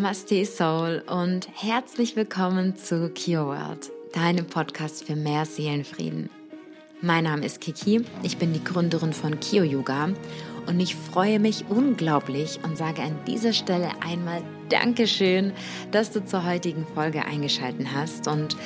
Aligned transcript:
Namaste 0.00 0.46
Soul 0.46 1.02
und 1.08 1.46
herzlich 1.54 2.16
willkommen 2.16 2.74
zu 2.74 3.10
Kio 3.10 3.48
World, 3.48 3.90
deinem 4.14 4.46
Podcast 4.46 5.04
für 5.04 5.14
mehr 5.14 5.44
Seelenfrieden. 5.44 6.30
Mein 7.02 7.24
Name 7.24 7.44
ist 7.44 7.60
Kiki, 7.60 8.02
ich 8.22 8.38
bin 8.38 8.54
die 8.54 8.64
Gründerin 8.64 9.12
von 9.12 9.38
Kio 9.40 9.62
Yoga 9.62 10.08
und 10.66 10.80
ich 10.80 10.96
freue 10.96 11.38
mich 11.38 11.66
unglaublich 11.68 12.60
und 12.64 12.78
sage 12.78 13.02
an 13.02 13.14
dieser 13.26 13.52
Stelle 13.52 13.90
einmal 14.00 14.42
Dankeschön, 14.70 15.52
dass 15.90 16.10
du 16.10 16.24
zur 16.24 16.46
heutigen 16.46 16.86
Folge 16.94 17.22
eingeschaltet 17.26 17.88
hast 17.94 18.26
und 18.26 18.56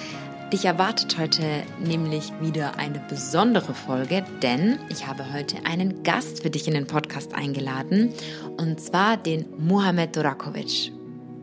Dich 0.53 0.66
erwartet 0.66 1.19
heute 1.19 1.64
nämlich 1.80 2.30
wieder 2.41 2.79
eine 2.79 3.01
besondere 3.09 3.75
Folge, 3.75 4.25
denn 4.41 4.79
ich 4.89 5.05
habe 5.05 5.32
heute 5.32 5.57
einen 5.65 6.05
Gast 6.05 6.43
für 6.43 6.51
dich 6.51 6.69
in 6.69 6.74
den 6.74 6.87
Podcast 6.87 7.35
eingeladen 7.35 8.12
und 8.57 8.79
zwar 8.79 9.16
den 9.16 9.46
Mohamed 9.59 10.15
Durakovic. 10.15 10.93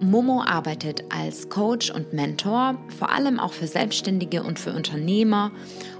Momo 0.01 0.41
arbeitet 0.41 1.03
als 1.09 1.47
Coach 1.49 1.91
und 1.91 2.11
Mentor, 2.11 2.75
vor 2.97 3.11
allem 3.11 3.39
auch 3.39 3.53
für 3.53 3.67
Selbstständige 3.67 4.43
und 4.43 4.57
für 4.57 4.73
Unternehmer 4.73 5.51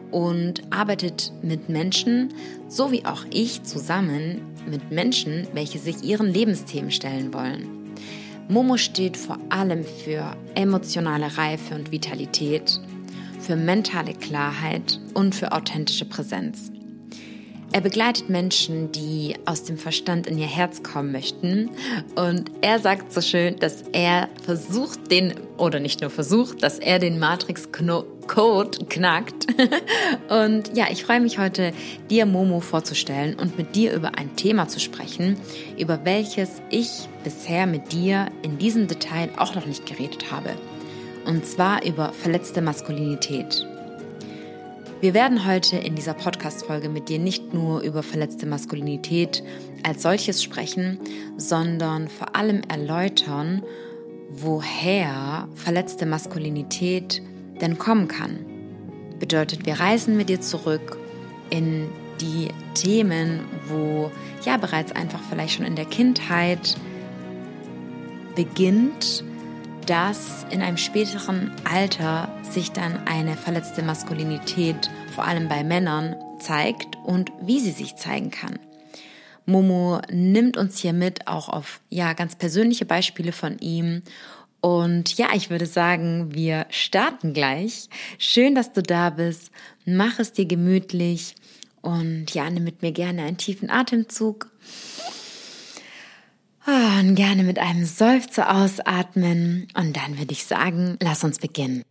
und 0.09 0.63
arbeitet 0.71 1.31
mit 1.43 1.69
Menschen, 1.69 2.33
so 2.67 2.91
wie 2.91 3.05
auch 3.05 3.25
ich, 3.31 3.63
zusammen 3.63 4.41
mit 4.67 4.91
Menschen, 4.91 5.47
welche 5.53 5.77
sich 5.77 6.03
ihren 6.03 6.33
Lebensthemen 6.33 6.91
stellen 6.91 7.33
wollen. 7.33 7.93
Momo 8.49 8.77
steht 8.77 9.15
vor 9.15 9.37
allem 9.49 9.83
für 9.83 10.35
emotionale 10.55 11.37
Reife 11.37 11.75
und 11.75 11.91
Vitalität 11.91 12.81
für 13.39 13.55
mentale 13.55 14.13
Klarheit 14.13 14.99
und 15.13 15.35
für 15.35 15.51
authentische 15.51 16.05
Präsenz. 16.05 16.71
Er 17.73 17.81
begleitet 17.81 18.29
Menschen, 18.29 18.91
die 18.91 19.35
aus 19.45 19.63
dem 19.63 19.77
Verstand 19.77 20.27
in 20.27 20.37
ihr 20.37 20.47
Herz 20.47 20.83
kommen 20.83 21.11
möchten. 21.11 21.69
Und 22.15 22.51
er 22.61 22.79
sagt 22.79 23.13
so 23.13 23.21
schön, 23.21 23.57
dass 23.59 23.83
er 23.93 24.27
versucht, 24.43 25.09
den, 25.09 25.35
oder 25.57 25.79
nicht 25.79 26.01
nur 26.01 26.09
versucht, 26.09 26.63
dass 26.63 26.79
er 26.79 26.99
den 26.99 27.17
Matrix-Code 27.17 28.85
knackt. 28.89 29.47
Und 30.29 30.75
ja, 30.75 30.87
ich 30.91 31.05
freue 31.05 31.21
mich 31.21 31.37
heute, 31.37 31.71
dir 32.09 32.25
Momo 32.25 32.59
vorzustellen 32.59 33.35
und 33.35 33.57
mit 33.57 33.75
dir 33.75 33.93
über 33.93 34.17
ein 34.17 34.35
Thema 34.35 34.67
zu 34.67 34.79
sprechen, 34.79 35.37
über 35.77 36.03
welches 36.03 36.61
ich 36.69 37.07
bisher 37.23 37.67
mit 37.67 37.91
dir 37.91 38.27
in 38.41 38.57
diesem 38.57 38.87
Detail 38.87 39.29
auch 39.37 39.55
noch 39.55 39.65
nicht 39.65 39.85
geredet 39.85 40.31
habe 40.31 40.51
und 41.25 41.45
zwar 41.45 41.83
über 41.85 42.13
verletzte 42.13 42.61
Maskulinität. 42.61 43.65
Wir 45.01 45.15
werden 45.15 45.47
heute 45.47 45.77
in 45.77 45.95
dieser 45.95 46.13
Podcast-Folge 46.13 46.87
mit 46.87 47.09
dir 47.09 47.17
nicht 47.17 47.55
nur 47.55 47.81
über 47.81 48.03
verletzte 48.03 48.45
Maskulinität 48.45 49.43
als 49.81 50.03
solches 50.03 50.43
sprechen, 50.43 50.99
sondern 51.37 52.07
vor 52.07 52.35
allem 52.35 52.61
erläutern, 52.69 53.63
woher 54.29 55.49
verletzte 55.55 56.05
Maskulinität 56.05 57.19
denn 57.59 57.79
kommen 57.79 58.09
kann. 58.09 58.45
Bedeutet, 59.17 59.65
wir 59.65 59.79
reisen 59.79 60.17
mit 60.17 60.29
dir 60.29 60.39
zurück 60.39 60.99
in 61.49 61.89
die 62.21 62.49
Themen, 62.75 63.39
wo 63.69 64.11
ja 64.45 64.57
bereits 64.57 64.91
einfach 64.91 65.21
vielleicht 65.31 65.55
schon 65.55 65.65
in 65.65 65.75
der 65.75 65.85
Kindheit 65.85 66.77
beginnt, 68.35 69.23
dass 69.91 70.45
in 70.51 70.61
einem 70.61 70.77
späteren 70.77 71.51
Alter 71.65 72.33
sich 72.49 72.71
dann 72.71 73.05
eine 73.09 73.35
verletzte 73.35 73.83
Maskulinität 73.83 74.89
vor 75.13 75.25
allem 75.25 75.49
bei 75.49 75.65
Männern 75.65 76.15
zeigt 76.39 76.95
und 77.03 77.29
wie 77.41 77.59
sie 77.59 77.71
sich 77.71 77.97
zeigen 77.97 78.31
kann. 78.31 78.57
Momo 79.45 79.99
nimmt 80.09 80.55
uns 80.55 80.77
hier 80.77 80.93
mit 80.93 81.27
auch 81.27 81.49
auf 81.49 81.81
ja 81.89 82.13
ganz 82.13 82.37
persönliche 82.37 82.85
Beispiele 82.85 83.33
von 83.33 83.59
ihm 83.59 84.03
und 84.61 85.17
ja, 85.17 85.27
ich 85.35 85.49
würde 85.49 85.65
sagen, 85.65 86.33
wir 86.33 86.67
starten 86.69 87.33
gleich. 87.33 87.89
Schön, 88.17 88.55
dass 88.55 88.71
du 88.71 88.81
da 88.81 89.09
bist. 89.09 89.51
Mach 89.85 90.19
es 90.19 90.31
dir 90.31 90.45
gemütlich 90.45 91.35
und 91.81 92.33
ja, 92.33 92.49
nimm 92.49 92.63
mit 92.63 92.81
mir 92.81 92.93
gerne 92.93 93.23
einen 93.23 93.35
tiefen 93.35 93.69
Atemzug. 93.69 94.49
Ah, 96.65 96.99
und 96.99 97.15
gerne 97.15 97.43
mit 97.43 97.59
einem 97.59 97.85
Seufzer 97.85 98.55
ausatmen. 98.55 99.67
Und 99.75 99.97
dann 99.97 100.19
würde 100.19 100.31
ich 100.31 100.45
sagen, 100.45 100.97
lass 101.01 101.23
uns 101.23 101.39
beginnen. 101.39 101.83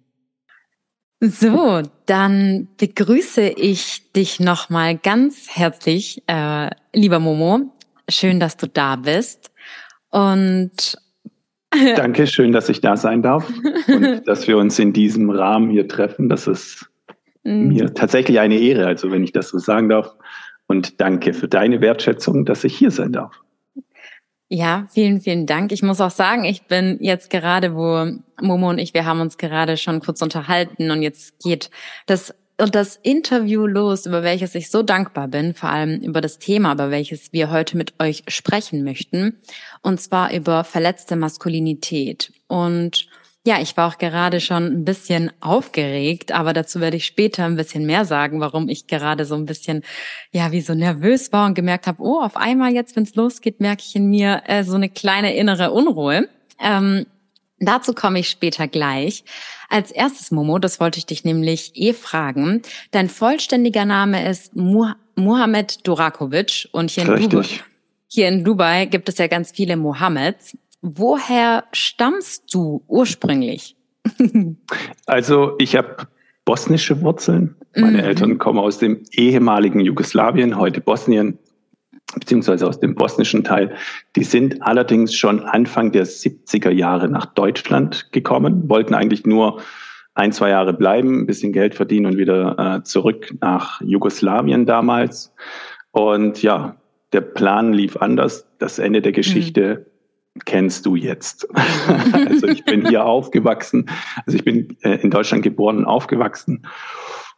So, 1.21 1.83
dann 2.07 2.69
begrüße 2.79 3.43
ich 3.43 4.11
dich 4.13 4.41
nochmal 4.41 4.97
ganz 4.97 5.51
herzlich, 5.51 6.23
äh, 6.29 6.71
lieber 6.95 7.19
Momo. 7.19 7.73
Schön, 8.09 8.41
dass 8.41 8.57
du 8.57 8.69
da 8.69 8.97
bist. 8.97 9.51
Und 10.11 10.97
Danke, 11.97 12.27
schön, 12.27 12.53
dass 12.53 12.69
ich 12.69 12.81
da 12.81 12.97
sein 12.97 13.23
darf 13.23 13.49
und 13.87 14.23
dass 14.27 14.49
wir 14.49 14.57
uns 14.57 14.79
in 14.79 14.93
diesem 14.93 15.31
Rahmen 15.31 15.71
hier 15.71 15.87
treffen. 15.87 16.29
Das 16.29 16.47
ist 16.49 16.91
mm. 17.45 17.69
mir 17.69 17.95
tatsächlich 17.95 18.41
eine 18.41 18.59
Ehre, 18.59 18.87
also 18.87 19.13
wenn 19.13 19.23
ich 19.23 19.33
das 19.33 19.51
so 19.51 19.59
sagen 19.59 19.89
darf. 19.89 20.17
Und 20.67 21.01
danke 21.01 21.33
für 21.33 21.49
deine 21.49 21.81
Wertschätzung, 21.81 22.45
dass 22.45 22.65
ich 22.65 22.77
hier 22.77 22.91
sein 22.91 23.13
darf. 23.13 23.41
Ja, 24.53 24.89
vielen, 24.91 25.21
vielen 25.21 25.47
Dank. 25.47 25.71
Ich 25.71 25.81
muss 25.81 26.01
auch 26.01 26.11
sagen, 26.11 26.45
ich 26.45 26.63
bin 26.63 26.99
jetzt 27.01 27.31
gerade, 27.31 27.77
wo 27.77 28.11
Momo 28.43 28.71
und 28.71 28.79
ich, 28.79 28.95
wir 28.95 29.05
haben 29.05 29.21
uns 29.21 29.39
gerade 29.39 29.77
schon 29.77 30.01
kurz 30.01 30.23
unterhalten 30.23 30.91
und 30.91 31.03
jetzt 31.03 31.39
geht 31.39 31.71
das 32.07 32.35
und 32.61 32.75
das 32.75 32.97
Interview 32.97 33.65
los, 33.65 34.07
über 34.07 34.25
welches 34.25 34.57
ich 34.57 34.71
so 34.71 34.83
dankbar 34.83 35.29
bin, 35.29 35.55
vor 35.55 35.71
allem 35.71 36.01
über 36.01 36.21
das 36.21 36.39
Thema, 36.39 36.73
über 36.73 36.91
welches 36.91 37.33
wir 37.33 37.51
heute 37.53 37.77
mit 37.77 37.95
euch 38.01 38.25
sprechen 38.27 38.83
möchten, 38.83 39.39
und 39.83 40.01
zwar 40.01 40.35
über 40.35 40.65
verletzte 40.65 41.15
Maskulinität. 41.15 42.33
Und 42.49 43.07
ja, 43.47 43.59
ich 43.61 43.77
war 43.77 43.89
auch 43.89 43.97
gerade 43.97 44.39
schon 44.41 44.67
ein 44.67 44.85
bisschen 44.85 45.33
aufgeregt, 45.41 46.31
aber 46.33 46.53
dazu 46.53 46.81
werde 46.81 46.99
ich 46.99 47.07
später 47.07 47.47
ein 47.47 47.57
bisschen 47.57 47.87
mehr 47.87 48.05
sagen, 48.05 48.41
warum 48.41 48.69
ich 48.69 48.87
gerade 48.87 49.25
so 49.25 49.35
ein 49.35 49.47
bisschen, 49.47 49.83
ja, 50.31 50.53
wie 50.53 50.61
so 50.61 50.75
nervös 50.75 51.33
war 51.33 51.47
und 51.47 51.55
gemerkt 51.55 51.87
habe, 51.87 52.03
oh, 52.03 52.21
auf 52.21 52.37
einmal 52.37 52.75
jetzt, 52.75 52.97
wenn 52.97 53.05
es 53.05 53.15
losgeht, 53.15 53.61
merke 53.61 53.83
ich 53.87 53.97
in 53.97 54.11
mir 54.11 54.43
äh, 54.47 54.63
so 54.63 54.75
eine 54.75 54.91
kleine 54.91 55.35
innere 55.35 55.71
Unruhe. 55.71 56.29
Ähm, 56.61 57.07
dazu 57.59 57.95
komme 57.95 58.19
ich 58.19 58.29
später 58.29 58.69
gleich. 58.69 59.25
Als 59.71 59.91
erstes, 59.91 60.31
Momo, 60.31 60.59
das 60.59 60.79
wollte 60.79 60.99
ich 60.99 61.07
dich 61.07 61.25
nämlich 61.25 61.73
eh 61.77 61.95
fragen. 61.95 62.61
Dein 62.91 63.09
vollständiger 63.09 63.87
Name 63.87 64.29
ist 64.29 64.55
Muhammad 64.55 65.87
Durakovic 65.87 66.69
und 66.73 66.91
hier 66.91 67.05
in, 67.05 67.31
Dubai, 67.31 67.47
hier 68.07 68.29
in 68.29 68.45
Dubai 68.45 68.85
gibt 68.85 69.09
es 69.09 69.17
ja 69.17 69.29
ganz 69.29 69.51
viele 69.51 69.79
Mohammeds. 69.79 70.59
Woher 70.83 71.65
stammst 71.73 72.55
du 72.55 72.83
ursprünglich? 72.89 73.77
also 75.07 75.55
ich 75.59 75.77
habe 75.77 76.09
bosnische 76.45 77.03
Wurzeln. 77.03 77.55
Meine 77.77 77.99
mhm. 77.99 78.05
Eltern 78.05 78.39
kommen 78.39 78.59
aus 78.59 78.79
dem 78.79 79.03
ehemaligen 79.13 79.81
Jugoslawien, 79.81 80.57
heute 80.57 80.81
Bosnien, 80.81 81.39
beziehungsweise 82.15 82.67
aus 82.67 82.81
dem 82.81 82.95
bosnischen 82.95 83.45
Teil. 83.45 83.75
Die 84.17 84.25
sind 84.25 84.63
allerdings 84.63 85.15
schon 85.15 85.41
Anfang 85.41 85.93
der 85.93 86.07
70er 86.07 86.71
Jahre 86.71 87.09
nach 87.09 87.27
Deutschland 87.27 88.11
gekommen, 88.11 88.69
wollten 88.69 88.95
eigentlich 88.95 89.27
nur 89.27 89.61
ein, 90.15 90.33
zwei 90.33 90.49
Jahre 90.49 90.73
bleiben, 90.73 91.21
ein 91.21 91.27
bisschen 91.27 91.53
Geld 91.53 91.75
verdienen 91.75 92.07
und 92.07 92.17
wieder 92.17 92.59
äh, 92.59 92.83
zurück 92.83 93.33
nach 93.41 93.81
Jugoslawien 93.83 94.67
damals. 94.67 95.33
Und 95.93 96.43
ja, 96.43 96.77
der 97.13 97.21
Plan 97.21 97.73
lief 97.73 97.97
anders. 97.97 98.49
Das 98.59 98.79
Ende 98.79 99.03
der 99.03 99.13
Geschichte 99.13 99.87
mhm 99.87 99.90
kennst 100.45 100.87
du 100.87 100.97
jetzt. 100.97 101.49
also 102.15 102.47
ich 102.47 102.65
bin 102.65 102.87
hier 102.89 103.05
aufgewachsen, 103.05 103.91
also 104.27 104.37
ich 104.37 104.45
bin 104.45 104.77
äh, 104.83 104.97
in 104.97 105.11
Deutschland 105.11 105.43
geboren 105.43 105.79
und 105.79 105.85
aufgewachsen. 105.87 106.67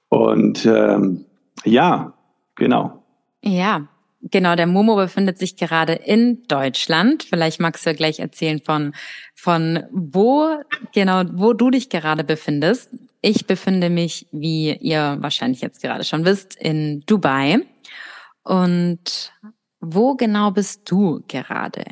Und 0.09 0.67
ähm, 0.67 1.25
ja, 1.65 2.13
genau. 2.55 3.03
Ja, 3.43 3.89
genau. 4.21 4.57
Der 4.57 4.67
Momo 4.67 4.97
befindet 4.97 5.39
sich 5.39 5.57
gerade 5.57 5.95
in 5.95 6.43
Deutschland. 6.49 7.23
Vielleicht 7.23 7.61
magst 7.61 7.87
du 7.87 7.91
ja 7.91 7.97
gleich 7.97 8.21
erzählen 8.21 8.61
von, 8.61 8.95
von 9.35 9.85
wo, 9.91 10.49
genau, 10.95 11.23
wo 11.33 11.55
du 11.55 11.71
dich 11.71 11.89
gerade 11.89 12.25
befindest. 12.25 12.91
Ich 13.23 13.47
befinde 13.47 13.89
mich, 13.89 14.27
wie 14.33 14.75
ihr 14.77 15.17
wahrscheinlich 15.21 15.61
jetzt 15.61 15.81
gerade 15.81 16.05
schon 16.05 16.25
wisst, 16.25 16.57
in 16.57 17.03
Dubai. 17.07 17.61
Und 18.43 19.33
wo 19.81 20.15
genau 20.15 20.51
bist 20.51 20.91
du 20.91 21.23
gerade? 21.29 21.85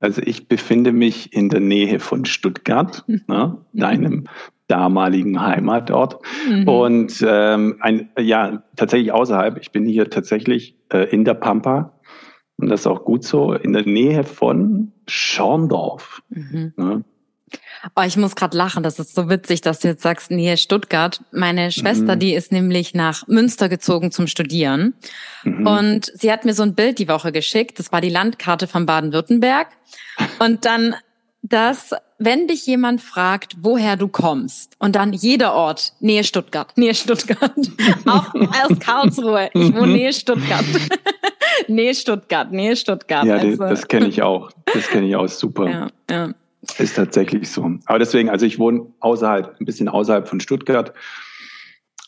Also 0.00 0.22
ich 0.24 0.48
befinde 0.48 0.92
mich 0.92 1.32
in 1.32 1.50
der 1.50 1.60
Nähe 1.60 2.00
von 2.00 2.24
Stuttgart, 2.24 3.04
ne, 3.06 3.58
deinem 3.72 4.24
damaligen 4.66 5.40
Heimatort. 5.40 6.18
Mhm. 6.48 6.68
Und 6.68 7.24
ähm, 7.26 7.76
ein, 7.80 8.08
ja, 8.18 8.62
tatsächlich 8.76 9.12
außerhalb. 9.12 9.58
Ich 9.60 9.72
bin 9.72 9.84
hier 9.84 10.08
tatsächlich 10.08 10.76
äh, 10.90 11.10
in 11.10 11.24
der 11.24 11.34
Pampa. 11.34 11.92
Und 12.56 12.70
das 12.70 12.80
ist 12.80 12.86
auch 12.86 13.04
gut 13.04 13.24
so, 13.24 13.52
in 13.52 13.72
der 13.72 13.84
Nähe 13.84 14.24
von 14.24 14.92
Schorndorf. 15.06 16.22
Mhm. 16.28 16.72
Ne? 16.76 17.04
Oh, 17.96 18.02
ich 18.02 18.16
muss 18.16 18.36
gerade 18.36 18.56
lachen. 18.56 18.82
Das 18.82 18.98
ist 18.98 19.14
so 19.14 19.28
witzig, 19.28 19.60
dass 19.62 19.80
du 19.80 19.88
jetzt 19.88 20.02
sagst, 20.02 20.30
Nähe 20.30 20.56
Stuttgart. 20.56 21.20
Meine 21.32 21.70
Schwester, 21.72 22.16
mhm. 22.16 22.20
die 22.20 22.34
ist 22.34 22.52
nämlich 22.52 22.94
nach 22.94 23.26
Münster 23.26 23.68
gezogen 23.68 24.10
zum 24.10 24.26
Studieren. 24.26 24.94
Mhm. 25.44 25.66
Und 25.66 26.12
sie 26.14 26.30
hat 26.30 26.44
mir 26.44 26.54
so 26.54 26.62
ein 26.62 26.74
Bild 26.74 26.98
die 26.98 27.08
Woche 27.08 27.32
geschickt. 27.32 27.78
Das 27.78 27.92
war 27.92 28.00
die 28.00 28.10
Landkarte 28.10 28.66
von 28.66 28.86
Baden-Württemberg. 28.86 29.68
Und 30.38 30.64
dann 30.64 30.94
dass 31.42 31.94
wenn 32.18 32.48
dich 32.48 32.66
jemand 32.66 33.00
fragt, 33.00 33.56
woher 33.62 33.96
du 33.96 34.08
kommst 34.08 34.76
und 34.78 34.94
dann 34.94 35.12
jeder 35.12 35.54
Ort, 35.54 35.94
Nähe 36.00 36.24
Stuttgart, 36.24 36.72
Nähe 36.76 36.94
Stuttgart, 36.94 37.54
auch 38.06 38.34
aus 38.34 38.78
Karlsruhe, 38.78 39.48
ich 39.54 39.74
wohne 39.74 39.92
Nähe 39.92 40.12
Stuttgart, 40.12 40.64
Nähe 41.68 41.94
Stuttgart, 41.94 42.52
Nähe 42.52 42.76
Stuttgart. 42.76 43.24
Ja, 43.24 43.36
also. 43.36 43.56
das, 43.56 43.80
das 43.80 43.88
kenne 43.88 44.08
ich 44.08 44.22
auch, 44.22 44.50
das 44.66 44.88
kenne 44.88 45.06
ich 45.06 45.16
auch 45.16 45.28
super. 45.28 45.68
Ja, 45.68 45.86
ja. 46.10 46.34
Ist 46.78 46.96
tatsächlich 46.96 47.50
so. 47.50 47.78
Aber 47.86 47.98
deswegen, 47.98 48.28
also 48.28 48.44
ich 48.44 48.58
wohne 48.58 48.92
außerhalb, 49.00 49.58
ein 49.58 49.64
bisschen 49.64 49.88
außerhalb 49.88 50.28
von 50.28 50.40
Stuttgart 50.40 50.92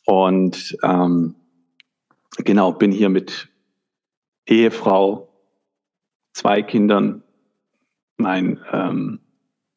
und 0.04 0.76
ähm, 0.82 1.34
genau, 2.38 2.72
bin 2.72 2.92
hier 2.92 3.08
mit 3.08 3.48
Ehefrau, 4.46 5.32
zwei 6.34 6.62
Kindern, 6.62 7.22
mein 8.18 8.60
ähm, 8.70 9.20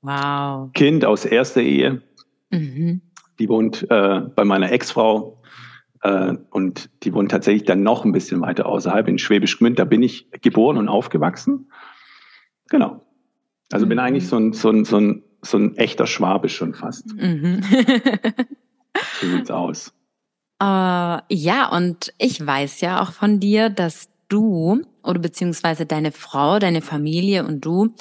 wow. 0.01 0.69
Kind 0.73 1.05
aus 1.05 1.23
erster 1.23 1.61
Ehe, 1.61 2.01
mhm. 2.49 3.01
die 3.39 3.47
wohnt 3.47 3.89
äh, 3.89 4.21
bei 4.35 4.43
meiner 4.43 4.71
Ex-Frau 4.71 5.41
äh, 6.01 6.33
und 6.49 6.89
die 7.03 7.13
wohnt 7.13 7.31
tatsächlich 7.31 7.63
dann 7.63 7.83
noch 7.83 8.03
ein 8.03 8.11
bisschen 8.11 8.41
weiter 8.41 8.65
außerhalb 8.65 9.07
in 9.07 9.19
Schwäbisch 9.19 9.57
Gmünd. 9.57 9.79
Da 9.79 9.85
bin 9.85 10.03
ich 10.03 10.29
geboren 10.41 10.77
und 10.77 10.89
aufgewachsen. 10.89 11.71
Genau. 12.69 13.04
Also 13.71 13.85
mhm. 13.85 13.89
bin 13.89 13.99
eigentlich 13.99 14.27
so 14.27 14.37
ein, 14.37 14.53
so 14.53 14.69
ein, 14.69 14.85
so 14.85 14.97
ein, 14.97 15.23
so 15.41 15.57
ein 15.57 15.75
echter 15.77 16.07
Schwabe 16.07 16.49
schon 16.49 16.73
fast. 16.73 17.13
Mhm. 17.15 17.61
so 19.21 19.27
sieht's 19.27 19.51
aus. 19.51 19.93
Uh, 20.61 21.19
ja, 21.29 21.69
und 21.71 22.13
ich 22.17 22.45
weiß 22.45 22.81
ja 22.81 23.01
auch 23.01 23.11
von 23.11 23.39
dir, 23.39 23.69
dass 23.69 24.07
du 24.29 24.81
oder 25.03 25.19
beziehungsweise 25.19 25.85
deine 25.85 26.11
Frau, 26.11 26.59
deine 26.59 26.81
Familie 26.81 27.45
und 27.45 27.61
du, 27.61 27.93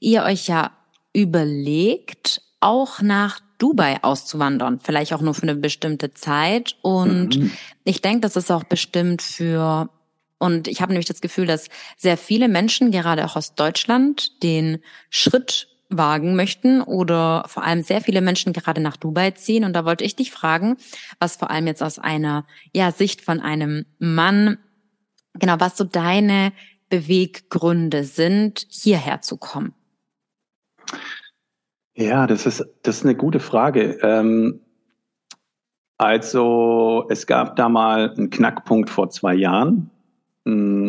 ihr 0.00 0.24
euch 0.24 0.48
ja 0.48 0.72
überlegt, 1.12 2.42
auch 2.60 3.00
nach 3.00 3.40
Dubai 3.58 4.02
auszuwandern, 4.02 4.80
vielleicht 4.80 5.12
auch 5.12 5.20
nur 5.20 5.34
für 5.34 5.42
eine 5.42 5.54
bestimmte 5.54 6.12
Zeit. 6.12 6.76
Und 6.82 7.38
mhm. 7.38 7.50
ich 7.84 8.02
denke, 8.02 8.20
das 8.20 8.36
ist 8.36 8.50
auch 8.50 8.64
bestimmt 8.64 9.22
für, 9.22 9.88
und 10.40 10.68
ich 10.68 10.80
habe 10.80 10.92
nämlich 10.92 11.06
das 11.06 11.20
Gefühl, 11.20 11.46
dass 11.46 11.68
sehr 11.96 12.16
viele 12.16 12.48
Menschen, 12.48 12.90
gerade 12.90 13.24
auch 13.26 13.36
aus 13.36 13.54
Deutschland, 13.54 14.42
den 14.42 14.78
Schritt 15.10 15.68
wagen 15.90 16.34
möchten 16.34 16.80
oder 16.80 17.44
vor 17.46 17.62
allem 17.62 17.82
sehr 17.82 18.00
viele 18.00 18.22
Menschen 18.22 18.52
gerade 18.52 18.80
nach 18.80 18.96
Dubai 18.96 19.32
ziehen. 19.32 19.64
Und 19.64 19.74
da 19.74 19.84
wollte 19.84 20.04
ich 20.04 20.16
dich 20.16 20.30
fragen, 20.30 20.76
was 21.18 21.36
vor 21.36 21.50
allem 21.50 21.66
jetzt 21.66 21.82
aus 21.82 21.98
einer 21.98 22.46
ja, 22.72 22.90
Sicht 22.90 23.20
von 23.20 23.40
einem 23.40 23.84
Mann, 23.98 24.56
genau, 25.34 25.56
was 25.58 25.76
so 25.76 25.84
deine 25.84 26.52
Beweggründe 26.88 28.04
sind, 28.04 28.66
hierher 28.70 29.20
zu 29.20 29.36
kommen. 29.36 29.74
Ja, 31.94 32.26
das 32.26 32.46
ist, 32.46 32.64
das 32.82 32.98
ist 32.98 33.04
eine 33.04 33.14
gute 33.14 33.40
Frage. 33.40 33.98
Ähm, 34.02 34.60
also 35.98 37.06
es 37.10 37.26
gab 37.26 37.56
da 37.56 37.68
mal 37.68 38.10
einen 38.10 38.30
Knackpunkt 38.30 38.88
vor 38.88 39.10
zwei 39.10 39.34
Jahren, 39.34 39.90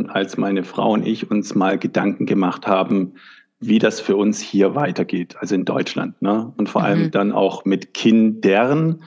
als 0.09 0.37
meine 0.37 0.63
Frau 0.63 0.93
und 0.93 1.05
ich 1.05 1.29
uns 1.29 1.55
mal 1.55 1.77
Gedanken 1.77 2.25
gemacht 2.25 2.67
haben, 2.67 3.13
wie 3.59 3.79
das 3.79 3.99
für 3.99 4.15
uns 4.15 4.39
hier 4.39 4.75
weitergeht, 4.75 5.35
also 5.39 5.55
in 5.55 5.65
Deutschland. 5.65 6.21
Ne? 6.21 6.51
Und 6.57 6.67
vor 6.67 6.81
mhm. 6.81 6.87
allem 6.87 7.11
dann 7.11 7.31
auch 7.31 7.63
mit 7.63 7.93
Kindern, 7.93 9.03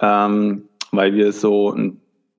ähm, 0.00 0.64
weil 0.90 1.14
wir 1.14 1.32
so, 1.32 1.76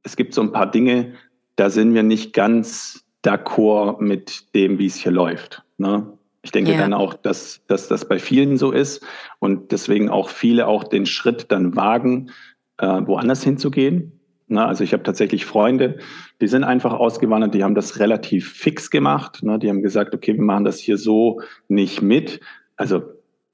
es 0.03 0.15
gibt 0.15 0.33
so 0.33 0.41
ein 0.41 0.51
paar 0.51 0.69
Dinge, 0.69 1.13
da 1.55 1.69
sind 1.69 1.93
wir 1.93 2.03
nicht 2.03 2.33
ganz 2.33 3.05
d'accord 3.25 4.01
mit 4.01 4.53
dem, 4.53 4.77
wie 4.77 4.85
es 4.85 4.95
hier 4.95 5.11
läuft. 5.11 5.63
Ne? 5.77 6.05
Ich 6.43 6.51
denke 6.51 6.73
ja. 6.73 6.77
dann 6.77 6.93
auch, 6.93 7.13
dass, 7.13 7.61
dass 7.67 7.87
das 7.87 8.07
bei 8.07 8.19
vielen 8.19 8.57
so 8.57 8.71
ist 8.71 9.03
und 9.39 9.71
deswegen 9.71 10.09
auch 10.09 10.29
viele 10.29 10.67
auch 10.67 10.83
den 10.83 11.05
Schritt 11.05 11.51
dann 11.51 11.75
wagen, 11.75 12.31
äh, 12.77 12.85
woanders 12.85 13.43
hinzugehen. 13.43 14.14
Na, 14.47 14.67
also 14.67 14.83
ich 14.83 14.93
habe 14.93 15.03
tatsächlich 15.03 15.45
Freunde, 15.45 15.97
die 16.39 16.47
sind 16.47 16.63
einfach 16.63 16.93
ausgewandert, 16.93 17.55
die 17.55 17.63
haben 17.63 17.73
das 17.73 17.99
relativ 17.99 18.53
fix 18.53 18.91
gemacht. 18.91 19.41
Ne? 19.41 19.57
Die 19.57 19.69
haben 19.69 19.81
gesagt, 19.81 20.13
okay, 20.13 20.35
wir 20.35 20.43
machen 20.43 20.65
das 20.65 20.79
hier 20.79 20.97
so 20.97 21.41
nicht 21.67 22.01
mit. 22.01 22.39
Also 22.75 23.03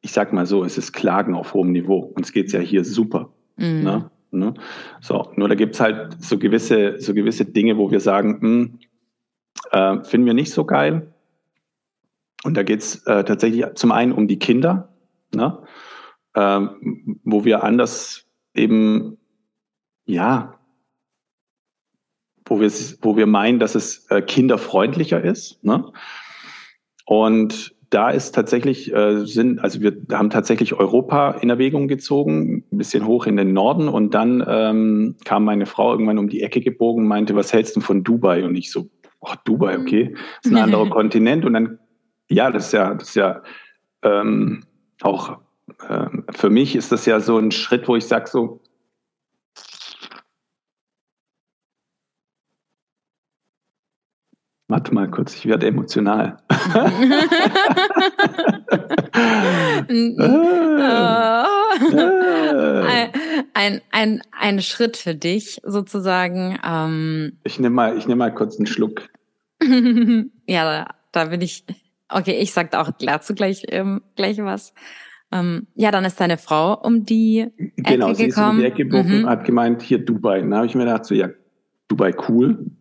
ich 0.01 0.11
sag 0.11 0.33
mal 0.33 0.45
so, 0.45 0.63
es 0.63 0.77
ist 0.77 0.91
Klagen 0.91 1.35
auf 1.35 1.53
hohem 1.53 1.71
Niveau. 1.71 1.99
Uns 1.99 2.33
geht's 2.33 2.51
ja 2.51 2.59
hier 2.59 2.83
super. 2.83 3.29
Mhm. 3.55 3.83
Ne? 3.83 4.11
Ne? 4.31 4.53
So, 5.01 5.31
nur 5.35 5.49
da 5.49 5.55
gibt's 5.55 5.79
halt 5.79 6.21
so 6.21 6.37
gewisse, 6.37 6.99
so 6.99 7.13
gewisse 7.13 7.45
Dinge, 7.45 7.77
wo 7.77 7.91
wir 7.91 7.99
sagen, 7.99 8.39
mh, 8.41 8.41
hm, 8.41 8.79
äh, 9.71 10.03
finden 10.03 10.27
wir 10.27 10.33
nicht 10.33 10.51
so 10.51 10.65
geil. 10.65 11.13
Und 12.43 12.55
da 12.55 12.63
geht's 12.63 13.05
äh, 13.05 13.23
tatsächlich 13.23 13.65
zum 13.75 13.91
einen 13.91 14.13
um 14.13 14.27
die 14.27 14.39
Kinder, 14.39 14.89
ne? 15.35 15.59
ähm, 16.35 17.19
wo 17.23 17.45
wir 17.45 17.63
anders 17.63 18.25
eben, 18.53 19.17
ja, 20.05 20.59
wo 22.51 22.59
wir, 22.59 22.69
wo 23.01 23.15
wir 23.15 23.27
meinen, 23.27 23.59
dass 23.59 23.75
es 23.75 24.05
äh, 24.09 24.21
kinderfreundlicher 24.21 25.23
ist. 25.23 25.63
Ne? 25.63 25.85
Und 27.05 27.73
da 27.89 28.09
ist 28.09 28.35
tatsächlich, 28.35 28.93
äh, 28.93 29.25
sind, 29.25 29.63
also 29.63 29.79
wir 29.79 29.95
haben 30.11 30.29
tatsächlich 30.29 30.73
Europa 30.73 31.31
in 31.31 31.49
Erwägung 31.49 31.87
gezogen, 31.87 32.65
ein 32.69 32.77
bisschen 32.77 33.07
hoch 33.07 33.25
in 33.25 33.37
den 33.37 33.53
Norden 33.53 33.87
und 33.87 34.13
dann 34.13 34.43
ähm, 34.45 35.15
kam 35.23 35.45
meine 35.45 35.65
Frau 35.65 35.93
irgendwann 35.93 36.17
um 36.17 36.27
die 36.27 36.41
Ecke 36.41 36.59
gebogen 36.59 37.03
und 37.03 37.07
meinte, 37.07 37.37
was 37.37 37.53
hältst 37.53 37.77
du 37.77 37.79
von 37.79 38.03
Dubai? 38.03 38.43
Und 38.43 38.57
ich 38.57 38.69
so, 38.69 38.89
oh, 39.21 39.33
Dubai, 39.45 39.79
okay, 39.79 40.13
ist 40.43 40.51
ein 40.51 40.57
anderer 40.57 40.89
Kontinent. 40.89 41.45
Und 41.45 41.53
dann, 41.53 41.79
ja, 42.29 42.51
das 42.51 42.65
ist 42.65 42.73
ja, 42.73 42.93
das 42.95 43.09
ist 43.09 43.15
ja 43.15 43.43
ähm, 44.03 44.65
auch 45.01 45.37
äh, 45.87 46.07
für 46.31 46.49
mich 46.49 46.75
ist 46.75 46.91
das 46.91 47.05
ja 47.05 47.21
so 47.21 47.37
ein 47.37 47.51
Schritt, 47.51 47.87
wo 47.87 47.95
ich 47.95 48.05
sage 48.05 48.27
so, 48.27 48.60
Warte 54.71 54.93
mal 54.93 55.11
kurz, 55.11 55.35
ich 55.35 55.45
werde 55.47 55.67
emotional. 55.67 56.37
ein, 59.89 60.15
ein, 63.53 63.81
ein, 63.91 64.21
ein 64.31 64.61
Schritt 64.61 64.95
für 64.95 65.13
dich 65.13 65.59
sozusagen. 65.65 66.57
Ähm. 66.65 67.33
Ich 67.43 67.59
nehme 67.59 67.75
mal, 67.75 67.97
ich 67.97 68.07
nehme 68.07 68.19
mal 68.19 68.33
kurz 68.33 68.55
einen 68.55 68.65
Schluck. 68.65 69.09
ja, 70.47 70.63
da, 70.63 70.95
da 71.11 71.25
bin 71.25 71.41
ich. 71.41 71.65
Okay, 72.07 72.39
ich 72.39 72.53
sag 72.53 72.73
auch 72.73 72.91
dazu 72.91 73.35
gleich, 73.35 73.65
ähm, 73.67 74.01
gleich 74.15 74.37
was. 74.37 74.73
Ähm, 75.33 75.67
ja, 75.75 75.91
dann 75.91 76.05
ist 76.05 76.21
deine 76.21 76.37
Frau 76.37 76.79
um 76.81 77.03
die 77.03 77.41
Ecke 77.41 77.73
genau, 77.75 78.13
sie 78.13 78.27
gekommen. 78.27 78.51
Ist 78.51 78.53
um 78.53 78.77
die 78.77 78.83
Ecke 78.83 78.85
mhm. 78.85 79.27
hat 79.27 79.43
gemeint, 79.43 79.81
hier 79.81 79.99
Dubai. 79.99 80.39
Dann 80.39 80.55
habe 80.55 80.65
ich 80.65 80.75
mir 80.75 80.85
gedacht, 80.85 81.03
so 81.03 81.13
ja, 81.13 81.27
Dubai 81.89 82.15
cool 82.29 82.71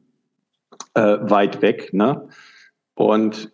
äh, 0.94 1.18
weit 1.20 1.62
weg. 1.62 1.92
Ne? 1.92 2.28
Und 2.94 3.52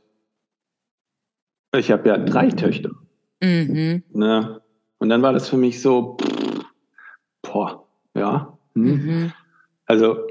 ich 1.75 1.91
habe 1.91 2.09
ja 2.09 2.19
drei 2.19 2.49
Töchter. 2.49 2.91
Mhm. 3.43 4.03
Ne? 4.13 4.61
Und 4.99 5.09
dann 5.09 5.23
war 5.23 5.33
das 5.33 5.49
für 5.49 5.57
mich 5.57 5.83
so, 5.83 6.17
pff, 6.21 6.65
boah, 7.43 7.87
ja. 8.15 8.59
Hm. 8.75 8.83
Mhm. 8.83 9.33
Also 9.87 10.27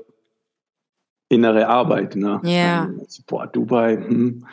innere 1.29 1.67
Arbeit. 1.67 2.15
Ne? 2.15 2.41
Ja. 2.43 2.89
Also, 3.00 3.24
boah, 3.27 3.47
Dubai. 3.47 3.97
Hm. 3.97 4.45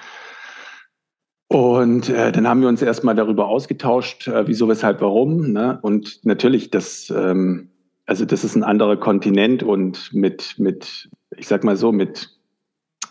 Und 1.48 2.08
äh, 2.08 2.32
dann 2.32 2.48
haben 2.48 2.62
wir 2.62 2.68
uns 2.68 2.80
erstmal 2.80 3.14
darüber 3.14 3.46
ausgetauscht, 3.48 4.26
äh, 4.26 4.46
wieso, 4.46 4.68
weshalb, 4.68 5.02
warum. 5.02 5.52
Ne? 5.52 5.78
Und 5.82 6.24
natürlich, 6.24 6.70
das, 6.70 7.10
ähm, 7.10 7.68
also 8.06 8.24
das 8.24 8.42
ist 8.42 8.56
ein 8.56 8.64
anderer 8.64 8.96
Kontinent 8.96 9.62
und 9.62 10.14
mit, 10.14 10.58
mit, 10.58 11.10
ich 11.36 11.46
sag 11.46 11.62
mal 11.62 11.76
so, 11.76 11.92
mit 11.92 12.30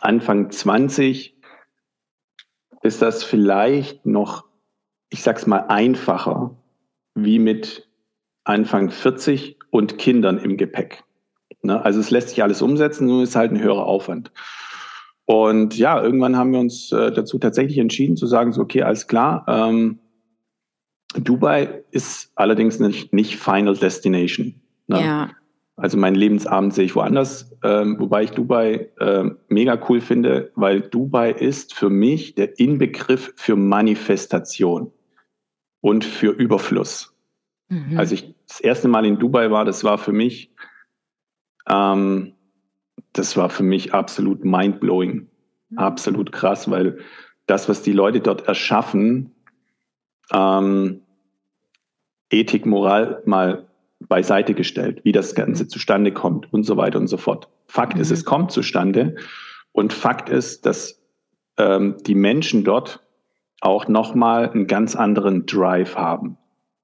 Anfang 0.02 0.52
20 0.52 1.38
ist 2.82 3.02
das 3.02 3.24
vielleicht 3.24 4.06
noch, 4.06 4.46
ich 5.10 5.24
sag's 5.24 5.48
mal, 5.48 5.66
einfacher 5.68 6.58
wie 7.14 7.40
mit 7.40 7.88
Anfang 8.44 8.90
40 8.90 9.58
und 9.70 9.98
Kindern 9.98 10.38
im 10.40 10.58
Gepäck. 10.58 11.04
Ne? 11.62 11.84
Also 11.84 12.00
es 12.00 12.10
lässt 12.10 12.30
sich 12.30 12.42
alles 12.42 12.62
umsetzen, 12.62 13.08
nur 13.08 13.24
ist 13.24 13.36
halt 13.36 13.52
ein 13.52 13.62
höherer 13.62 13.86
Aufwand. 13.86 14.32
Und 15.26 15.78
ja, 15.78 16.02
irgendwann 16.02 16.36
haben 16.36 16.52
wir 16.52 16.60
uns 16.60 16.92
äh, 16.92 17.12
dazu 17.12 17.38
tatsächlich 17.38 17.78
entschieden 17.78 18.18
zu 18.18 18.26
sagen, 18.26 18.52
so, 18.52 18.62
okay, 18.62 18.82
alles 18.82 19.08
klar. 19.08 19.46
Ähm, 19.48 20.00
Dubai 21.16 21.84
ist 21.92 22.32
allerdings 22.36 22.80
nicht, 22.80 23.14
nicht 23.14 23.38
Final 23.38 23.78
Destination. 23.78 24.62
Ne? 24.88 25.02
Ja. 25.02 25.30
Also 25.82 25.98
meinen 25.98 26.16
Lebensabend 26.16 26.76
sehe 26.76 26.86
ich 26.86 26.96
woanders, 26.96 27.52
ähm, 27.64 28.00
wobei 28.00 28.24
ich 28.24 28.32
Dubai 28.32 28.92
äh, 29.00 29.32
mega 29.48 29.82
cool 29.90 30.00
finde, 30.00 30.52
weil 30.54 30.82
Dubai 30.82 31.32
ist 31.32 31.74
für 31.74 31.90
mich 31.90 32.36
der 32.36 32.60
Inbegriff 32.60 33.34
für 33.36 33.56
Manifestation 33.56 34.92
und 35.82 36.06
für 36.06 36.34
Überfluss. 36.34 37.16
Mhm. 37.70 37.98
Als 37.98 38.12
ich 38.12 38.36
das 38.48 38.60
erste 38.60 38.90
Mal 38.90 39.08
in 39.08 39.18
Dubai 39.18 39.50
war, 39.50 39.66
das 39.66 39.84
war 39.84 39.98
für 39.98 40.12
mich, 40.12 40.54
ähm, 41.68 42.34
das 43.14 43.36
war 43.36 43.50
für 43.50 43.64
mich 43.64 43.92
absolut 43.92 44.46
mindblowing, 44.46 45.28
mhm. 45.70 45.78
absolut 45.80 46.32
krass, 46.32 46.70
weil 46.70 47.00
das, 47.48 47.68
was 47.68 47.82
die 47.82 47.94
Leute 47.94 48.20
dort 48.20 48.48
erschaffen, 48.48 49.32
ähm, 50.32 51.02
Ethik, 52.30 52.68
Moral 52.68 53.24
mal 53.26 53.66
beiseite 54.12 54.54
gestellt, 54.54 55.00
wie 55.06 55.14
das 55.14 55.36
Ganze 55.36 55.70
zustande 55.70 56.12
kommt 56.12 56.52
und 56.52 56.66
so 56.66 56.76
weiter 56.76 57.00
und 57.00 57.08
so 57.08 57.16
fort. 57.16 57.48
Fakt 57.68 57.96
mhm. 57.96 58.02
ist, 58.02 58.12
es 58.12 58.26
kommt 58.26 58.52
zustande 58.52 59.16
und 59.72 59.94
Fakt 59.94 60.28
ist, 60.28 60.66
dass 60.66 61.02
ähm, 61.58 61.96
die 62.06 62.14
Menschen 62.14 62.66
dort 62.66 63.00
auch 63.62 63.88
nochmal 63.88 64.50
einen 64.50 64.68
ganz 64.68 64.98
anderen 64.98 65.46
Drive 65.46 65.96
haben. 65.96 66.38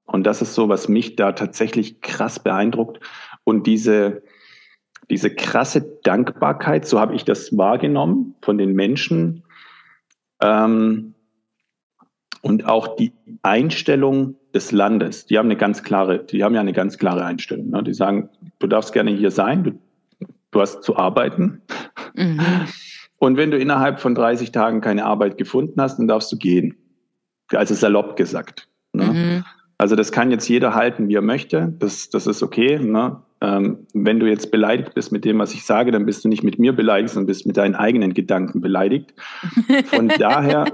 Und 0.06 0.24
das 0.24 0.42
ist 0.42 0.56
so, 0.56 0.70
was 0.70 0.88
mich 0.88 1.18
da 1.18 1.34
tatsächlich 1.34 2.00
krass 2.00 2.40
beeindruckt. 2.40 3.02
Und 3.44 3.68
diese, 3.68 4.24
diese 5.10 5.30
krasse 5.36 5.82
Dankbarkeit, 6.04 6.88
so 6.88 6.98
habe 6.98 7.14
ich 7.14 7.26
das 7.26 7.58
wahrgenommen 7.58 8.36
von 8.42 8.58
den 8.58 8.72
Menschen. 8.72 9.44
Ähm, 10.42 11.14
und 12.48 12.66
auch 12.66 12.96
die 12.96 13.12
Einstellung 13.44 14.36
des 14.54 14.72
Landes, 14.72 15.26
die 15.26 15.38
haben 15.38 15.48
eine 15.48 15.58
ganz 15.58 15.84
klare, 15.84 16.24
die 16.24 16.44
haben 16.44 16.56
ja 16.56 16.62
eine 16.62 16.74
ganz 16.74 16.98
klare 16.98 17.26
Einstellung. 17.26 17.70
Ne? 17.70 17.84
Die 17.84 17.94
sagen, 17.94 18.30
du 18.60 18.68
darfst 18.68 18.94
gerne 18.94 19.12
hier 19.12 19.32
sein, 19.32 19.64
du, 19.64 19.72
du 20.52 20.62
hast 20.62 20.82
zu 20.84 20.96
arbeiten. 20.96 21.62
Mhm. 22.16 22.40
Und 23.18 23.38
wenn 23.38 23.52
du 23.52 23.58
innerhalb 23.58 24.00
von 24.00 24.16
30 24.16 24.52
Tagen 24.52 24.80
keine 24.80 25.06
Arbeit 25.06 25.38
gefunden 25.38 25.82
hast, 25.82 25.98
dann 25.98 26.08
darfst 26.08 26.32
du 26.32 26.38
gehen. 26.38 26.78
Also 27.52 27.74
salopp 27.74 28.16
gesagt. 28.16 28.70
Ne? 28.94 29.06
Mhm. 29.06 29.46
Also 29.80 29.96
das 29.96 30.12
kann 30.12 30.32
jetzt 30.32 30.48
jeder 30.50 30.74
halten, 30.74 31.08
wie 31.08 31.16
er 31.16 31.22
möchte. 31.22 31.74
Das, 31.78 32.10
das 32.10 32.26
ist 32.26 32.42
okay. 32.42 32.80
Ne? 32.80 33.18
Ähm, 33.42 33.86
wenn 33.94 34.20
du 34.20 34.26
jetzt 34.26 34.50
beleidigt 34.50 34.96
bist 34.96 35.12
mit 35.12 35.24
dem, 35.24 35.38
was 35.38 35.54
ich 35.54 35.64
sage, 35.66 35.92
dann 35.92 36.08
bist 36.08 36.26
du 36.26 36.30
nicht 36.30 36.44
mit 36.44 36.58
mir 36.58 36.74
beleidigt, 36.74 37.14
sondern 37.14 37.28
bist 37.28 37.46
mit 37.46 37.58
deinen 37.58 37.76
eigenen 37.76 38.16
Gedanken 38.16 38.62
beleidigt. 38.62 39.14
Von 39.86 40.08
daher. 40.08 40.66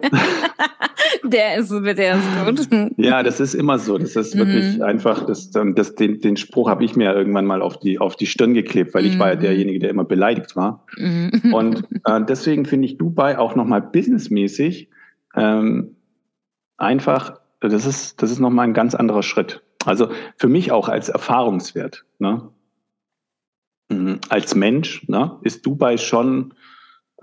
der 1.23 1.57
ist, 1.57 1.69
der 1.71 2.15
ist 2.15 2.69
gut. 2.69 2.91
ja, 2.95 3.23
das 3.23 3.41
ist 3.41 3.53
immer 3.55 3.77
so. 3.77 3.97
Das 3.97 4.15
ist 4.15 4.37
wirklich 4.37 4.77
mhm. 4.77 4.83
einfach, 4.83 5.25
das, 5.25 5.51
das, 5.51 5.95
den, 5.95 6.21
den 6.21 6.37
Spruch 6.37 6.69
habe 6.69 6.85
ich 6.85 6.95
mir 6.95 7.13
irgendwann 7.13 7.45
mal 7.45 7.61
auf 7.61 7.79
die, 7.79 7.99
auf 7.99 8.15
die 8.15 8.27
Stirn 8.27 8.53
geklebt, 8.53 8.93
weil 8.93 9.05
ich 9.05 9.19
war 9.19 9.31
ja 9.31 9.35
mhm. 9.35 9.41
derjenige, 9.41 9.79
der 9.79 9.89
immer 9.89 10.05
beleidigt 10.05 10.55
war. 10.55 10.85
Mhm. 10.95 11.53
Und 11.53 11.83
äh, 12.05 12.21
deswegen 12.25 12.65
finde 12.65 12.85
ich 12.85 12.97
Dubai 12.97 13.37
auch 13.37 13.57
nochmal 13.57 13.81
businessmäßig 13.81 14.87
ähm, 15.35 15.97
einfach 16.77 17.42
das 17.69 17.85
ist, 17.85 18.21
das 18.21 18.31
ist 18.31 18.39
nochmal 18.39 18.67
ein 18.67 18.73
ganz 18.73 18.95
anderer 18.95 19.23
Schritt. 19.23 19.63
Also 19.85 20.09
für 20.37 20.47
mich 20.47 20.71
auch 20.71 20.89
als 20.89 21.09
Erfahrungswert. 21.09 22.05
Ne? 22.19 22.49
Mhm. 23.89 24.19
Als 24.29 24.55
Mensch 24.55 25.07
ne, 25.07 25.39
ist 25.43 25.65
Dubai 25.65 25.97
schon, 25.97 26.53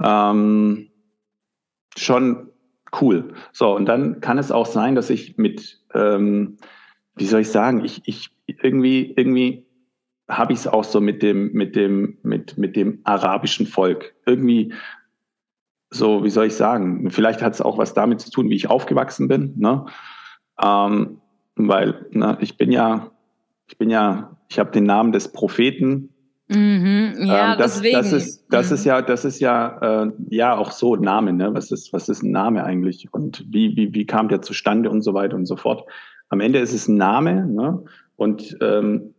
ähm, 0.03 0.91
schon 1.97 2.51
cool. 3.01 3.35
So, 3.53 3.75
und 3.75 3.87
dann 3.87 4.21
kann 4.21 4.39
es 4.39 4.53
auch 4.53 4.67
sein, 4.67 4.95
dass 4.95 5.11
ich 5.11 5.37
mit, 5.39 5.81
ähm, 5.95 6.59
wie 7.17 7.27
soll 7.27 7.41
ich 7.41 7.51
sagen, 7.51 7.85
ich, 7.85 8.03
ich 8.05 8.31
irgendwie, 8.47 9.13
irgendwie 9.17 9.67
habe 10.29 10.53
ich 10.53 10.61
es 10.61 10.67
auch 10.67 10.85
so 10.85 11.01
mit 11.01 11.23
dem, 11.23 11.53
mit 11.53 11.77
dem, 11.77 12.19
mit, 12.23 12.57
mit 12.57 12.77
dem 12.77 13.01
arabischen 13.05 13.67
Volk. 13.67 14.15
Irgendwie 14.27 14.73
so, 15.91 16.23
wie 16.23 16.31
soll 16.31 16.47
ich 16.47 16.55
sagen, 16.55 17.11
vielleicht 17.11 17.43
hat 17.43 17.55
es 17.55 17.61
auch 17.61 17.79
was 17.79 17.95
damit 17.95 18.21
zu 18.21 18.31
tun, 18.31 18.49
wie 18.49 18.55
ich 18.55 18.71
aufgewachsen 18.71 19.27
bin. 19.27 19.55
Ne? 19.59 19.87
Ähm, 20.63 21.21
weil 21.57 22.07
na, 22.11 22.39
ich 22.41 22.57
bin 22.57 22.73
ja, 22.73 23.11
ich 23.69 23.79
bin 23.79 23.91
ja, 23.91 24.37
ich 24.49 24.59
habe 24.59 24.71
den 24.71 24.85
Namen 24.85 25.13
des 25.13 25.29
Propheten. 25.29 26.11
Mhm, 26.49 27.15
ja, 27.19 27.53
ähm, 27.53 27.59
das, 27.59 27.75
deswegen. 27.75 27.97
Das 27.97 28.13
ist, 28.13 28.47
das 28.51 28.71
mhm. 28.71 28.75
ist 28.75 28.85
ja, 28.85 29.03
das 29.03 29.25
ist 29.25 29.41
ja, 29.41 30.05
äh, 30.05 30.13
ja 30.31 30.57
auch 30.57 30.73
so 30.73 30.97
Name. 30.97 31.33
Ne? 31.33 31.55
Was 31.55 31.71
ist, 31.71 31.93
was 31.93 32.09
ist 32.09 32.23
ein 32.23 32.33
Name 32.33 32.65
eigentlich 32.65 33.13
und 33.13 33.45
wie, 33.49 33.77
wie, 33.77 33.95
wie 33.95 34.07
kam 34.07 34.29
der 34.29 34.43
zustande 34.43 34.91
und 34.91 35.03
so 35.03 35.15
weiter 35.15 35.37
und 35.37 35.47
so 35.47 35.57
fort. 35.57 35.89
Am 36.29 36.41
Ende 36.41 36.59
ist 36.59 36.73
es 36.73 36.89
ein 36.89 36.97
Name 36.97 37.47
ne? 37.47 37.83
und 38.17 38.57
ähm, 38.61 39.15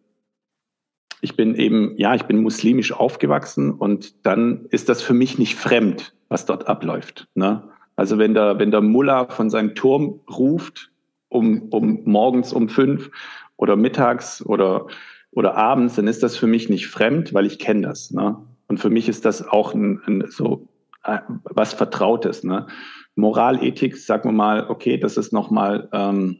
ich 1.21 1.35
bin 1.35 1.55
eben, 1.55 1.93
ja, 1.97 2.15
ich 2.15 2.23
bin 2.23 2.41
muslimisch 2.41 2.91
aufgewachsen 2.91 3.71
und 3.71 4.25
dann 4.25 4.65
ist 4.71 4.89
das 4.89 5.01
für 5.01 5.13
mich 5.13 5.37
nicht 5.37 5.55
fremd, 5.55 6.13
was 6.29 6.45
dort 6.45 6.67
abläuft. 6.67 7.27
Ne? 7.35 7.63
Also 7.95 8.17
wenn 8.17 8.33
der, 8.33 8.59
wenn 8.59 8.71
der 8.71 8.81
Mullah 8.81 9.27
von 9.27 9.49
seinem 9.49 9.75
Turm 9.75 10.19
ruft, 10.29 10.91
um, 11.31 11.69
um 11.69 12.03
morgens 12.03 12.53
um 12.53 12.69
fünf 12.69 13.09
oder 13.55 13.75
mittags 13.75 14.45
oder, 14.45 14.87
oder 15.31 15.55
abends, 15.55 15.95
dann 15.95 16.07
ist 16.07 16.23
das 16.23 16.35
für 16.35 16.47
mich 16.47 16.69
nicht 16.69 16.87
fremd, 16.87 17.33
weil 17.33 17.45
ich 17.45 17.57
kenne 17.57 17.87
das. 17.87 18.11
Ne? 18.11 18.37
Und 18.67 18.79
für 18.79 18.89
mich 18.89 19.07
ist 19.07 19.25
das 19.25 19.47
auch 19.47 19.73
ein, 19.73 20.01
ein, 20.05 20.25
so 20.29 20.67
äh, 21.03 21.19
was 21.43 21.73
Vertrautes. 21.73 22.43
Ne? 22.43 22.67
Moral, 23.15 23.63
Ethik, 23.63 23.95
sagen 23.97 24.29
wir 24.29 24.33
mal, 24.33 24.67
okay, 24.69 24.97
das 24.97 25.15
ist 25.17 25.31
nochmal 25.31 25.87
ähm, 25.93 26.39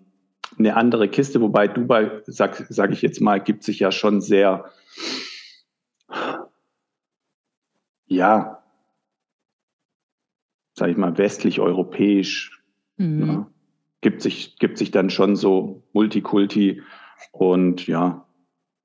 eine 0.60 0.76
andere 0.76 1.08
Kiste, 1.08 1.40
wobei 1.40 1.68
Dubai, 1.70 2.22
sag, 2.26 2.66
sag 2.70 2.92
ich 2.92 3.02
jetzt 3.02 3.22
mal, 3.22 3.40
gibt 3.40 3.64
sich 3.64 3.80
ja 3.80 3.92
schon 3.92 4.20
sehr, 4.20 4.66
ja, 8.08 8.62
sag 10.74 10.90
ich 10.90 10.98
mal, 10.98 11.18
westlich-europäisch. 11.18 12.62
Mhm. 12.98 13.26
Ne? 13.26 13.51
Gibt 14.02 14.22
sich, 14.22 14.58
gibt 14.58 14.78
sich 14.78 14.92
dann 14.92 15.10
schon 15.10 15.36
so 15.36 15.84
Multikulti 15.94 16.82
und 17.32 17.88
ja, 17.88 18.26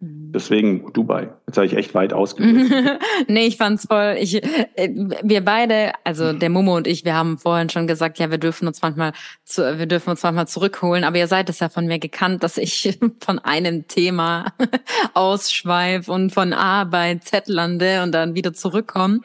mhm. 0.00 0.32
Deswegen 0.32 0.92
Dubai. 0.92 1.30
Jetzt 1.46 1.56
habe 1.56 1.66
ich 1.66 1.74
echt 1.74 1.94
weit 1.94 2.12
ausgeholt. 2.12 2.70
nee, 3.28 3.46
ich 3.46 3.56
fand's 3.56 3.86
voll. 3.86 4.16
Ich, 4.20 4.42
äh, 4.42 4.90
wir 5.22 5.42
beide, 5.42 5.92
also 6.04 6.34
der 6.34 6.50
Momo 6.50 6.76
und 6.76 6.86
ich, 6.86 7.06
wir 7.06 7.14
haben 7.14 7.38
vorhin 7.38 7.70
schon 7.70 7.86
gesagt, 7.86 8.18
ja, 8.18 8.30
wir 8.30 8.36
dürfen 8.36 8.68
uns 8.68 8.82
manchmal, 8.82 9.12
zu, 9.44 9.78
wir 9.78 9.86
dürfen 9.86 10.10
uns 10.10 10.22
manchmal 10.22 10.46
zurückholen. 10.46 11.04
Aber 11.04 11.16
ihr 11.16 11.28
seid 11.28 11.48
es 11.48 11.60
ja 11.60 11.70
von 11.70 11.86
mir 11.86 11.98
gekannt, 11.98 12.42
dass 12.42 12.58
ich 12.58 12.98
von 13.20 13.38
einem 13.38 13.88
Thema 13.88 14.52
ausschweife 15.14 16.12
und 16.12 16.30
von 16.34 16.52
A 16.52 16.84
bei 16.84 17.14
Z 17.16 17.48
lande 17.48 18.02
und 18.02 18.12
dann 18.12 18.34
wieder 18.34 18.52
zurückkomme. 18.52 19.20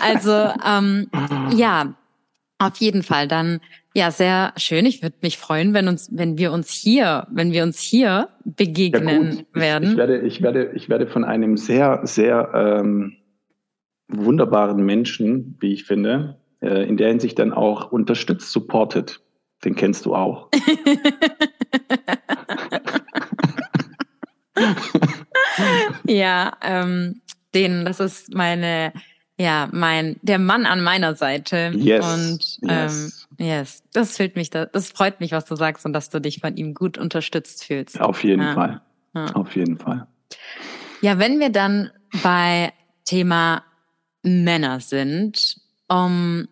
Also 0.00 0.52
ähm, 0.64 1.10
ja, 1.56 1.94
auf 2.58 2.76
jeden 2.76 3.02
Fall. 3.02 3.26
Dann 3.26 3.60
ja, 3.94 4.10
sehr 4.10 4.52
schön. 4.56 4.86
Ich 4.86 5.02
würde 5.02 5.16
mich 5.22 5.36
freuen, 5.38 5.74
wenn 5.74 5.86
uns, 5.88 6.08
wenn 6.12 6.38
wir 6.38 6.52
uns 6.52 6.70
hier, 6.70 7.26
wenn 7.30 7.52
wir 7.52 7.62
uns 7.62 7.80
hier 7.80 8.28
begegnen 8.44 9.46
ja, 9.54 9.60
werden. 9.60 9.84
Ich, 9.84 9.90
ich, 9.90 9.96
werde, 9.96 10.20
ich 10.20 10.42
werde, 10.42 10.72
ich 10.74 10.88
werde 10.88 11.06
von 11.06 11.24
einem 11.24 11.56
sehr, 11.56 12.00
sehr 12.04 12.50
ähm, 12.54 13.16
wunderbaren 14.08 14.84
Menschen, 14.84 15.56
wie 15.60 15.72
ich 15.72 15.84
finde, 15.84 16.38
äh, 16.60 16.88
in 16.88 16.96
der 16.96 17.08
Hinsicht 17.08 17.38
dann 17.38 17.52
auch 17.52 17.92
unterstützt, 17.92 18.50
supportet. 18.50 19.20
Den 19.64 19.74
kennst 19.74 20.06
du 20.06 20.14
auch. 20.14 20.48
ja, 26.04 26.52
ähm, 26.62 27.20
den, 27.54 27.84
das 27.84 28.00
ist 28.00 28.34
meine 28.34 28.92
ja, 29.38 29.68
mein, 29.72 30.16
der 30.22 30.38
Mann 30.38 30.66
an 30.66 30.82
meiner 30.82 31.14
Seite. 31.14 31.72
Yes. 31.74 32.06
Und. 32.06 32.58
Ähm, 32.70 32.82
yes. 32.84 33.21
Das 33.92 34.16
fühlt 34.16 34.36
mich, 34.36 34.50
das 34.50 34.90
freut 34.90 35.20
mich, 35.20 35.32
was 35.32 35.44
du 35.44 35.56
sagst 35.56 35.84
und 35.84 35.92
dass 35.92 36.10
du 36.10 36.20
dich 36.20 36.40
von 36.40 36.56
ihm 36.56 36.74
gut 36.74 36.98
unterstützt 36.98 37.64
fühlst. 37.64 38.00
Auf 38.00 38.24
jeden 38.24 38.42
ja. 38.42 38.54
Fall. 38.54 38.80
Ja. 39.14 39.26
Auf 39.34 39.56
jeden 39.56 39.78
Fall. 39.78 40.06
Ja, 41.00 41.18
wenn 41.18 41.40
wir 41.40 41.50
dann 41.50 41.90
bei 42.22 42.72
Thema 43.04 43.64
Männer 44.22 44.80
sind, 44.80 45.60
um, 45.88 46.48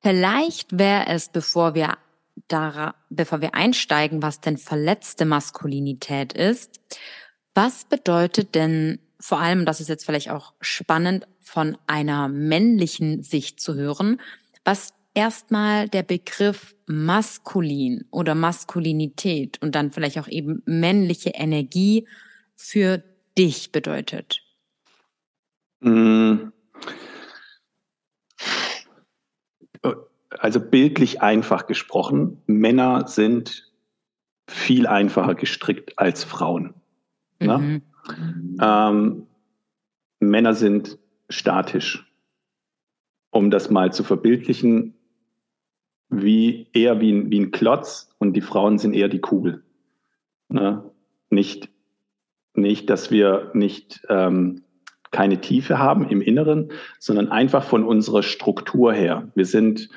vielleicht 0.00 0.78
wäre 0.78 1.06
es, 1.08 1.28
bevor 1.28 1.74
wir 1.74 1.98
da, 2.48 2.94
bevor 3.10 3.40
wir 3.40 3.54
einsteigen, 3.54 4.22
was 4.22 4.40
denn 4.40 4.56
verletzte 4.56 5.24
Maskulinität 5.24 6.32
ist, 6.32 6.80
was 7.54 7.84
bedeutet 7.84 8.54
denn 8.54 9.00
vor 9.22 9.38
allem, 9.38 9.64
das 9.66 9.80
ist 9.80 9.88
jetzt 9.88 10.04
vielleicht 10.04 10.30
auch 10.30 10.52
spannend, 10.60 11.28
von 11.40 11.78
einer 11.86 12.28
männlichen 12.28 13.22
Sicht 13.22 13.60
zu 13.60 13.74
hören, 13.74 14.20
was 14.64 14.94
erstmal 15.14 15.88
der 15.88 16.02
Begriff 16.02 16.74
maskulin 16.86 18.04
oder 18.10 18.34
Maskulinität 18.34 19.60
und 19.62 19.74
dann 19.74 19.90
vielleicht 19.90 20.18
auch 20.18 20.28
eben 20.28 20.62
männliche 20.66 21.30
Energie 21.30 22.06
für 22.54 23.02
dich 23.36 23.72
bedeutet. 23.72 24.42
Mm. 25.80 26.52
Also 30.38 30.60
bildlich 30.60 31.20
einfach 31.20 31.66
gesprochen, 31.66 32.42
Männer 32.46 33.06
sind 33.06 33.70
viel 34.48 34.86
einfacher 34.86 35.34
gestrickt 35.34 35.98
als 35.98 36.24
Frauen. 36.24 36.74
Ne? 37.38 37.58
Mhm. 37.58 37.82
Ähm, 38.60 39.26
Männer 40.20 40.54
sind 40.54 40.98
statisch. 41.28 42.08
Um 43.30 43.50
das 43.50 43.70
mal 43.70 43.92
zu 43.92 44.04
verbildlichen, 44.04 44.94
wie 46.12 46.68
eher 46.72 47.00
wie 47.00 47.12
ein, 47.12 47.30
wie 47.30 47.40
ein 47.40 47.50
Klotz 47.50 48.14
und 48.18 48.34
die 48.34 48.40
Frauen 48.40 48.78
sind 48.78 48.94
eher 48.94 49.08
die 49.08 49.20
Kugel. 49.20 49.62
Ne? 50.48 50.84
Nicht, 51.30 51.68
nicht, 52.54 52.90
dass 52.90 53.10
wir 53.10 53.50
nicht 53.54 54.02
ähm, 54.08 54.62
keine 55.10 55.40
Tiefe 55.40 55.78
haben 55.78 56.08
im 56.08 56.20
Inneren, 56.20 56.70
sondern 56.98 57.28
einfach 57.28 57.64
von 57.64 57.84
unserer 57.84 58.22
Struktur 58.22 58.92
her. 58.92 59.28
Wir 59.34 59.46
sind 59.46 59.88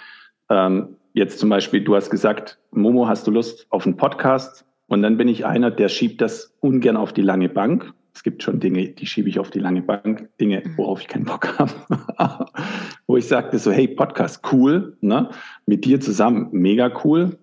ähm, 0.49 0.95
jetzt 1.13 1.39
zum 1.39 1.49
Beispiel, 1.49 1.83
du 1.83 1.95
hast 1.95 2.09
gesagt, 2.09 2.59
Momo, 2.71 3.07
hast 3.07 3.27
du 3.27 3.31
Lust 3.31 3.67
auf 3.69 3.85
einen 3.85 3.97
Podcast? 3.97 4.65
Und 4.87 5.01
dann 5.01 5.17
bin 5.17 5.27
ich 5.27 5.45
einer, 5.45 5.71
der 5.71 5.89
schiebt 5.89 6.21
das 6.21 6.55
ungern 6.59 6.97
auf 6.97 7.11
die 7.11 7.21
lange 7.21 7.49
Bank. 7.49 7.93
Es 8.15 8.23
gibt 8.23 8.41
schon 8.41 8.61
Dinge, 8.61 8.87
die 8.87 9.05
schiebe 9.05 9.27
ich 9.27 9.39
auf 9.39 9.51
die 9.51 9.59
lange 9.59 9.81
Bank, 9.81 10.29
Dinge, 10.39 10.63
mhm. 10.65 10.77
worauf 10.77 11.01
ich 11.01 11.07
keinen 11.09 11.25
Bock 11.25 11.59
habe. 11.59 12.45
Wo 13.07 13.17
ich 13.17 13.27
sagte 13.27 13.59
so, 13.59 13.71
hey, 13.71 13.89
Podcast, 13.89 14.41
cool, 14.53 14.97
ne? 15.01 15.29
Mit 15.65 15.83
dir 15.83 15.99
zusammen, 15.99 16.47
mega 16.53 16.91
cool. 17.03 17.37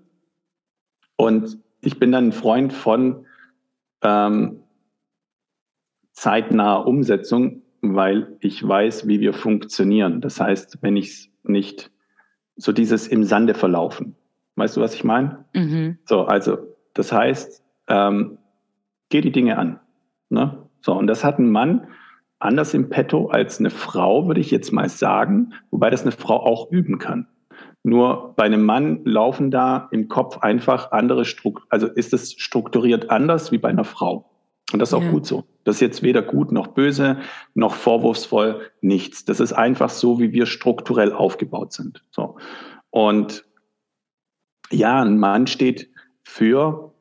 Und 1.17 1.59
ich 1.83 1.99
bin 1.99 2.11
dann 2.11 2.29
ein 2.29 2.33
Freund 2.33 2.73
von 2.73 3.27
ähm, 4.03 4.61
zeitnaher 6.13 6.87
Umsetzung, 6.87 7.63
weil 7.83 8.37
ich 8.41 8.67
weiß, 8.67 9.07
wie 9.07 9.21
wir 9.21 9.35
funktionieren. 9.35 10.23
Das 10.23 10.41
heißt, 10.41 10.79
wenn 10.81 10.97
ich 10.97 11.09
es 11.09 11.29
nicht 11.43 11.91
so 12.57 12.73
dieses 12.73 13.09
im 13.09 13.25
Sande 13.25 13.53
verlaufen. 13.53 14.17
Weißt 14.57 14.79
du, 14.79 14.81
was 14.81 14.95
ich 14.95 15.05
meine? 15.05 15.45
Mhm. 15.53 15.99
So, 16.07 16.23
also, 16.23 16.59
das 16.95 17.13
heißt, 17.13 17.63
ähm, 17.89 18.39
geh 19.11 19.21
die 19.21 19.33
Dinge 19.33 19.59
an. 19.59 19.79
Ne? 20.31 20.62
So, 20.83 20.93
und 20.93 21.07
das 21.07 21.25
hat 21.25 21.39
ein 21.39 21.51
Mann 21.51 21.87
anders 22.39 22.75
im 22.75 22.91
Petto 22.91 23.29
als 23.29 23.61
eine 23.61 23.71
Frau, 23.71 24.27
würde 24.27 24.41
ich 24.41 24.51
jetzt 24.51 24.73
mal 24.73 24.89
sagen, 24.89 25.55
wobei 25.71 25.91
das 25.91 26.03
eine 26.03 26.13
Frau 26.13 26.37
auch 26.41 26.71
üben 26.71 26.99
kann. 26.99 27.29
Nur 27.85 28.35
bei 28.37 28.45
einem 28.45 28.65
Mann 28.65 29.05
laufen 29.05 29.51
da 29.51 29.89
im 29.91 30.09
Kopf 30.09 30.39
einfach 30.39 30.93
andere 30.93 31.25
Strukturen, 31.25 31.67
also 31.71 31.87
ist 31.87 32.13
es 32.13 32.33
strukturiert 32.35 33.11
anders 33.11 33.53
wie 33.53 33.59
bei 33.59 33.69
einer 33.69 33.85
Frau. 33.85 34.29
Und 34.73 34.79
das 34.79 34.91
ist 34.91 34.95
auch 34.95 35.03
ja. 35.03 35.11
gut 35.11 35.27
so. 35.27 35.45
Das 35.65 35.77
ist 35.77 35.81
jetzt 35.81 36.03
weder 36.03 36.23
gut 36.23 36.51
noch 36.51 36.69
böse, 36.69 37.19
noch 37.55 37.75
vorwurfsvoll, 37.75 38.63
nichts. 38.81 39.25
Das 39.25 39.39
ist 39.39 39.53
einfach 39.53 39.91
so, 39.91 40.19
wie 40.19 40.33
wir 40.33 40.47
strukturell 40.47 41.13
aufgebaut 41.13 41.73
sind. 41.73 42.03
So. 42.11 42.37
Und 42.91 43.45
ja, 44.71 45.03
ein 45.03 45.19
Mann 45.19 45.47
steht 45.47 45.91
für, 46.23 46.95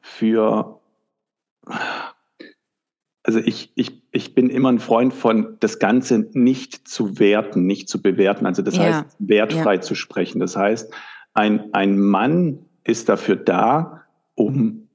für, 0.00 0.80
also 3.24 3.38
ich, 3.38 3.72
ich, 3.76 4.02
ich 4.10 4.34
bin 4.34 4.50
immer 4.50 4.70
ein 4.70 4.80
Freund 4.80 5.14
von, 5.14 5.56
das 5.60 5.78
Ganze 5.78 6.26
nicht 6.32 6.88
zu 6.88 7.18
werten, 7.18 7.66
nicht 7.66 7.88
zu 7.88 8.02
bewerten. 8.02 8.46
Also 8.46 8.62
das 8.62 8.76
ja. 8.76 8.82
heißt, 8.82 9.16
wertfrei 9.20 9.74
ja. 9.74 9.80
zu 9.80 9.94
sprechen. 9.94 10.40
Das 10.40 10.56
heißt, 10.56 10.92
ein, 11.34 11.72
ein 11.72 11.98
Mann 11.98 12.58
ist 12.84 13.08
dafür 13.08 13.36
da, 13.36 14.02
um 14.34 14.88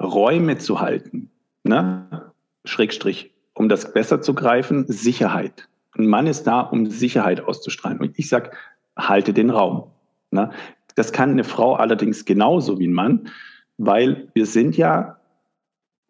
Räume 0.00 0.58
zu 0.58 0.80
halten, 0.80 1.30
ne? 1.62 2.32
Schrägstrich, 2.64 3.32
um 3.52 3.68
das 3.68 3.92
besser 3.92 4.22
zu 4.22 4.34
greifen, 4.34 4.86
Sicherheit. 4.88 5.68
Ein 5.96 6.06
Mann 6.06 6.26
ist 6.26 6.44
da, 6.44 6.60
um 6.60 6.86
Sicherheit 6.86 7.42
auszustrahlen. 7.42 8.00
Und 8.00 8.18
ich 8.18 8.28
sag, 8.28 8.56
halte 8.96 9.32
den 9.34 9.50
Raum. 9.50 9.90
Ne? 10.30 10.50
Das 10.94 11.12
kann 11.12 11.30
eine 11.30 11.44
Frau 11.44 11.74
allerdings 11.74 12.24
genauso 12.24 12.78
wie 12.78 12.86
ein 12.86 12.92
Mann, 12.92 13.28
weil 13.76 14.28
wir 14.32 14.46
sind 14.46 14.76
ja 14.76 15.18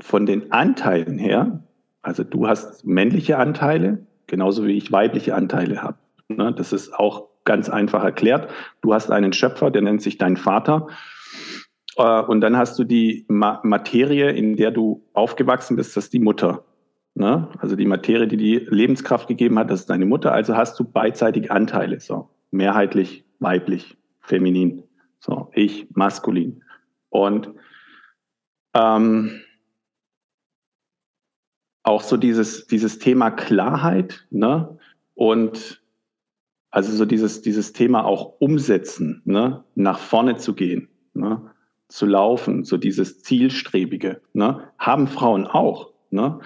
von 0.05 0.27
den 0.27 0.53
Anteilen 0.53 1.17
her, 1.17 1.65
also 2.03 2.25
du 2.25 2.47
hast 2.47 2.85
männliche 2.85 3.39
Anteile, 3.39 4.07
genauso 4.27 4.67
wie 4.67 4.77
ich 4.77 4.93
weibliche 4.93 5.35
Anteile 5.35 5.83
habe. 5.83 5.97
Ne? 6.29 6.53
Das 6.53 6.75
ist 6.75 6.93
auch 6.93 7.29
ganz 7.45 7.71
einfach 7.71 8.05
erklärt. 8.05 8.51
Du 8.83 8.93
hast 8.93 9.11
einen 9.11 9.33
Schöpfer, 9.33 9.71
der 9.71 9.81
nennt 9.81 10.03
sich 10.03 10.19
dein 10.19 10.37
Vater. 10.37 10.89
Äh, 11.97 12.21
und 12.21 12.43
dann 12.43 12.55
hast 12.55 12.79
du 12.79 12.85
die 12.85 13.25
Ma 13.29 13.61
Materie, 13.65 14.31
in 14.31 14.57
der 14.57 14.73
du 14.73 15.03
aufgewachsen 15.15 15.75
bist, 15.75 15.97
das 15.97 16.05
ist 16.05 16.13
die 16.13 16.19
Mutter. 16.19 16.65
Ne? 17.15 17.49
Also 17.61 17.75
die 17.75 17.87
Materie, 17.87 18.29
die 18.29 18.37
die 18.37 18.67
Lebenskraft 18.69 19.27
gegeben 19.27 19.59
hat, 19.59 19.71
das 19.71 19.81
ist 19.81 19.91
deine 19.91 20.05
Mutter. 20.05 20.33
Also 20.33 20.55
hast 20.55 20.79
du 20.79 20.85
beidseitig 20.85 21.51
Anteile. 21.51 21.99
So 21.99 22.29
mehrheitlich 22.51 23.25
weiblich, 23.39 23.97
feminin. 24.21 24.83
So 25.19 25.51
ich 25.55 25.87
maskulin. 25.95 26.63
Und 27.09 27.49
ähm, 28.75 29.41
auch 31.85 32.03
so 32.03 32.17
dieses 32.17 32.67
dieses 32.67 32.99
Thema 32.99 33.31
Klarheit, 33.31 34.27
ne? 34.31 34.79
Und 35.15 35.83
also 36.71 36.91
so 36.93 37.05
dieses 37.05 37.43
dieses 37.43 37.73
Thema 37.73 38.05
auch 38.05 38.41
umsetzen, 38.41 39.23
ne? 39.25 39.65
Nach 39.77 39.99
vorne 39.99 40.37
zu 40.37 40.55
gehen. 40.55 40.89
Ne? 41.13 41.55
zu 41.89 42.07
laufen, 42.07 42.65
so 42.65 42.77
dieses 42.77 43.23
Zielstrebige, 43.23 44.21
ne? 44.33 44.69
haben 44.79 45.07
Frauen 45.07 45.47
auch. 45.47 45.93
Ne? 46.11 46.41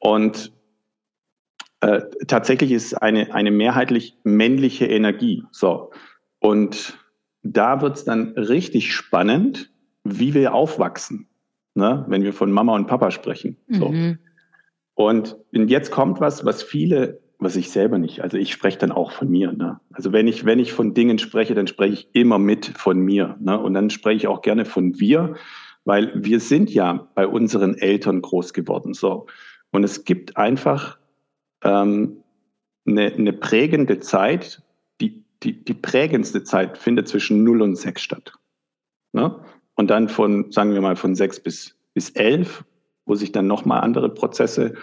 Und 0.00 0.52
äh, 1.80 2.02
tatsächlich 2.26 2.72
ist 2.72 2.86
es 2.86 2.94
eine, 2.94 3.32
eine 3.34 3.50
mehrheitlich 3.50 4.16
männliche 4.24 4.86
Energie. 4.86 5.44
So. 5.52 5.92
Und 6.40 6.98
da 7.42 7.80
wird 7.80 7.96
es 7.96 8.04
dann 8.04 8.32
richtig 8.32 8.92
spannend, 8.92 9.70
wie 10.02 10.34
wir 10.34 10.54
aufwachsen, 10.54 11.28
ne? 11.74 12.04
wenn 12.08 12.22
wir 12.22 12.32
von 12.32 12.50
Mama 12.50 12.74
und 12.74 12.86
Papa 12.86 13.10
sprechen. 13.10 13.56
So. 13.68 13.88
Mhm. 13.88 14.18
Und 14.94 15.36
jetzt 15.52 15.90
kommt 15.90 16.20
was, 16.20 16.44
was 16.44 16.62
viele 16.62 17.20
was 17.38 17.56
ich 17.56 17.70
selber 17.70 17.98
nicht. 17.98 18.22
Also 18.22 18.36
ich 18.38 18.52
spreche 18.52 18.78
dann 18.78 18.92
auch 18.92 19.12
von 19.12 19.28
mir. 19.28 19.52
Ne? 19.52 19.80
Also 19.92 20.12
wenn 20.12 20.26
ich, 20.26 20.44
wenn 20.44 20.58
ich 20.58 20.72
von 20.72 20.94
Dingen 20.94 21.18
spreche, 21.18 21.54
dann 21.54 21.66
spreche 21.66 21.92
ich 21.92 22.08
immer 22.12 22.38
mit 22.38 22.66
von 22.66 22.98
mir. 22.98 23.36
Ne? 23.40 23.58
Und 23.58 23.74
dann 23.74 23.90
spreche 23.90 24.16
ich 24.16 24.26
auch 24.26 24.42
gerne 24.42 24.64
von 24.64 24.98
wir, 24.98 25.34
weil 25.84 26.12
wir 26.14 26.40
sind 26.40 26.72
ja 26.72 27.08
bei 27.14 27.26
unseren 27.26 27.76
Eltern 27.76 28.22
groß 28.22 28.52
geworden. 28.52 28.94
So. 28.94 29.26
Und 29.70 29.84
es 29.84 30.04
gibt 30.04 30.36
einfach 30.36 30.98
ähm, 31.62 32.22
eine, 32.86 33.12
eine 33.12 33.32
prägende 33.32 34.00
Zeit, 34.00 34.62
die, 35.00 35.24
die, 35.42 35.64
die 35.64 35.74
prägendste 35.74 36.44
Zeit 36.44 36.78
findet 36.78 37.08
zwischen 37.08 37.44
0 37.44 37.62
und 37.62 37.76
6 37.76 38.00
statt. 38.00 38.32
Ne? 39.12 39.40
Und 39.74 39.90
dann 39.90 40.08
von, 40.08 40.52
sagen 40.52 40.72
wir 40.72 40.80
mal, 40.80 40.96
von 40.96 41.14
6 41.14 41.40
bis, 41.40 41.76
bis 41.94 42.10
11, 42.10 42.64
wo 43.06 43.14
sich 43.14 43.32
dann 43.32 43.46
nochmal 43.46 43.80
andere 43.80 44.08
Prozesse 44.08 44.74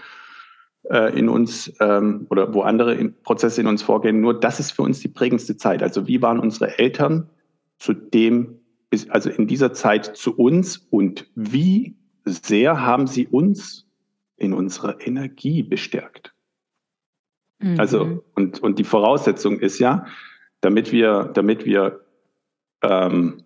äh, 0.89 1.17
in 1.17 1.29
uns 1.29 1.73
ähm, 1.79 2.27
oder 2.29 2.53
wo 2.53 2.61
andere 2.61 2.95
in 2.95 3.13
Prozesse 3.21 3.61
in 3.61 3.67
uns 3.67 3.81
vorgehen. 3.81 4.21
Nur 4.21 4.39
das 4.39 4.59
ist 4.59 4.71
für 4.71 4.81
uns 4.81 4.99
die 4.99 5.07
prägendste 5.07 5.57
Zeit. 5.57 5.83
Also 5.83 6.07
wie 6.07 6.21
waren 6.21 6.39
unsere 6.39 6.79
Eltern 6.79 7.29
zu 7.77 7.93
dem, 7.93 8.59
also 9.09 9.29
in 9.29 9.47
dieser 9.47 9.73
Zeit 9.73 10.17
zu 10.17 10.35
uns 10.35 10.77
und 10.77 11.27
wie 11.35 11.95
sehr 12.25 12.81
haben 12.81 13.07
sie 13.07 13.27
uns 13.27 13.87
in 14.37 14.53
unserer 14.53 15.05
Energie 15.05 15.63
bestärkt? 15.63 16.33
Mhm. 17.59 17.79
Also 17.79 18.23
und 18.35 18.61
und 18.61 18.79
die 18.79 18.83
Voraussetzung 18.83 19.59
ist 19.59 19.79
ja, 19.79 20.05
damit 20.61 20.91
wir 20.91 21.31
damit 21.33 21.65
wir 21.65 22.01
ähm, 22.81 23.43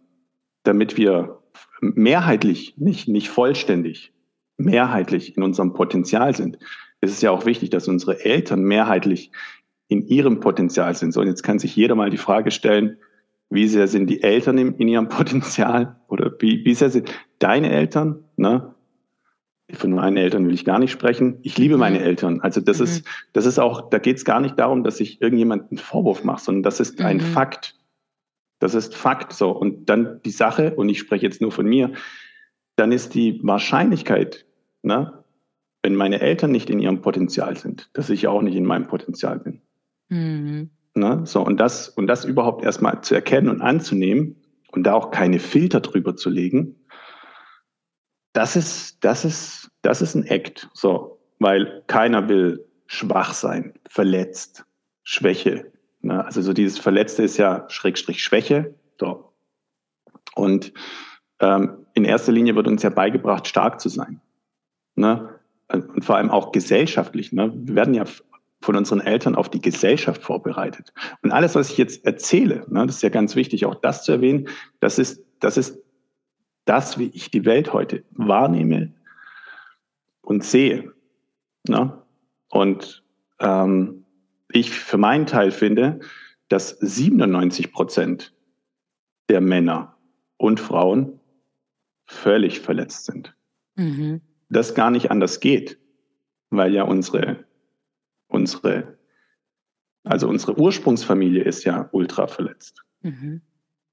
damit 0.66 0.98
wir 0.98 1.40
mehrheitlich 1.82 2.76
nicht 2.78 3.08
nicht 3.08 3.30
vollständig 3.30 4.12
mehrheitlich 4.58 5.36
in 5.36 5.44
unserem 5.44 5.74
Potenzial 5.74 6.36
sind, 6.36 6.58
es 7.02 7.12
ist 7.12 7.22
ja 7.22 7.32
auch 7.32 7.46
wichtig, 7.46 7.70
dass 7.70 7.88
unsere 7.88 8.24
Eltern 8.24 8.64
mehrheitlich 8.64 9.32
in 9.88 10.08
ihrem 10.08 10.40
Potenzial 10.40 10.96
sind. 10.96 11.14
So, 11.14 11.22
und 11.22 11.28
jetzt 11.28 11.44
kann 11.44 11.60
sich 11.60 11.76
jeder 11.76 11.96
mal 11.96 12.10
die 12.10 12.18
Frage 12.18 12.52
stellen, 12.52 12.98
wie 13.50 13.68
sehr 13.68 13.88
sind 13.88 14.10
die 14.10 14.24
Eltern 14.24 14.58
in, 14.58 14.76
in 14.76 14.88
ihrem 14.88 15.10
Potenzial 15.10 16.00
oder 16.08 16.32
wie, 16.40 16.66
wie 16.66 16.74
sehr 16.74 16.90
sind 16.90 17.12
deine 17.40 17.70
Eltern? 17.70 18.24
Ne? 18.38 18.74
Von 19.72 19.92
meinen 19.92 20.18
Eltern 20.18 20.48
will 20.48 20.54
ich 20.54 20.66
gar 20.66 20.80
nicht 20.80 20.92
sprechen. 20.92 21.40
Ich 21.44 21.58
liebe 21.58 21.78
meine 21.78 22.00
mhm. 22.00 22.06
Eltern. 22.06 22.42
Also 22.42 22.62
das 22.62 22.80
mhm. 22.80 22.86
ist, 22.86 23.06
das 23.34 23.46
ist 23.46 23.60
auch, 23.60 23.90
da 23.90 24.00
geht 24.00 24.18
es 24.18 24.26
gar 24.26 24.40
nicht 24.40 24.58
darum, 24.58 24.84
dass 24.84 25.00
ich 25.00 25.22
irgendjemanden 25.22 25.70
einen 25.72 25.78
Vorwurf 25.78 26.24
mache, 26.24 26.44
sondern 26.44 26.64
das 26.64 26.80
ist 26.80 27.00
ein 27.02 27.18
mhm. 27.18 27.22
Fakt. 27.22 27.76
Das 28.60 28.74
ist 28.74 28.96
Fakt. 28.96 29.34
So 29.34 29.52
und 29.52 29.90
dann 29.90 30.22
die 30.24 30.32
Sache 30.32 30.76
und 30.76 30.90
ich 30.90 31.00
spreche 31.00 31.26
jetzt 31.26 31.42
nur 31.42 31.52
von 31.52 31.66
mir. 31.66 31.94
Dann 32.76 32.92
ist 32.92 33.14
die 33.14 33.40
Wahrscheinlichkeit, 33.44 34.46
ne, 34.82 35.24
wenn 35.82 35.96
meine 35.96 36.20
Eltern 36.20 36.52
nicht 36.52 36.70
in 36.70 36.80
ihrem 36.80 37.02
Potenzial 37.02 37.56
sind, 37.58 37.90
dass 37.94 38.10
ich 38.10 38.28
auch 38.28 38.42
nicht 38.42 38.56
in 38.56 38.66
meinem 38.66 38.88
Potenzial 38.88 39.40
bin. 39.40 39.62
Mhm. 40.10 40.72
Ne? 40.96 41.22
So, 41.26 41.46
und 41.46 41.60
das, 41.60 41.90
und 41.90 42.08
das 42.08 42.26
überhaupt 42.26 42.64
erstmal 42.64 43.02
zu 43.02 43.14
erkennen 43.14 43.50
und 43.50 43.62
anzunehmen 43.62 44.38
und 44.72 44.84
da 44.84 44.94
auch 44.94 45.12
keine 45.12 45.40
Filter 45.40 45.82
drüber 45.82 46.16
zu 46.16 46.30
legen, 46.30 46.76
das 48.34 48.56
ist, 48.56 49.04
das 49.04 49.26
ist, 49.26 49.70
das 49.82 50.02
ist 50.02 50.16
ein 50.16 50.24
Act. 50.24 50.70
So, 50.74 51.20
weil 51.40 51.84
keiner 51.88 52.28
will 52.30 52.66
schwach 52.88 53.34
sein, 53.34 53.74
verletzt, 53.88 54.66
Schwäche. 55.04 55.72
Ne? 56.06 56.24
Also 56.24 56.42
so 56.42 56.54
dieses 56.54 56.80
Verletzte 56.80 57.24
ist 57.24 57.38
ja 57.38 57.66
Schrägstrich 57.70 58.24
Schwäche. 58.24 58.76
So. 59.00 59.34
Und 60.36 60.74
ähm, 61.40 61.86
in 61.94 62.06
erster 62.06 62.32
Linie 62.32 62.56
wird 62.56 62.68
uns 62.68 62.84
ja 62.84 62.90
beigebracht, 62.90 63.48
stark 63.48 63.82
zu 63.82 63.90
sein. 63.90 64.22
Ne? 64.96 65.30
und 65.68 66.06
vor 66.06 66.18
allem 66.18 66.30
auch 66.30 66.52
gesellschaftlich. 66.52 67.32
Ne? 67.32 67.52
Wir 67.56 67.76
werden 67.76 67.96
ja 67.96 68.06
von 68.62 68.76
unseren 68.76 69.02
Eltern 69.02 69.36
auf 69.36 69.50
die 69.50 69.62
Gesellschaft 69.62 70.24
vorbereitet. 70.24 70.94
Und 71.22 71.32
alles, 71.32 71.56
was 71.56 71.72
ich 71.72 71.78
jetzt 71.78 72.06
erzähle, 72.06 72.66
ne, 72.70 72.86
das 72.86 72.98
ist 72.98 73.02
ja 73.04 73.10
ganz 73.10 73.36
wichtig, 73.36 73.66
auch 73.66 73.76
das 73.76 74.04
zu 74.04 74.12
erwähnen, 74.12 74.48
das 74.80 74.98
ist, 74.98 75.24
das 75.40 75.58
ist 75.58 75.80
das, 76.66 76.98
wie 76.98 77.12
ich 77.14 77.32
die 77.32 77.46
Welt 77.46 77.74
heute 77.74 78.04
wahrnehme 78.12 78.94
und 80.22 80.44
sehe. 80.44 80.94
Ne? 81.68 82.02
Und 82.50 83.04
ähm, 83.40 84.05
ich 84.50 84.72
für 84.72 84.98
meinen 84.98 85.26
Teil 85.26 85.52
finde, 85.52 86.00
dass 86.50 86.78
97 86.80 87.72
Prozent 87.72 88.34
der 89.30 89.42
Männer 89.42 89.98
und 90.38 90.60
Frauen 90.60 91.20
völlig 92.06 92.60
verletzt 92.60 93.06
sind. 93.06 93.36
Mhm. 93.76 94.22
Das 94.50 94.76
gar 94.76 94.92
nicht 94.92 95.10
anders 95.10 95.40
geht, 95.40 95.80
weil 96.50 96.74
ja 96.74 96.84
unsere, 96.84 97.46
unsere, 98.28 98.98
also 100.04 100.30
unsere 100.30 100.60
Ursprungsfamilie 100.60 101.44
ist 101.44 101.64
ja 101.64 101.90
ultra 101.92 102.28
verletzt. 102.28 102.84
Mhm. 103.02 103.42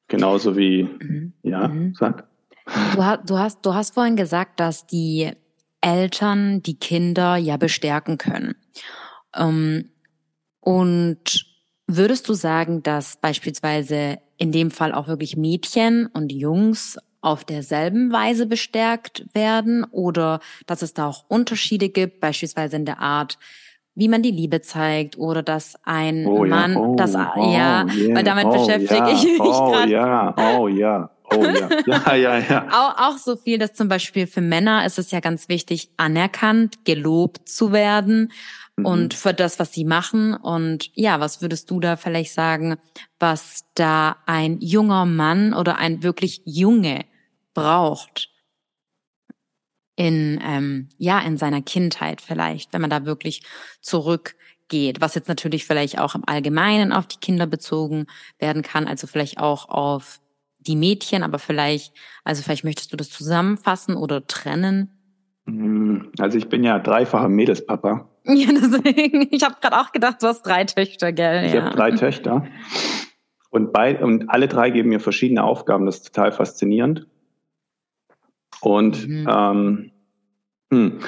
Genauso 0.08 0.56
wie, 0.56 0.84
mhm. 0.84 1.32
ja, 1.42 1.68
mhm. 1.68 1.94
sag. 1.94 2.28
Du, 2.94 3.04
hast, 3.04 3.30
du, 3.30 3.38
hast, 3.38 3.64
du 3.64 3.74
hast 3.74 3.94
vorhin 3.94 4.16
gesagt, 4.16 4.60
dass 4.60 4.86
die 4.86 5.32
Eltern 5.80 6.62
die 6.62 6.78
Kinder 6.78 7.36
ja 7.36 7.56
bestärken 7.56 8.18
können. 8.18 8.54
Ähm, 9.34 9.91
und 10.62 11.44
würdest 11.88 12.28
du 12.28 12.34
sagen, 12.34 12.82
dass 12.82 13.16
beispielsweise 13.16 14.18
in 14.38 14.52
dem 14.52 14.70
Fall 14.70 14.94
auch 14.94 15.08
wirklich 15.08 15.36
Mädchen 15.36 16.06
und 16.06 16.32
Jungs 16.32 16.98
auf 17.20 17.44
derselben 17.44 18.12
Weise 18.12 18.46
bestärkt 18.46 19.24
werden 19.34 19.84
oder 19.90 20.40
dass 20.66 20.82
es 20.82 20.94
da 20.94 21.08
auch 21.08 21.24
Unterschiede 21.28 21.88
gibt, 21.88 22.20
beispielsweise 22.20 22.76
in 22.76 22.84
der 22.84 23.00
Art, 23.00 23.38
wie 23.94 24.08
man 24.08 24.22
die 24.22 24.30
Liebe 24.30 24.60
zeigt 24.60 25.18
oder 25.18 25.42
dass 25.42 25.74
ein 25.84 26.26
oh, 26.26 26.44
Mann, 26.44 26.72
ja. 26.72 26.80
Oh, 26.80 26.96
das 26.96 27.14
oh, 27.14 27.52
ja, 27.52 27.86
yeah. 27.86 28.14
weil 28.14 28.24
damit 28.24 28.46
oh, 28.46 28.52
beschäftige 28.52 28.94
ja. 28.94 29.12
ich 29.12 29.24
mich 29.24 29.40
oh, 29.40 29.70
gerade. 29.70 29.90
Ja, 29.92 30.34
oh 30.58 30.68
ja, 30.68 31.10
oh 31.34 31.44
ja, 31.86 32.14
ja, 32.14 32.14
ja, 32.14 32.38
ja. 32.38 32.68
auch, 32.70 33.10
auch 33.10 33.18
so 33.18 33.36
viel, 33.36 33.58
dass 33.58 33.74
zum 33.74 33.88
Beispiel 33.88 34.26
für 34.26 34.40
Männer 34.40 34.86
ist 34.86 34.98
es 34.98 35.10
ja 35.10 35.20
ganz 35.20 35.48
wichtig, 35.48 35.90
anerkannt, 35.96 36.84
gelobt 36.84 37.48
zu 37.48 37.72
werden 37.72 38.32
mhm. 38.76 38.86
und 38.86 39.14
für 39.14 39.34
das, 39.34 39.58
was 39.58 39.72
sie 39.72 39.84
machen. 39.84 40.34
Und 40.34 40.90
ja, 40.94 41.20
was 41.20 41.42
würdest 41.42 41.70
du 41.70 41.80
da 41.80 41.96
vielleicht 41.96 42.32
sagen, 42.32 42.76
was 43.18 43.64
da 43.74 44.16
ein 44.26 44.60
junger 44.60 45.06
Mann 45.06 45.54
oder 45.54 45.78
ein 45.78 46.02
wirklich 46.02 46.42
Junge 46.44 47.04
braucht, 47.54 48.32
in, 49.96 50.40
ähm, 50.42 50.88
ja, 50.96 51.20
in 51.20 51.36
seiner 51.36 51.62
Kindheit 51.62 52.20
vielleicht, 52.20 52.72
wenn 52.72 52.80
man 52.80 52.90
da 52.90 53.04
wirklich 53.04 53.42
zurückgeht, 53.80 55.00
was 55.00 55.14
jetzt 55.14 55.28
natürlich 55.28 55.66
vielleicht 55.66 55.98
auch 55.98 56.14
im 56.14 56.24
Allgemeinen 56.26 56.92
auf 56.92 57.06
die 57.06 57.18
Kinder 57.18 57.46
bezogen 57.46 58.06
werden 58.38 58.62
kann, 58.62 58.88
also 58.88 59.06
vielleicht 59.06 59.38
auch 59.38 59.68
auf 59.68 60.20
die 60.58 60.76
Mädchen, 60.76 61.22
aber 61.22 61.38
vielleicht, 61.38 61.94
also 62.24 62.42
vielleicht 62.42 62.64
möchtest 62.64 62.92
du 62.92 62.96
das 62.96 63.10
zusammenfassen 63.10 63.96
oder 63.96 64.26
trennen? 64.26 64.90
Hm, 65.46 66.12
also 66.18 66.38
ich 66.38 66.48
bin 66.48 66.64
ja 66.64 66.78
dreifacher 66.78 67.28
Mädelspapa. 67.28 68.08
Ja, 68.34 68.50
deswegen, 68.52 69.28
ich 69.30 69.42
habe 69.42 69.56
gerade 69.60 69.80
auch 69.80 69.90
gedacht, 69.90 70.22
du 70.22 70.28
hast 70.28 70.42
drei 70.42 70.64
Töchter, 70.64 71.12
gell? 71.12 71.44
Ich 71.44 71.54
ja. 71.54 71.64
habe 71.64 71.76
drei 71.76 71.90
Töchter. 71.90 72.46
Und, 73.50 73.72
bei, 73.72 74.02
und 74.02 74.30
alle 74.30 74.48
drei 74.48 74.70
geben 74.70 74.90
mir 74.90 75.00
verschiedene 75.00 75.42
Aufgaben, 75.42 75.86
das 75.86 75.96
ist 75.96 76.14
total 76.14 76.32
faszinierend. 76.32 77.06
Und 78.60 79.08
mhm. 79.08 79.28
ähm, 79.28 79.92
hm, 80.70 81.00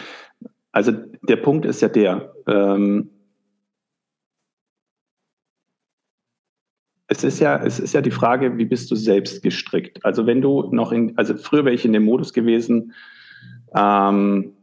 also 0.72 0.92
der 1.22 1.37
Punkt 1.37 1.64
ist 1.64 1.81
ja 1.83 1.88
der, 1.88 2.35
ähm, 2.48 3.11
es 7.07 7.22
ist 7.22 7.38
ja, 7.38 7.57
es 7.64 7.79
ist 7.79 7.94
ja 7.94 8.00
die 8.00 8.11
Frage, 8.11 8.59
wie 8.59 8.64
bist 8.64 8.90
du 8.90 8.96
selbst 8.96 9.42
gestrickt? 9.42 10.05
Also 10.05 10.27
wenn 10.27 10.42
du 10.42 10.68
noch 10.72 10.90
in, 10.90 11.16
also 11.16 11.37
früher 11.37 11.64
wäre 11.64 11.74
ich 11.74 11.85
in 11.85 11.92
dem 11.92 12.05
Modus 12.05 12.33
gewesen, 12.33 12.92
ähm, 13.74 14.53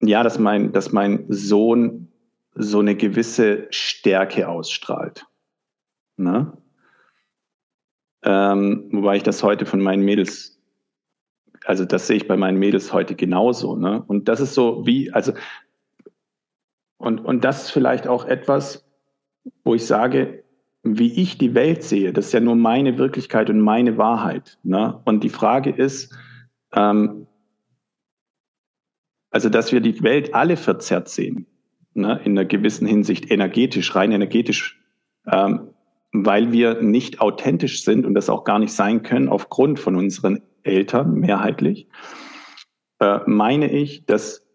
ja, 0.00 0.22
dass 0.22 0.38
mein, 0.38 0.72
dass 0.72 0.92
mein 0.92 1.26
Sohn 1.28 2.12
so 2.54 2.80
eine 2.80 2.96
gewisse 2.96 3.66
Stärke 3.70 4.48
ausstrahlt. 4.48 5.26
Ne? 6.16 6.52
Ähm, 8.22 8.88
wobei 8.92 9.16
ich 9.16 9.22
das 9.22 9.42
heute 9.42 9.64
von 9.64 9.80
meinen 9.80 10.02
Mädels 10.02 10.58
also 11.68 11.84
das 11.84 12.06
sehe 12.06 12.16
ich 12.16 12.26
bei 12.26 12.36
meinen 12.36 12.58
Mädels 12.58 12.94
heute 12.94 13.14
genauso. 13.14 13.76
Ne? 13.76 14.02
Und 14.06 14.28
das 14.28 14.40
ist 14.40 14.54
so 14.54 14.86
wie, 14.86 15.12
also, 15.12 15.32
und, 16.96 17.20
und 17.20 17.44
das 17.44 17.64
ist 17.64 17.70
vielleicht 17.70 18.08
auch 18.08 18.24
etwas, 18.24 18.88
wo 19.64 19.74
ich 19.74 19.86
sage, 19.86 20.44
wie 20.82 21.20
ich 21.20 21.38
die 21.38 21.54
Welt 21.54 21.82
sehe, 21.82 22.12
das 22.12 22.26
ist 22.26 22.32
ja 22.32 22.40
nur 22.40 22.56
meine 22.56 22.96
Wirklichkeit 22.96 23.50
und 23.50 23.60
meine 23.60 23.98
Wahrheit. 23.98 24.58
Ne? 24.62 24.98
Und 25.04 25.24
die 25.24 25.28
Frage 25.28 25.70
ist, 25.70 26.16
ähm, 26.72 27.26
also 29.30 29.48
dass 29.48 29.72
wir 29.72 29.80
die 29.80 30.02
Welt 30.02 30.34
alle 30.34 30.56
verzerrt 30.56 31.08
sehen, 31.08 31.46
ne? 31.94 32.20
in 32.24 32.32
einer 32.32 32.44
gewissen 32.44 32.86
Hinsicht 32.86 33.30
energetisch, 33.30 33.94
rein 33.94 34.12
energetisch, 34.12 34.80
ähm, 35.26 35.74
weil 36.12 36.52
wir 36.52 36.80
nicht 36.80 37.20
authentisch 37.20 37.84
sind 37.84 38.06
und 38.06 38.14
das 38.14 38.30
auch 38.30 38.44
gar 38.44 38.58
nicht 38.58 38.72
sein 38.72 39.02
können 39.02 39.28
aufgrund 39.28 39.78
von 39.78 39.94
unseren 39.94 40.42
Eltern 40.62 41.14
mehrheitlich, 41.14 41.88
äh, 43.00 43.20
meine 43.26 43.70
ich, 43.70 44.06
dass 44.06 44.46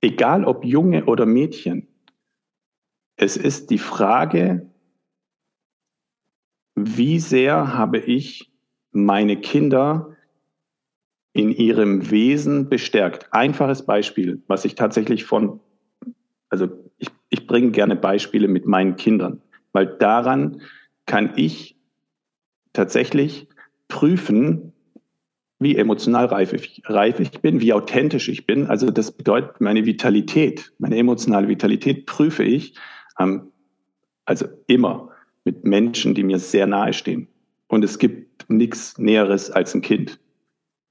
egal 0.00 0.44
ob 0.44 0.64
Junge 0.64 1.04
oder 1.04 1.26
Mädchen, 1.26 1.88
es 3.16 3.36
ist 3.36 3.70
die 3.70 3.78
Frage, 3.78 4.70
wie 6.74 7.18
sehr 7.18 7.74
habe 7.74 7.98
ich 7.98 8.52
meine 8.92 9.36
Kinder 9.40 10.16
in 11.32 11.50
ihrem 11.50 12.10
Wesen 12.10 12.68
bestärkt. 12.68 13.28
Einfaches 13.32 13.84
Beispiel, 13.84 14.42
was 14.46 14.64
ich 14.64 14.74
tatsächlich 14.74 15.24
von, 15.24 15.60
also 16.48 16.68
ich, 16.98 17.08
ich 17.28 17.46
bringe 17.46 17.70
gerne 17.70 17.96
Beispiele 17.96 18.48
mit 18.48 18.66
meinen 18.66 18.96
Kindern, 18.96 19.42
weil 19.72 19.86
daran 19.86 20.62
kann 21.06 21.32
ich 21.36 21.76
tatsächlich 22.72 23.48
prüfen, 23.88 24.72
wie 25.58 25.76
emotional 25.76 26.26
reif 26.26 26.52
ich, 26.52 26.82
reif 26.84 27.18
ich 27.18 27.40
bin, 27.40 27.60
wie 27.60 27.72
authentisch 27.72 28.28
ich 28.28 28.46
bin. 28.46 28.66
Also 28.66 28.90
das 28.90 29.10
bedeutet, 29.10 29.60
meine 29.60 29.84
Vitalität, 29.86 30.72
meine 30.78 30.96
emotionale 30.96 31.48
Vitalität 31.48 32.06
prüfe 32.06 32.44
ich, 32.44 32.74
ähm, 33.18 33.52
also 34.24 34.46
immer 34.66 35.10
mit 35.44 35.64
Menschen, 35.64 36.14
die 36.14 36.22
mir 36.22 36.38
sehr 36.38 36.66
nahe 36.66 36.92
stehen. 36.92 37.28
Und 37.66 37.84
es 37.84 37.98
gibt 37.98 38.48
nichts 38.48 38.98
Näheres 38.98 39.50
als 39.50 39.74
ein 39.74 39.82
Kind. 39.82 40.20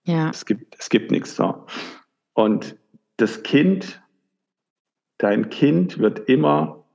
Ja. 0.08 0.30
Es 0.30 0.46
gibt, 0.46 0.76
es 0.80 0.90
gibt 0.90 1.12
nichts 1.12 1.36
so. 1.36 1.66
Und 2.34 2.78
das 3.18 3.44
Kind, 3.44 4.02
dein 5.18 5.50
Kind 5.50 6.00
wird 6.00 6.30
immer, 6.30 6.86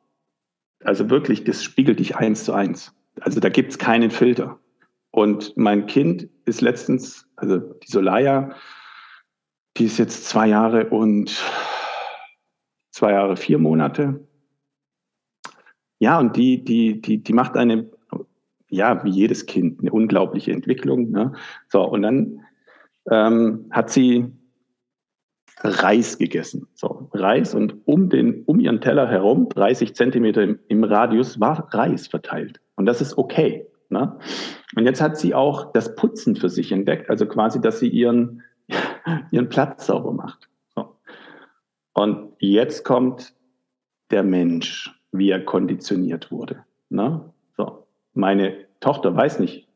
also 0.82 1.10
wirklich, 1.10 1.44
das 1.44 1.62
spiegelt 1.62 1.98
dich 1.98 2.16
eins 2.16 2.44
zu 2.44 2.54
eins. 2.54 2.94
Also 3.20 3.38
da 3.38 3.50
gibt's 3.50 3.78
keinen 3.78 4.10
Filter. 4.10 4.58
Und 5.10 5.54
mein 5.58 5.86
Kind 5.86 6.26
ist 6.46 6.62
letztens, 6.62 7.28
also 7.36 7.58
die 7.58 7.90
Solaya, 7.90 8.56
die 9.76 9.84
ist 9.84 9.98
jetzt 9.98 10.26
zwei 10.26 10.48
Jahre 10.48 10.88
und 10.88 11.38
zwei 12.92 13.12
Jahre, 13.12 13.36
vier 13.36 13.58
Monate. 13.58 14.26
Ja, 15.98 16.18
und 16.18 16.34
die, 16.34 16.64
die, 16.64 17.02
die, 17.02 17.22
die 17.22 17.32
macht 17.34 17.58
eine, 17.58 17.90
ja, 18.70 19.04
wie 19.04 19.10
jedes 19.10 19.44
Kind, 19.44 19.80
eine 19.80 19.92
unglaubliche 19.92 20.52
Entwicklung. 20.52 21.10
Ne? 21.10 21.34
So, 21.68 21.82
und 21.82 22.00
dann 22.00 22.42
ähm, 23.10 23.66
hat 23.70 23.90
sie 23.90 24.32
Reis 25.64 26.18
gegessen. 26.18 26.66
So, 26.74 27.08
Reis 27.12 27.54
und 27.54 27.86
um 27.86 28.08
den, 28.08 28.42
um 28.44 28.58
ihren 28.58 28.80
Teller 28.80 29.08
herum, 29.08 29.48
30 29.48 29.94
Zentimeter 29.94 30.42
im, 30.42 30.58
im 30.68 30.84
Radius, 30.84 31.40
war 31.40 31.72
Reis 31.72 32.08
verteilt. 32.08 32.60
Und 32.74 32.86
das 32.86 33.00
ist 33.00 33.16
okay. 33.16 33.66
Ne? 33.88 34.18
Und 34.74 34.86
jetzt 34.86 35.00
hat 35.00 35.18
sie 35.18 35.34
auch 35.34 35.72
das 35.72 35.94
Putzen 35.94 36.34
für 36.34 36.48
sich 36.48 36.72
entdeckt, 36.72 37.10
also 37.10 37.26
quasi, 37.26 37.60
dass 37.60 37.78
sie 37.78 37.88
ihren, 37.88 38.42
ihren 39.30 39.48
Platz 39.48 39.86
sauber 39.86 40.12
macht. 40.12 40.48
So. 40.74 40.96
Und 41.92 42.32
jetzt 42.38 42.84
kommt 42.84 43.34
der 44.10 44.22
Mensch, 44.22 44.90
wie 45.12 45.30
er 45.30 45.44
konditioniert 45.44 46.30
wurde. 46.32 46.64
Ne? 46.88 47.32
So. 47.56 47.86
Meine 48.14 48.56
Tochter 48.80 49.14
weiß 49.14 49.38
nicht, 49.38 49.68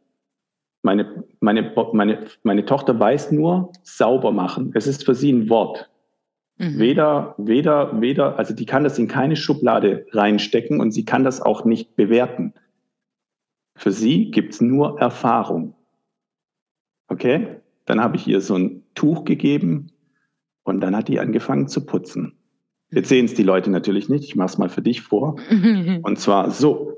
meine, 0.86 1.24
meine, 1.40 1.72
meine, 1.92 2.26
meine 2.44 2.64
Tochter 2.64 2.98
weiß 2.98 3.32
nur 3.32 3.72
sauber 3.82 4.30
machen. 4.30 4.70
Es 4.74 4.86
ist 4.86 5.04
für 5.04 5.14
sie 5.14 5.32
ein 5.32 5.50
Wort. 5.50 5.90
Mhm. 6.58 6.78
Weder, 6.78 7.34
weder, 7.36 8.00
weder, 8.00 8.38
also 8.38 8.54
die 8.54 8.64
kann 8.64 8.84
das 8.84 8.98
in 8.98 9.08
keine 9.08 9.36
Schublade 9.36 10.06
reinstecken 10.12 10.80
und 10.80 10.92
sie 10.92 11.04
kann 11.04 11.24
das 11.24 11.42
auch 11.42 11.64
nicht 11.64 11.96
bewerten. 11.96 12.54
Für 13.74 13.90
sie 13.90 14.30
gibt's 14.30 14.60
nur 14.60 14.98
Erfahrung. 15.00 15.74
Okay? 17.08 17.60
Dann 17.84 18.00
habe 18.00 18.16
ich 18.16 18.26
ihr 18.26 18.40
so 18.40 18.56
ein 18.56 18.84
Tuch 18.94 19.24
gegeben 19.24 19.90
und 20.62 20.80
dann 20.80 20.96
hat 20.96 21.08
die 21.08 21.20
angefangen 21.20 21.66
zu 21.66 21.84
putzen. 21.84 22.38
Jetzt 22.90 23.08
sehen 23.08 23.24
es 23.24 23.34
die 23.34 23.42
Leute 23.42 23.70
natürlich 23.70 24.08
nicht. 24.08 24.24
Ich 24.24 24.36
mache 24.36 24.50
es 24.50 24.58
mal 24.58 24.68
für 24.68 24.82
dich 24.82 25.02
vor. 25.02 25.36
Und 26.02 26.18
zwar 26.20 26.52
so. 26.52 26.92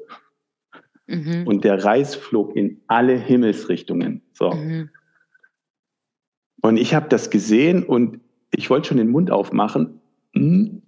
Mhm. 1.08 1.46
Und 1.46 1.64
der 1.64 1.82
Reis 1.82 2.14
flog 2.14 2.54
in 2.54 2.80
alle 2.86 3.16
Himmelsrichtungen. 3.16 4.22
So. 4.32 4.52
Mhm. 4.52 4.90
Und 6.60 6.76
ich 6.76 6.94
habe 6.94 7.08
das 7.08 7.30
gesehen 7.30 7.82
und 7.82 8.20
ich 8.54 8.68
wollte 8.70 8.88
schon 8.88 8.98
den 8.98 9.08
Mund 9.08 9.30
aufmachen. 9.30 10.00
Hm? 10.34 10.82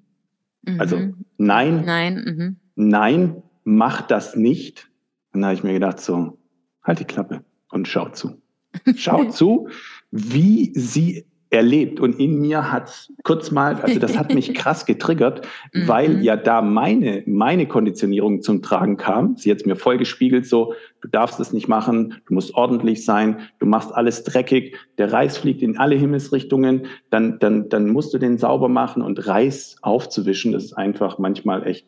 Also 0.79 0.99
nein, 1.39 1.85
nein, 1.87 2.59
nein, 2.75 3.43
mach 3.65 4.03
das 4.03 4.37
nicht 4.37 4.91
Und 5.33 5.41
da 5.41 5.49
habe 5.49 5.55
ich 5.55 5.65
mir 5.65 5.73
gedacht, 5.73 6.01
so, 6.01 6.39
halt 6.83 7.01
die 7.01 7.05
Klappe 7.05 7.45
und 7.71 7.89
schau 7.89 8.09
zu. 8.11 8.41
Schau 8.95 9.25
zu, 9.25 9.69
wie 10.13 10.73
sie 10.79 11.27
erlebt. 11.51 11.99
Und 11.99 12.19
in 12.19 12.41
mir 12.41 12.71
hat 12.71 13.11
kurz 13.25 13.51
mal, 13.51 13.75
also 13.77 13.99
das 13.99 14.17
hat 14.17 14.33
mich 14.33 14.55
krass 14.55 14.87
getriggert, 14.87 15.47
mhm. 15.73 15.89
weil 15.89 16.23
ja 16.23 16.37
da 16.37 16.63
meine, 16.63 17.25
meine 17.27 17.67
Konditionierung 17.67 18.41
zum 18.41 18.63
Tragen 18.63 18.97
kam. 18.97 19.37
Sie 19.37 19.51
hat 19.51 19.67
mir 19.67 19.77
voll 19.77 19.99
gespiegelt, 19.99 20.47
so, 20.47 20.75
du 21.01 21.09
darfst 21.09 21.41
es 21.41 21.53
nicht 21.53 21.67
machen, 21.67 22.21
du 22.27 22.35
musst 22.35 22.55
ordentlich 22.55 23.05
sein, 23.05 23.41
du 23.59 23.67
machst 23.67 23.93
alles 23.93 24.23
dreckig, 24.23 24.77
der 24.99 25.13
Reis 25.13 25.39
fliegt 25.39 25.63
in 25.63 25.77
alle 25.77 25.97
Himmelsrichtungen, 25.97 26.87
dann, 27.11 27.39
dann, 27.41 27.69
dann 27.69 27.89
musst 27.89 28.15
du 28.15 28.19
den 28.19 28.39
sauber 28.39 28.69
machen 28.69 29.03
und 29.03 29.27
Reis 29.27 29.77
aufzuwischen, 29.83 30.53
das 30.53 30.65
ist 30.65 30.75
einfach 30.75 31.19
manchmal 31.19 31.67
echt, 31.67 31.87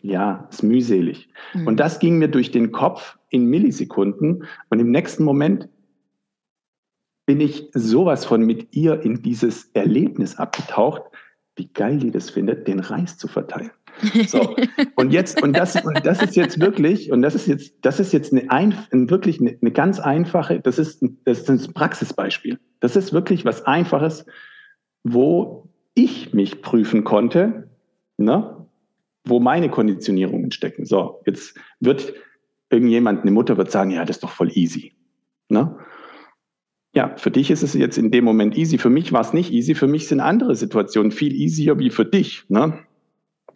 ja, 0.00 0.48
ist 0.50 0.62
mühselig. 0.62 1.28
Mhm. 1.52 1.66
Und 1.66 1.80
das 1.80 1.98
ging 1.98 2.18
mir 2.18 2.28
durch 2.28 2.50
den 2.50 2.72
Kopf 2.72 3.18
in 3.28 3.46
Millisekunden 3.46 4.44
und 4.70 4.80
im 4.80 4.90
nächsten 4.90 5.24
Moment 5.24 5.68
bin 7.26 7.40
ich 7.40 7.68
sowas 7.72 8.24
von 8.24 8.42
mit 8.42 8.74
ihr 8.74 9.02
in 9.02 9.22
dieses 9.22 9.70
Erlebnis 9.74 10.36
abgetaucht, 10.36 11.02
wie 11.56 11.68
geil 11.72 11.98
die 11.98 12.10
das 12.10 12.30
findet, 12.30 12.66
den 12.66 12.80
Reis 12.80 13.18
zu 13.18 13.28
verteilen. 13.28 13.70
So. 14.26 14.56
Und 14.96 15.12
jetzt, 15.12 15.42
und 15.42 15.54
das, 15.54 15.76
und 15.84 16.04
das 16.04 16.22
ist 16.22 16.34
jetzt 16.34 16.60
wirklich, 16.60 17.12
und 17.12 17.20
das 17.20 17.34
ist 17.34 17.46
jetzt, 17.46 17.74
das 17.82 18.00
ist 18.00 18.12
jetzt 18.12 18.32
eine, 18.32 18.50
ein, 18.50 18.74
wirklich 19.10 19.40
eine, 19.40 19.56
eine 19.60 19.70
ganz 19.70 20.00
einfache, 20.00 20.60
das 20.60 20.78
ist, 20.78 21.04
das 21.24 21.40
ist 21.40 21.48
ein 21.50 21.74
Praxisbeispiel. 21.74 22.58
Das 22.80 22.96
ist 22.96 23.12
wirklich 23.12 23.44
was 23.44 23.66
Einfaches, 23.66 24.24
wo 25.04 25.68
ich 25.94 26.32
mich 26.32 26.62
prüfen 26.62 27.04
konnte, 27.04 27.68
ne, 28.16 28.66
wo 29.24 29.40
meine 29.40 29.68
Konditionierungen 29.68 30.52
stecken. 30.52 30.86
So, 30.86 31.20
jetzt 31.26 31.58
wird 31.80 32.14
irgendjemand, 32.70 33.22
eine 33.22 33.30
Mutter 33.30 33.56
wird 33.56 33.70
sagen, 33.70 33.90
ja, 33.90 34.04
das 34.04 34.16
ist 34.16 34.22
doch 34.22 34.30
voll 34.30 34.50
easy. 34.54 34.94
Ne? 35.48 35.76
Ja, 36.94 37.14
für 37.16 37.30
dich 37.30 37.50
ist 37.50 37.62
es 37.62 37.72
jetzt 37.72 37.96
in 37.96 38.10
dem 38.10 38.24
Moment 38.24 38.56
easy. 38.56 38.76
Für 38.76 38.90
mich 38.90 39.12
war 39.12 39.22
es 39.22 39.32
nicht 39.32 39.50
easy. 39.50 39.74
Für 39.74 39.86
mich 39.86 40.08
sind 40.08 40.20
andere 40.20 40.54
Situationen 40.54 41.10
viel 41.10 41.32
easier 41.32 41.78
wie 41.78 41.88
für 41.88 42.04
dich. 42.04 42.44
Ne? 42.48 42.78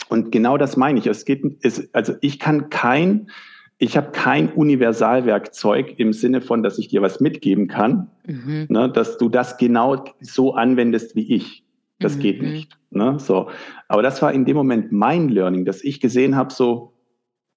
Und 0.08 0.32
genau 0.32 0.56
das 0.56 0.78
meine 0.78 0.98
ich. 0.98 1.06
Es 1.06 1.26
geht, 1.26 1.44
es, 1.62 1.92
also 1.94 2.14
ich 2.22 2.38
kann 2.38 2.70
kein, 2.70 3.30
ich 3.76 3.98
habe 3.98 4.10
kein 4.12 4.50
Universalwerkzeug 4.50 5.98
im 5.98 6.14
Sinne 6.14 6.40
von, 6.40 6.62
dass 6.62 6.78
ich 6.78 6.88
dir 6.88 7.02
was 7.02 7.20
mitgeben 7.20 7.68
kann, 7.68 8.10
mhm. 8.26 8.66
ne, 8.70 8.90
dass 8.90 9.18
du 9.18 9.28
das 9.28 9.58
genau 9.58 10.02
so 10.20 10.54
anwendest 10.54 11.14
wie 11.14 11.34
ich. 11.34 11.62
Das 11.98 12.16
mhm. 12.16 12.20
geht 12.20 12.42
nicht. 12.42 12.78
Ne? 12.90 13.18
So, 13.18 13.50
aber 13.88 14.02
das 14.02 14.22
war 14.22 14.32
in 14.32 14.46
dem 14.46 14.56
Moment 14.56 14.92
mein 14.92 15.28
Learning, 15.28 15.66
dass 15.66 15.84
ich 15.84 16.00
gesehen 16.00 16.36
habe, 16.36 16.54
so, 16.54 16.94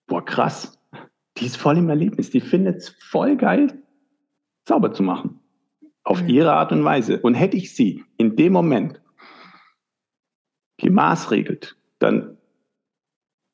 boah, 0.08 0.26
krass, 0.26 0.78
die 1.38 1.46
ist 1.46 1.56
voll 1.56 1.78
im 1.78 1.88
Erlebnis, 1.88 2.32
die 2.32 2.42
findet 2.42 2.78
es 2.78 2.90
voll 3.00 3.38
geil, 3.38 3.82
sauber 4.68 4.92
zu 4.92 5.04
machen 5.04 5.39
auf 6.04 6.22
mhm. 6.22 6.30
ihre 6.30 6.54
Art 6.54 6.72
und 6.72 6.84
Weise. 6.84 7.20
Und 7.20 7.36
hätte 7.36 7.58
ich 7.58 7.76
sie 7.76 8.04
in 8.18 8.36
dem 8.36 8.54
Moment 8.54 9.02
gemaßregelt, 10.78 11.78
dann, 12.00 12.38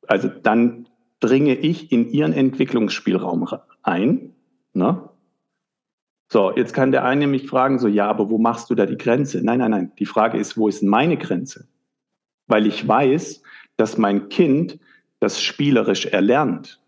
also 0.06 0.28
dann 0.28 0.88
dringe 1.20 1.54
ich 1.54 1.90
in 1.92 2.10
ihren 2.10 2.32
Entwicklungsspielraum 2.32 3.48
ein. 3.82 4.34
Ne? 4.72 5.08
So, 6.30 6.54
jetzt 6.54 6.72
kann 6.72 6.92
der 6.92 7.04
eine 7.04 7.26
mich 7.26 7.48
fragen, 7.48 7.78
so, 7.78 7.88
ja, 7.88 8.08
aber 8.08 8.30
wo 8.30 8.38
machst 8.38 8.70
du 8.70 8.74
da 8.74 8.86
die 8.86 8.98
Grenze? 8.98 9.42
Nein, 9.42 9.58
nein, 9.58 9.70
nein. 9.70 9.92
Die 9.98 10.06
Frage 10.06 10.38
ist, 10.38 10.56
wo 10.56 10.68
ist 10.68 10.82
meine 10.82 11.16
Grenze? 11.16 11.68
Weil 12.46 12.66
ich 12.66 12.86
weiß, 12.86 13.42
dass 13.76 13.98
mein 13.98 14.28
Kind 14.28 14.78
das 15.20 15.40
spielerisch 15.40 16.06
erlernt. 16.06 16.80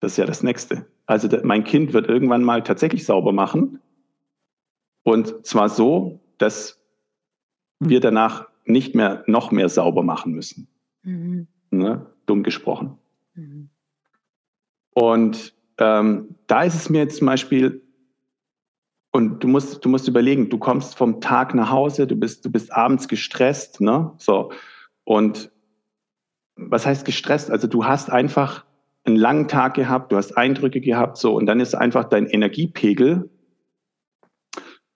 Das 0.00 0.12
ist 0.12 0.18
ja 0.18 0.26
das 0.26 0.42
Nächste. 0.42 0.86
Also 1.06 1.28
mein 1.42 1.64
Kind 1.64 1.92
wird 1.92 2.08
irgendwann 2.08 2.42
mal 2.42 2.62
tatsächlich 2.62 3.04
sauber 3.04 3.32
machen 3.32 3.80
und 5.04 5.46
zwar 5.46 5.68
so, 5.68 6.20
dass 6.38 6.80
wir 7.78 8.00
danach 8.00 8.48
nicht 8.64 8.94
mehr 8.94 9.22
noch 9.26 9.52
mehr 9.52 9.68
sauber 9.68 10.02
machen 10.02 10.32
müssen. 10.32 10.66
Mhm. 11.02 11.46
Ne? 11.70 12.06
Dumm 12.26 12.42
gesprochen. 12.42 12.98
Mhm. 13.34 13.68
Und 14.94 15.54
ähm, 15.78 16.36
da 16.46 16.62
ist 16.62 16.74
es 16.74 16.88
mir 16.88 16.98
jetzt 16.98 17.18
zum 17.18 17.26
Beispiel, 17.26 17.82
und 19.12 19.44
du 19.44 19.48
musst, 19.48 19.84
du 19.84 19.88
musst 19.88 20.08
überlegen, 20.08 20.48
du 20.48 20.58
kommst 20.58 20.96
vom 20.96 21.20
Tag 21.20 21.54
nach 21.54 21.70
Hause, 21.70 22.06
du 22.06 22.16
bist, 22.16 22.44
du 22.44 22.50
bist 22.50 22.72
abends 22.72 23.06
gestresst, 23.06 23.80
ne? 23.80 24.12
So. 24.18 24.50
Und 25.04 25.52
was 26.56 26.86
heißt 26.86 27.04
gestresst? 27.04 27.50
Also 27.50 27.68
du 27.68 27.84
hast 27.84 28.10
einfach 28.10 28.64
einen 29.04 29.16
langen 29.16 29.48
Tag 29.48 29.74
gehabt, 29.74 30.10
du 30.10 30.16
hast 30.16 30.36
Eindrücke 30.36 30.80
gehabt, 30.80 31.18
so, 31.18 31.34
und 31.36 31.46
dann 31.46 31.60
ist 31.60 31.74
einfach 31.74 32.04
dein 32.04 32.26
Energiepegel 32.26 33.28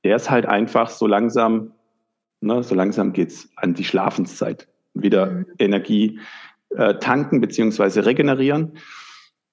der 0.05 0.17
ist 0.17 0.31
halt 0.31 0.47
einfach 0.47 0.91
so 0.91 1.07
langsam, 1.07 1.73
ne, 2.41 2.63
so 2.63 2.75
langsam 2.75 3.13
geht's 3.13 3.49
an 3.57 3.75
die 3.75 3.85
Schlafenszeit. 3.85 4.69
Wieder 4.95 5.27
mhm. 5.27 5.47
Energie 5.59 6.21
äh, 6.71 6.95
tanken 6.95 7.41
beziehungsweise 7.41 8.07
regenerieren. 8.07 8.73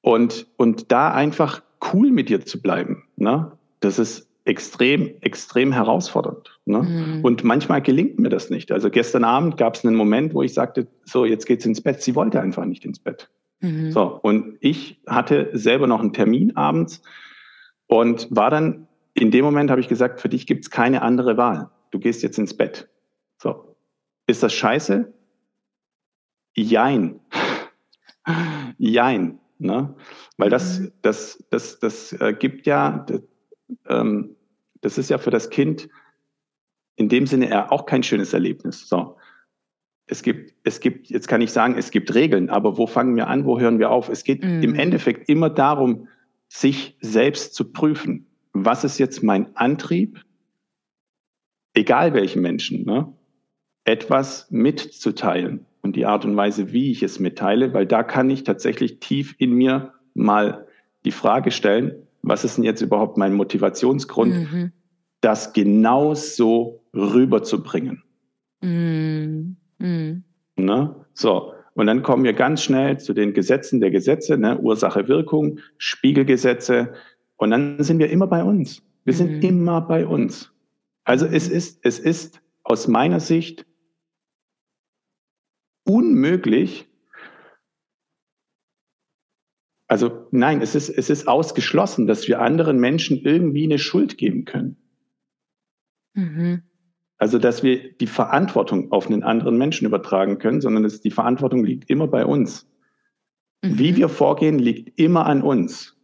Und, 0.01 0.47
und 0.57 0.91
da 0.91 1.11
einfach 1.11 1.61
cool 1.93 2.11
mit 2.11 2.29
dir 2.29 2.45
zu 2.45 2.61
bleiben, 2.61 3.03
ne? 3.15 3.51
das 3.79 3.97
ist 3.99 4.27
extrem, 4.45 5.15
extrem 5.21 5.71
herausfordernd. 5.71 6.59
Ne? 6.65 6.83
Mhm. 6.83 7.25
Und 7.25 7.43
manchmal 7.43 7.81
gelingt 7.81 8.19
mir 8.19 8.29
das 8.29 8.51
nicht. 8.51 8.71
Also 8.71 8.91
gestern 8.91 9.23
Abend 9.23 9.57
gab 9.57 9.75
es 9.75 9.83
einen 9.83 9.95
Moment, 9.95 10.35
wo 10.35 10.43
ich 10.43 10.53
sagte, 10.53 10.87
so, 11.03 11.25
jetzt 11.25 11.47
geht's 11.47 11.65
ins 11.65 11.81
Bett. 11.81 12.01
Sie 12.01 12.15
wollte 12.15 12.39
einfach 12.39 12.65
nicht 12.65 12.85
ins 12.85 12.99
Bett. 12.99 13.29
Mhm. 13.61 13.91
So, 13.91 14.19
und 14.21 14.57
ich 14.59 15.01
hatte 15.07 15.49
selber 15.53 15.87
noch 15.87 15.99
einen 15.99 16.13
Termin 16.13 16.55
abends 16.55 17.01
und 17.87 18.27
war 18.29 18.51
dann 18.51 18.87
in 19.15 19.31
dem 19.31 19.45
Moment 19.45 19.71
habe 19.71 19.81
ich 19.81 19.87
gesagt, 19.87 20.19
für 20.19 20.29
dich 20.29 20.45
gibt 20.45 20.65
es 20.65 20.69
keine 20.69 21.01
andere 21.01 21.37
Wahl. 21.37 21.69
Du 21.91 21.99
gehst 21.99 22.21
jetzt 22.21 22.37
ins 22.37 22.55
Bett. 22.55 22.89
So. 23.37 23.75
Ist 24.27 24.43
das 24.43 24.53
scheiße? 24.53 25.13
Jein. 26.55 27.21
Jein. 28.77 29.39
Ne? 29.57 29.95
Weil 30.37 30.49
das, 30.49 30.79
mhm. 30.79 30.91
das, 31.01 31.43
das, 31.49 31.79
das 31.79 32.11
äh, 32.13 32.35
gibt 32.37 32.67
ja, 32.67 33.05
das, 33.07 33.21
ähm, 33.87 34.35
das 34.81 34.97
ist 34.97 35.09
ja 35.09 35.17
für 35.17 35.31
das 35.31 35.49
Kind 35.49 35.87
in 36.97 37.07
dem 37.07 37.25
Sinne 37.25 37.71
auch 37.71 37.85
kein 37.85 38.03
schönes 38.03 38.33
Erlebnis. 38.33 38.87
So. 38.89 39.17
Es 40.07 40.23
gibt, 40.23 40.53
es 40.63 40.81
gibt, 40.81 41.07
jetzt 41.07 41.29
kann 41.29 41.41
ich 41.41 41.51
sagen, 41.51 41.75
es 41.77 41.89
gibt 41.89 42.13
Regeln, 42.13 42.49
aber 42.49 42.77
wo 42.77 42.85
fangen 42.85 43.15
wir 43.15 43.27
an, 43.27 43.45
wo 43.45 43.59
hören 43.59 43.79
wir 43.79 43.91
auf? 43.91 44.09
Es 44.09 44.25
geht 44.25 44.43
mhm. 44.43 44.61
im 44.61 44.75
Endeffekt 44.75 45.29
immer 45.29 45.49
darum, 45.49 46.09
sich 46.49 46.97
selbst 46.99 47.55
zu 47.55 47.71
prüfen 47.71 48.27
was 48.55 48.85
ist 48.85 48.97
jetzt 48.97 49.21
mein 49.21 49.55
Antrieb, 49.55 50.23
egal 51.73 52.13
welchen 52.13 52.41
Menschen, 52.41 52.85
ne, 52.85 53.13
etwas 53.83 54.49
mitzuteilen 54.49 55.65
und 55.81 55.95
die 55.95 56.05
Art 56.05 56.25
und 56.25 56.35
Weise, 56.37 56.71
wie 56.71 56.89
ich 56.89 57.03
es 57.03 57.19
mitteile, 57.19 57.73
weil 57.73 57.85
da 57.85 58.01
kann 58.01 58.29
ich 58.29 58.43
tatsächlich 58.43 58.99
tief 58.99 59.35
in 59.37 59.51
mir 59.51 59.93
mal 60.13 60.67
die 61.03 61.11
Frage 61.11 61.51
stellen, 61.51 62.07
was 62.21 62.45
ist 62.45 62.57
denn 62.57 62.63
jetzt 62.63 62.81
überhaupt 62.81 63.17
mein 63.17 63.33
Motivationsgrund, 63.33 64.33
mhm. 64.33 64.71
das 65.19 65.53
genau 65.53 66.15
so 66.15 66.81
rüberzubringen. 66.95 68.03
Mhm. 68.61 69.57
Mhm. 69.79 70.23
Ne? 70.55 70.95
So, 71.13 71.53
und 71.73 71.87
dann 71.87 72.03
kommen 72.03 72.23
wir 72.23 72.33
ganz 72.33 72.63
schnell 72.63 72.99
zu 72.99 73.13
den 73.13 73.33
Gesetzen 73.33 73.81
der 73.81 73.91
Gesetze, 73.91 74.37
ne? 74.37 74.57
Ursache, 74.57 75.09
Wirkung, 75.09 75.59
Spiegelgesetze, 75.77 76.93
und 77.37 77.51
dann 77.51 77.83
sind 77.83 77.99
wir 77.99 78.09
immer 78.09 78.27
bei 78.27 78.43
uns. 78.43 78.83
Wir 79.03 79.13
sind 79.13 79.37
mhm. 79.37 79.41
immer 79.41 79.81
bei 79.81 80.05
uns. 80.05 80.53
Also 81.03 81.25
es 81.25 81.47
ist, 81.47 81.79
es 81.83 81.99
ist 81.99 82.41
aus 82.63 82.87
meiner 82.87 83.19
Sicht 83.19 83.65
unmöglich, 85.83 86.89
also 89.87 90.27
nein, 90.31 90.61
es 90.61 90.73
ist, 90.73 90.89
es 90.89 91.09
ist 91.11 91.27
ausgeschlossen, 91.27 92.07
dass 92.07 92.27
wir 92.27 92.41
anderen 92.41 92.79
Menschen 92.79 93.19
irgendwie 93.19 93.65
eine 93.65 93.77
Schuld 93.77 94.17
geben 94.17 94.45
können. 94.45 94.77
Mhm. 96.13 96.63
Also, 97.17 97.39
dass 97.39 97.63
wir 97.63 97.93
die 97.93 98.07
Verantwortung 98.07 98.91
auf 98.91 99.07
einen 99.07 99.23
anderen 99.23 99.57
Menschen 99.57 99.85
übertragen 99.85 100.37
können, 100.37 100.59
sondern 100.59 100.83
es, 100.83 100.99
die 100.99 101.11
Verantwortung 101.11 101.63
liegt 101.63 101.89
immer 101.89 102.07
bei 102.07 102.25
uns. 102.25 102.67
Mhm. 103.61 103.79
Wie 103.79 103.95
wir 103.95 104.09
vorgehen, 104.09 104.59
liegt 104.59 104.99
immer 104.99 105.25
an 105.25 105.41
uns. 105.41 105.95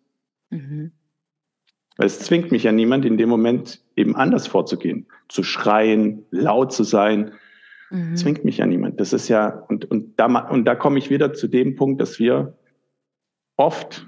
Mhm. 0.52 0.92
Weil 2.02 2.08
es 2.08 2.18
zwingt 2.18 2.52
mich 2.52 2.64
ja 2.64 2.72
niemand 2.72 3.06
in 3.06 3.20
dem 3.20 3.30
Moment 3.30 3.80
eben 3.96 4.16
anders 4.16 4.48
vorzugehen, 4.48 5.06
zu 5.28 5.44
schreien, 5.44 6.26
laut 6.32 6.74
zu 6.74 6.84
sein. 6.84 7.34
Mhm. 7.92 8.16
Zwingt 8.16 8.44
mich 8.44 8.58
ja 8.58 8.66
niemand. 8.66 9.00
Das 9.00 9.14
ist 9.14 9.28
ja, 9.28 9.50
und, 9.68 9.86
und 9.86 10.20
da, 10.20 10.26
und 10.50 10.66
da 10.66 10.74
komme 10.74 10.98
ich 10.98 11.12
wieder 11.12 11.34
zu 11.34 11.48
dem 11.48 11.76
Punkt, 11.76 12.02
dass 12.02 12.18
wir 12.18 12.58
oft 13.56 14.08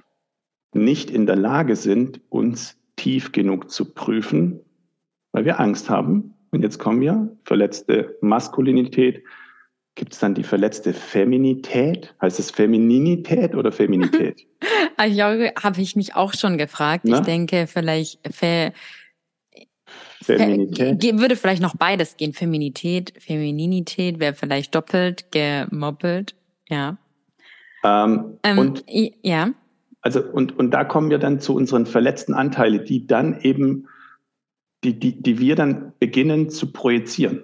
nicht 0.74 1.12
in 1.12 1.28
der 1.28 1.36
Lage 1.36 1.76
sind, 1.76 2.20
uns 2.30 2.80
tief 2.96 3.32
genug 3.32 3.70
zu 3.70 3.94
prüfen, 3.94 4.62
weil 5.32 5.46
wir 5.46 5.60
Angst 5.60 5.88
haben. 5.88 6.34
Und 6.50 6.64
jetzt 6.64 6.80
kommen 6.80 7.00
wir, 7.00 7.38
verletzte 7.44 8.18
Maskulinität, 8.22 9.24
gibt 9.96 10.14
es 10.14 10.20
dann 10.20 10.34
die 10.34 10.44
verletzte 10.44 10.94
Feminität? 10.94 12.16
Heißt 12.22 12.40
es 12.40 12.52
Femininität 12.52 13.56
oder 13.56 13.72
Feminität? 13.72 14.46
Habe 14.98 15.82
ich 15.82 15.96
mich 15.96 16.16
auch 16.16 16.34
schon 16.34 16.58
gefragt. 16.58 17.06
Na? 17.06 17.18
Ich 17.18 17.24
denke, 17.24 17.68
vielleicht 17.68 18.20
Fe 18.34 18.74
Feminität. 20.22 21.04
Fe 21.04 21.20
würde 21.20 21.36
vielleicht 21.36 21.62
noch 21.62 21.76
beides 21.76 22.18
gehen. 22.18 22.34
Feminität, 22.34 23.14
Femininität 23.20 24.20
wäre 24.20 24.34
vielleicht 24.34 24.74
doppelt 24.74 25.32
gemoppelt. 25.32 26.36
Ja. 26.70 26.98
Ähm, 27.84 28.38
ähm, 28.44 28.58
und, 28.58 28.86
ja. 28.88 29.52
Also, 30.02 30.22
und, 30.22 30.58
und 30.58 30.72
da 30.72 30.84
kommen 30.86 31.10
wir 31.10 31.18
dann 31.18 31.40
zu 31.40 31.56
unseren 31.56 31.86
verletzten 31.86 32.34
Anteilen, 32.34 32.86
die 32.86 33.06
dann 33.06 33.42
eben, 33.42 33.88
die, 34.84 34.98
die, 35.00 35.22
die 35.22 35.40
wir 35.40 35.56
dann 35.56 35.94
beginnen 36.00 36.50
zu 36.50 36.72
projizieren. 36.72 37.44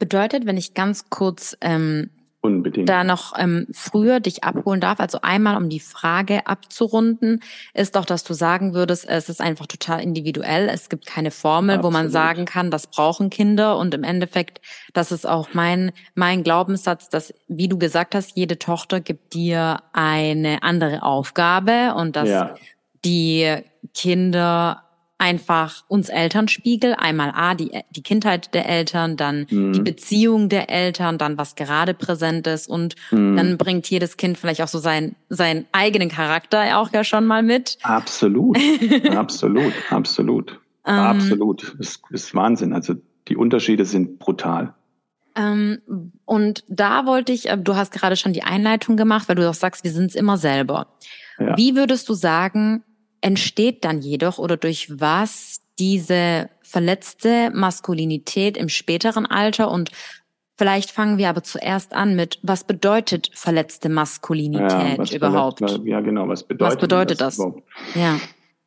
Bedeutet, 0.00 0.46
wenn 0.46 0.56
ich 0.56 0.72
ganz 0.72 1.10
kurz 1.10 1.56
ähm, 1.60 2.08
Unbedingt. 2.40 2.88
da 2.88 3.04
noch 3.04 3.34
ähm, 3.38 3.66
früher 3.70 4.18
dich 4.18 4.44
abholen 4.44 4.80
darf, 4.80 4.98
also 4.98 5.18
einmal 5.20 5.58
um 5.58 5.68
die 5.68 5.78
Frage 5.78 6.46
abzurunden, 6.46 7.42
ist 7.74 7.96
doch, 7.96 8.06
dass 8.06 8.24
du 8.24 8.32
sagen 8.32 8.72
würdest, 8.72 9.06
es 9.06 9.28
ist 9.28 9.42
einfach 9.42 9.66
total 9.66 10.02
individuell, 10.02 10.70
es 10.70 10.88
gibt 10.88 11.04
keine 11.04 11.30
Formel, 11.30 11.76
Absolut. 11.76 11.84
wo 11.94 11.98
man 11.98 12.08
sagen 12.08 12.46
kann, 12.46 12.70
das 12.70 12.86
brauchen 12.86 13.28
Kinder 13.28 13.76
und 13.76 13.92
im 13.92 14.02
Endeffekt, 14.02 14.62
das 14.94 15.12
ist 15.12 15.28
auch 15.28 15.50
mein, 15.52 15.92
mein 16.14 16.42
Glaubenssatz, 16.42 17.10
dass, 17.10 17.34
wie 17.46 17.68
du 17.68 17.76
gesagt 17.76 18.14
hast, 18.14 18.34
jede 18.34 18.58
Tochter 18.58 19.00
gibt 19.00 19.34
dir 19.34 19.82
eine 19.92 20.62
andere 20.62 21.02
Aufgabe 21.02 21.94
und 21.94 22.16
dass 22.16 22.30
ja. 22.30 22.54
die 23.04 23.54
Kinder 23.92 24.82
einfach 25.20 25.84
uns 25.86 26.08
Eltern 26.08 26.48
spiegel. 26.48 26.94
Einmal 26.94 27.32
A, 27.34 27.54
die, 27.54 27.70
die 27.90 28.02
Kindheit 28.02 28.54
der 28.54 28.68
Eltern, 28.68 29.16
dann 29.16 29.46
mhm. 29.50 29.74
die 29.74 29.80
Beziehung 29.80 30.48
der 30.48 30.70
Eltern, 30.70 31.18
dann 31.18 31.38
was 31.38 31.54
gerade 31.54 31.94
präsent 31.94 32.46
ist 32.46 32.68
und 32.68 32.96
mhm. 33.10 33.36
dann 33.36 33.58
bringt 33.58 33.88
jedes 33.90 34.16
Kind 34.16 34.38
vielleicht 34.38 34.62
auch 34.62 34.68
so 34.68 34.78
sein, 34.78 35.14
seinen 35.28 35.66
eigenen 35.72 36.08
Charakter 36.08 36.78
auch 36.78 36.90
ja 36.92 37.04
schon 37.04 37.26
mal 37.26 37.42
mit. 37.42 37.76
Absolut, 37.82 38.58
absolut, 39.10 39.72
absolut, 39.90 40.58
ähm, 40.86 40.94
absolut. 40.94 41.76
Das 41.78 42.00
ist 42.10 42.34
Wahnsinn. 42.34 42.72
Also 42.72 42.94
die 43.28 43.36
Unterschiede 43.36 43.84
sind 43.84 44.18
brutal. 44.18 44.74
Ähm, 45.36 45.80
und 46.24 46.64
da 46.68 47.06
wollte 47.06 47.32
ich, 47.32 47.50
äh, 47.50 47.58
du 47.58 47.76
hast 47.76 47.92
gerade 47.92 48.16
schon 48.16 48.32
die 48.32 48.42
Einleitung 48.42 48.96
gemacht, 48.96 49.28
weil 49.28 49.36
du 49.36 49.48
auch 49.48 49.54
sagst, 49.54 49.84
wir 49.84 49.92
sind 49.92 50.06
es 50.06 50.14
immer 50.14 50.38
selber. 50.38 50.88
Ja. 51.38 51.56
Wie 51.56 51.76
würdest 51.76 52.08
du 52.08 52.14
sagen, 52.14 52.82
entsteht 53.20 53.84
dann 53.84 54.00
jedoch 54.00 54.38
oder 54.38 54.56
durch 54.56 55.00
was 55.00 55.60
diese 55.78 56.50
verletzte 56.62 57.50
Maskulinität 57.52 58.56
im 58.56 58.68
späteren 58.68 59.26
Alter 59.26 59.70
und 59.70 59.90
Vielleicht 60.60 60.90
fangen 60.90 61.16
wir 61.16 61.30
aber 61.30 61.42
zuerst 61.42 61.94
an 61.94 62.14
mit, 62.14 62.38
was 62.42 62.64
bedeutet 62.64 63.30
verletzte 63.32 63.88
Maskulinität 63.88 65.08
ja, 65.08 65.16
überhaupt? 65.16 65.60
Verletzt, 65.60 65.86
ja, 65.86 66.00
genau, 66.00 66.28
was 66.28 66.42
bedeutet, 66.42 66.74
was 66.74 66.78
bedeutet 66.78 67.20
das? 67.22 67.38
das? 67.38 67.54
Ja. 67.94 68.20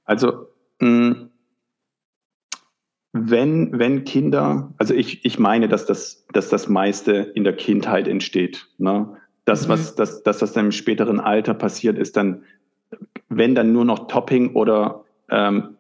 Also, 0.04 0.48
mh, 0.80 1.30
wenn, 3.12 3.78
wenn 3.78 4.06
Kinder, 4.06 4.74
also 4.80 4.96
ich, 4.96 5.24
ich 5.24 5.38
meine, 5.38 5.68
dass 5.68 5.86
das, 5.86 6.26
dass 6.34 6.50
das 6.50 6.68
meiste 6.68 7.14
in 7.36 7.44
der 7.44 7.56
Kindheit 7.56 8.08
entsteht. 8.08 8.68
Ne? 8.80 9.16
Das, 9.46 9.68
mhm. 9.68 9.74
was, 9.74 9.94
das, 9.94 10.24
das, 10.24 10.42
was 10.42 10.54
dann 10.54 10.66
im 10.66 10.72
späteren 10.72 11.20
Alter 11.20 11.54
passiert, 11.54 12.00
ist 12.00 12.18
dann 12.18 12.44
wenn 13.30 13.56
dann 13.56 13.74
nur 13.74 13.86
noch 13.86 14.08
Topping 14.08 14.56
oder 14.56 15.06
ähm, 15.30 15.78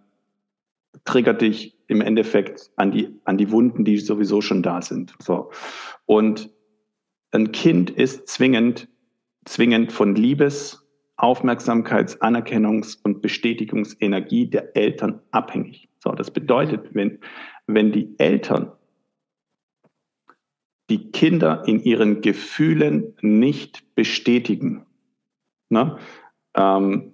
triggert 1.05 1.41
dich 1.41 1.77
im 1.87 2.01
Endeffekt 2.01 2.71
an 2.75 2.91
die, 2.91 3.19
an 3.25 3.37
die 3.37 3.51
Wunden, 3.51 3.85
die 3.85 3.97
sowieso 3.97 4.41
schon 4.41 4.63
da 4.63 4.81
sind. 4.81 5.13
So. 5.19 5.51
Und 6.05 6.49
ein 7.31 7.51
Kind 7.51 7.89
ist 7.89 8.27
zwingend, 8.27 8.87
zwingend 9.45 9.91
von 9.91 10.15
Liebes, 10.15 10.87
Aufmerksamkeits-, 11.17 12.19
Anerkennungs- 12.21 12.97
und 13.03 13.21
Bestätigungsenergie 13.21 14.47
der 14.47 14.75
Eltern 14.75 15.21
abhängig. 15.31 15.89
So, 15.99 16.11
das 16.11 16.31
bedeutet, 16.31 16.93
wenn, 16.93 17.19
wenn 17.67 17.91
die 17.91 18.13
Eltern 18.17 18.71
die 20.89 21.11
Kinder 21.11 21.63
in 21.65 21.81
ihren 21.81 22.21
Gefühlen 22.21 23.15
nicht 23.21 23.95
bestätigen, 23.95 24.85
ne, 25.69 25.97
ähm, 26.55 27.13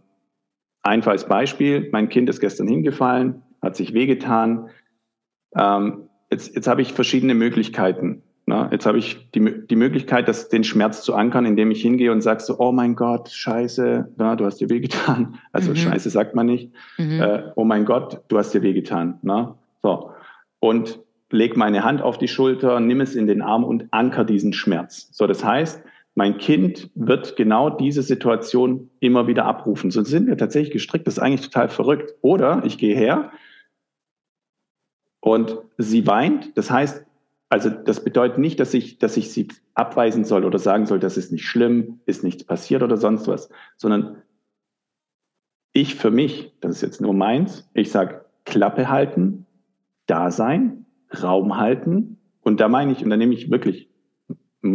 Einfaches 0.82 1.26
Beispiel, 1.26 1.90
mein 1.92 2.08
Kind 2.10 2.30
ist 2.30 2.40
gestern 2.40 2.68
hingefallen, 2.68 3.44
hat 3.62 3.76
sich 3.76 3.94
wehgetan. 3.94 4.70
Ähm, 5.56 6.10
jetzt, 6.32 6.56
jetzt 6.56 6.68
habe 6.68 6.82
ich 6.82 6.94
verschiedene 6.94 7.34
Möglichkeiten. 7.34 8.24
Ne? 8.46 8.70
Jetzt 8.72 8.86
habe 8.86 8.98
ich 8.98 9.30
die, 9.32 9.68
die 9.68 9.76
Möglichkeit, 9.76 10.30
das, 10.30 10.48
den 10.48 10.64
Schmerz 10.64 11.04
zu 11.04 11.16
ankern, 11.16 11.46
indem 11.46 11.70
ich 11.70 11.82
hingehe 11.82 12.14
und 12.14 12.22
sage 12.22 12.42
so, 12.42 12.58
oh 12.60 12.72
mein 12.72 12.96
Gott, 12.96 13.30
scheiße, 13.30 14.14
na, 14.16 14.38
du 14.38 14.46
hast 14.46 14.62
dir 14.62 14.70
wehgetan. 14.70 15.38
Also 15.52 15.72
mhm. 15.72 15.76
scheiße 15.76 16.10
sagt 16.10 16.34
man 16.34 16.46
nicht. 16.46 16.72
Mhm. 16.98 17.22
Äh, 17.22 17.44
oh 17.56 17.66
mein 17.66 17.84
Gott, 17.84 18.22
du 18.30 18.38
hast 18.38 18.54
dir 18.54 18.62
wehgetan. 18.62 19.20
Ne? 19.22 19.54
So. 19.84 20.12
Und 20.60 21.00
leg 21.30 21.58
meine 21.58 21.84
Hand 21.84 22.02
auf 22.02 22.18
die 22.18 22.30
Schulter, 22.30 22.80
nimm 22.80 23.02
es 23.02 23.16
in 23.16 23.28
den 23.28 23.42
Arm 23.42 23.66
und 23.66 23.88
anker 23.92 24.24
diesen 24.24 24.54
Schmerz. 24.54 25.10
So, 25.12 25.28
das 25.28 25.44
heißt, 25.44 25.84
mein 26.20 26.38
Kind 26.38 26.92
wird 26.96 27.38
genau 27.38 27.70
diese 27.70 28.04
Situation 28.04 28.90
immer 29.00 29.28
wieder 29.28 29.46
abrufen. 29.46 29.90
So 29.90 30.04
sind 30.04 30.28
wir 30.28 30.36
tatsächlich 30.36 30.74
gestrickt. 30.74 31.08
Das 31.08 31.14
ist 31.14 31.24
eigentlich 31.24 31.50
total 31.50 31.70
verrückt. 31.70 32.14
Oder 32.20 32.62
ich 32.66 32.78
gehe 32.78 32.94
her 32.94 33.32
und 35.22 35.58
sie 35.78 36.06
weint. 36.08 36.58
Das 36.58 36.70
heißt, 36.70 37.06
also 37.48 37.70
das 37.70 38.04
bedeutet 38.04 38.38
nicht, 38.38 38.60
dass 38.60 38.74
ich, 38.74 39.00
dass 39.00 39.16
ich 39.16 39.32
sie 39.32 39.48
abweisen 39.76 40.26
soll 40.26 40.44
oder 40.44 40.60
sagen 40.60 40.88
soll, 40.88 41.00
das 41.00 41.16
ist 41.16 41.32
nicht 41.32 41.46
schlimm, 41.46 42.02
ist 42.06 42.26
nichts 42.26 42.44
passiert 42.44 42.84
oder 42.84 42.98
sonst 42.98 43.30
was, 43.30 43.50
sondern 43.78 44.22
ich 45.72 45.96
für 45.96 46.12
mich, 46.12 46.52
das 46.60 46.76
ist 46.76 46.82
jetzt 46.82 47.00
nur 47.00 47.14
meins, 47.14 47.70
ich 47.74 47.92
sage 47.92 48.26
Klappe 48.44 48.90
halten, 48.90 49.46
da 50.06 50.32
sein, 50.32 50.86
Raum 51.24 51.56
halten 51.56 52.18
und 52.42 52.60
da 52.60 52.68
meine 52.68 52.92
ich, 52.92 53.06
und 53.06 53.10
da 53.10 53.16
nehme 53.16 53.34
ich 53.34 53.50
wirklich 53.50 53.89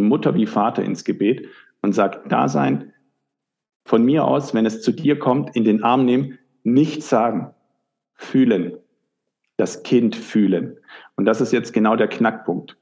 Mutter 0.02 0.34
wie 0.34 0.46
Vater 0.46 0.82
ins 0.82 1.04
Gebet 1.04 1.48
und 1.82 1.92
sagt, 1.92 2.30
da 2.30 2.48
sein, 2.48 2.92
von 3.86 4.04
mir 4.04 4.24
aus, 4.24 4.54
wenn 4.54 4.66
es 4.66 4.82
zu 4.82 4.92
dir 4.92 5.18
kommt, 5.18 5.54
in 5.54 5.64
den 5.64 5.82
Arm 5.82 6.04
nehmen, 6.04 6.38
nichts 6.62 7.08
sagen, 7.08 7.52
fühlen, 8.14 8.78
das 9.56 9.82
Kind 9.82 10.16
fühlen. 10.16 10.78
Und 11.16 11.26
das 11.26 11.40
ist 11.40 11.52
jetzt 11.52 11.72
genau 11.72 11.96
der 11.96 12.08
Knackpunkt. 12.08 12.76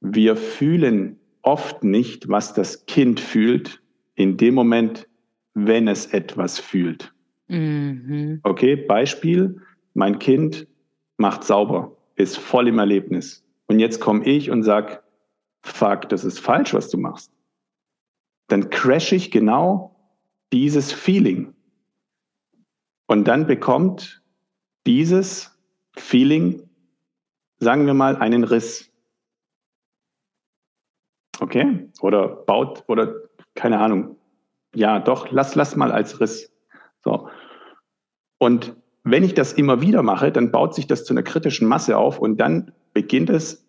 Wir 0.00 0.36
fühlen 0.36 1.18
oft 1.42 1.82
nicht, 1.84 2.28
was 2.28 2.54
das 2.54 2.86
Kind 2.86 3.20
fühlt, 3.20 3.82
in 4.14 4.36
dem 4.36 4.54
Moment, 4.54 5.08
wenn 5.54 5.88
es 5.88 6.06
etwas 6.06 6.58
fühlt. 6.58 7.12
Mhm. 7.48 8.40
Okay, 8.42 8.76
Beispiel, 8.76 9.60
mein 9.94 10.18
Kind 10.18 10.66
macht 11.16 11.44
sauber, 11.44 11.96
ist 12.16 12.38
voll 12.38 12.68
im 12.68 12.78
Erlebnis. 12.78 13.44
Und 13.66 13.80
jetzt 13.80 14.00
komme 14.00 14.24
ich 14.24 14.50
und 14.50 14.62
sage, 14.62 15.00
fuck, 15.64 16.08
das 16.10 16.24
ist 16.24 16.38
falsch, 16.38 16.74
was 16.74 16.90
du 16.90 16.98
machst, 16.98 17.32
dann 18.48 18.70
crash 18.70 19.12
ich 19.12 19.30
genau 19.30 19.96
dieses 20.52 20.92
Feeling. 20.92 21.54
Und 23.06 23.24
dann 23.24 23.46
bekommt 23.46 24.22
dieses 24.86 25.58
Feeling, 25.96 26.68
sagen 27.58 27.86
wir 27.86 27.94
mal, 27.94 28.16
einen 28.16 28.44
Riss. 28.44 28.90
Okay? 31.40 31.90
Oder 32.00 32.28
baut, 32.28 32.84
oder 32.86 33.14
keine 33.54 33.80
Ahnung. 33.80 34.16
Ja, 34.74 34.98
doch, 35.00 35.30
lass, 35.30 35.54
lass 35.54 35.76
mal 35.76 35.92
als 35.92 36.20
Riss. 36.20 36.52
So. 37.02 37.28
Und 38.38 38.76
wenn 39.02 39.24
ich 39.24 39.34
das 39.34 39.52
immer 39.52 39.80
wieder 39.80 40.02
mache, 40.02 40.30
dann 40.32 40.50
baut 40.50 40.74
sich 40.74 40.86
das 40.86 41.04
zu 41.04 41.14
einer 41.14 41.22
kritischen 41.22 41.68
Masse 41.68 41.96
auf 41.96 42.18
und 42.18 42.36
dann 42.38 42.72
beginnt 42.92 43.30
es 43.30 43.63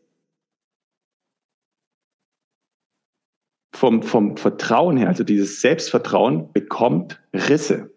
vom, 3.76 4.02
vom 4.04 4.38
Vertrauen 4.38 4.98
her, 4.98 5.08
also 5.08 5.24
dieses 5.24 5.62
Selbstvertrauen, 5.62 6.52
bekommt 6.54 7.22
Risse. 7.34 7.92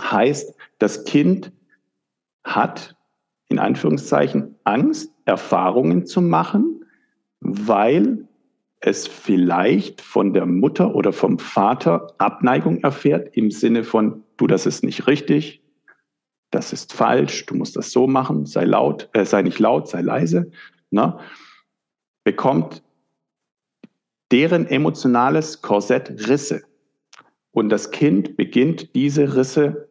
Heißt, 0.00 0.54
das 0.78 1.04
Kind 1.04 1.52
hat 2.44 2.96
in 3.48 3.58
Anführungszeichen 3.58 4.54
Angst, 4.64 5.12
Erfahrungen 5.24 6.06
zu 6.06 6.20
machen, 6.20 6.84
weil 7.40 8.28
es 8.80 9.06
vielleicht 9.06 10.00
von 10.00 10.32
der 10.32 10.46
Mutter 10.46 10.94
oder 10.94 11.12
vom 11.12 11.38
Vater 11.38 12.14
Abneigung 12.18 12.78
erfährt 12.82 13.36
im 13.36 13.50
Sinne 13.50 13.82
von, 13.82 14.22
du, 14.36 14.46
das 14.46 14.66
ist 14.66 14.84
nicht 14.84 15.06
richtig, 15.06 15.62
das 16.50 16.72
ist 16.72 16.92
falsch, 16.92 17.46
du 17.46 17.54
musst 17.54 17.76
das 17.76 17.90
so 17.90 18.06
machen, 18.06 18.46
sei 18.46 18.64
laut, 18.64 19.08
äh, 19.12 19.24
sei 19.24 19.42
nicht 19.42 19.58
laut, 19.58 19.88
sei 19.88 20.00
leise, 20.00 20.50
ne? 20.90 21.18
bekommt 22.24 22.82
deren 24.32 24.66
emotionales 24.66 25.62
Korsett 25.62 26.28
Risse. 26.28 26.62
Und 27.50 27.70
das 27.70 27.90
Kind 27.90 28.36
beginnt 28.36 28.94
diese 28.94 29.36
Risse 29.36 29.88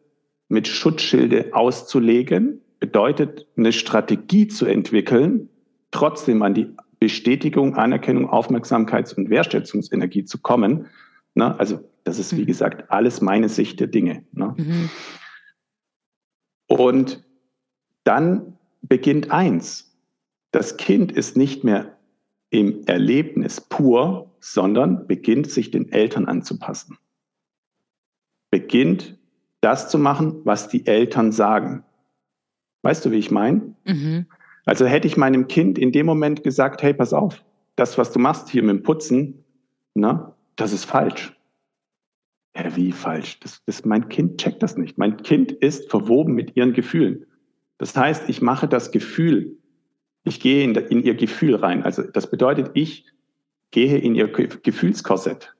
mit 0.48 0.68
Schutzschilde 0.68 1.50
auszulegen, 1.52 2.60
bedeutet 2.80 3.46
eine 3.56 3.72
Strategie 3.72 4.48
zu 4.48 4.66
entwickeln, 4.66 5.48
trotzdem 5.90 6.42
an 6.42 6.54
die 6.54 6.68
Bestätigung, 7.00 7.74
Anerkennung, 7.74 8.28
Aufmerksamkeits- 8.28 9.14
und 9.14 9.30
Wertschätzungsenergie 9.30 10.24
zu 10.24 10.38
kommen. 10.38 10.86
Ne? 11.34 11.58
Also 11.58 11.80
das 12.04 12.18
ist, 12.18 12.36
wie 12.36 12.42
mhm. 12.42 12.46
gesagt, 12.46 12.90
alles 12.90 13.20
meine 13.20 13.48
Sicht 13.48 13.80
der 13.80 13.86
Dinge. 13.86 14.24
Ne? 14.32 14.54
Mhm. 14.56 14.90
Und 16.66 17.24
dann 18.04 18.58
beginnt 18.82 19.30
eins. 19.30 19.96
Das 20.50 20.76
Kind 20.76 21.12
ist 21.12 21.36
nicht 21.36 21.64
mehr 21.64 21.98
im 22.50 22.84
Erlebnis 22.86 23.60
pur, 23.60 24.27
sondern 24.40 25.06
beginnt 25.06 25.50
sich 25.50 25.70
den 25.70 25.90
Eltern 25.92 26.26
anzupassen. 26.26 26.98
Beginnt 28.50 29.18
das 29.60 29.88
zu 29.88 29.98
machen, 29.98 30.40
was 30.44 30.68
die 30.68 30.86
Eltern 30.86 31.32
sagen. 31.32 31.84
Weißt 32.82 33.04
du, 33.04 33.10
wie 33.10 33.18
ich 33.18 33.30
meine? 33.30 33.74
Mhm. 33.84 34.26
Also 34.64 34.86
hätte 34.86 35.08
ich 35.08 35.16
meinem 35.16 35.48
Kind 35.48 35.78
in 35.78 35.92
dem 35.92 36.06
Moment 36.06 36.44
gesagt, 36.44 36.82
hey, 36.82 36.94
pass 36.94 37.12
auf, 37.12 37.44
das, 37.76 37.98
was 37.98 38.12
du 38.12 38.18
machst 38.18 38.48
hier 38.48 38.62
mit 38.62 38.76
dem 38.76 38.82
Putzen, 38.82 39.44
na, 39.94 40.36
das 40.56 40.72
ist 40.72 40.84
falsch. 40.84 41.34
Ja, 42.56 42.74
wie 42.76 42.92
falsch? 42.92 43.40
Das, 43.40 43.62
das, 43.64 43.84
mein 43.84 44.08
Kind 44.08 44.40
checkt 44.40 44.62
das 44.62 44.76
nicht. 44.76 44.98
Mein 44.98 45.16
Kind 45.18 45.52
ist 45.52 45.90
verwoben 45.90 46.34
mit 46.34 46.56
ihren 46.56 46.72
Gefühlen. 46.72 47.26
Das 47.78 47.96
heißt, 47.96 48.28
ich 48.28 48.42
mache 48.42 48.66
das 48.68 48.90
Gefühl, 48.90 49.56
ich 50.24 50.40
gehe 50.40 50.64
in, 50.64 50.74
in 50.74 51.02
ihr 51.02 51.14
Gefühl 51.14 51.54
rein. 51.54 51.84
Also 51.84 52.02
das 52.02 52.30
bedeutet, 52.30 52.70
ich 52.74 53.06
gehe 53.70 53.98
in 53.98 54.14
ihr 54.14 54.28
Gefühlskorsett. 54.28 55.54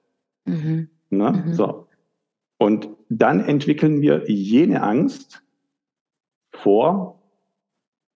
Mhm. 0.45 0.89
Na, 1.11 1.33
mhm. 1.33 1.55
So. 1.55 1.89
Und 2.59 2.89
dann 3.09 3.41
entwickeln 3.41 4.01
wir 4.03 4.25
jene 4.29 4.83
Angst 4.83 5.43
vor 6.51 7.23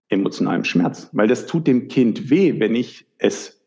emotionalem 0.08 0.64
Schmerz, 0.64 1.08
weil 1.12 1.28
das 1.28 1.46
tut 1.46 1.66
dem 1.66 1.88
Kind 1.88 2.30
weh, 2.30 2.60
wenn 2.60 2.74
ich 2.74 3.06
es 3.18 3.62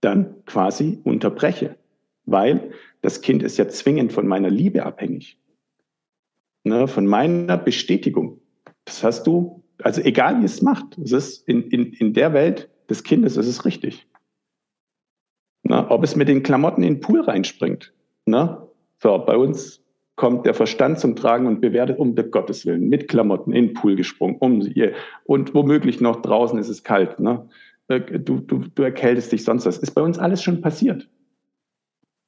dann 0.00 0.44
quasi 0.46 1.00
unterbreche, 1.04 1.76
weil 2.24 2.72
das 3.02 3.20
Kind 3.20 3.42
ist 3.42 3.58
ja 3.58 3.68
zwingend 3.68 4.12
von 4.12 4.26
meiner 4.26 4.50
Liebe 4.50 4.86
abhängig, 4.86 5.38
ne, 6.64 6.88
von 6.88 7.06
meiner 7.06 7.58
Bestätigung. 7.58 8.40
Das 8.84 9.04
hast 9.04 9.26
du, 9.26 9.62
also 9.82 10.00
egal 10.00 10.40
wie 10.40 10.44
es 10.44 10.62
macht, 10.62 10.98
es 10.98 11.12
ist 11.12 11.48
in, 11.48 11.68
in, 11.68 11.92
in 11.92 12.14
der 12.14 12.32
Welt 12.32 12.70
des 12.88 13.02
Kindes 13.02 13.36
ist 13.36 13.46
es 13.46 13.64
richtig. 13.64 14.06
Ne, 15.72 15.86
ob 15.88 16.04
es 16.04 16.16
mit 16.16 16.28
den 16.28 16.42
Klamotten 16.42 16.82
in 16.82 16.96
den 16.96 17.00
Pool 17.00 17.22
reinspringt. 17.22 17.94
Ne? 18.26 18.58
So, 18.98 19.16
bei 19.16 19.38
uns 19.38 19.80
kommt 20.16 20.44
der 20.44 20.52
Verstand 20.52 21.00
zum 21.00 21.16
Tragen 21.16 21.46
und 21.46 21.62
bewertet 21.62 21.98
um 21.98 22.14
Gottes 22.14 22.66
Willen 22.66 22.90
mit 22.90 23.08
Klamotten 23.08 23.54
in 23.54 23.68
den 23.68 23.72
Pool 23.74 23.96
gesprungen, 23.96 24.36
um 24.38 24.60
sie 24.60 24.90
und 25.24 25.54
womöglich 25.54 26.02
noch 26.02 26.20
draußen 26.20 26.58
ist 26.58 26.68
es 26.68 26.84
kalt. 26.84 27.18
Ne? 27.20 27.48
Äh, 27.88 28.00
du, 28.00 28.40
du, 28.40 28.66
du 28.74 28.82
erkältest 28.82 29.32
dich 29.32 29.44
sonst 29.44 29.64
was. 29.64 29.78
Ist 29.78 29.92
bei 29.92 30.02
uns 30.02 30.18
alles 30.18 30.42
schon 30.42 30.60
passiert. 30.60 31.08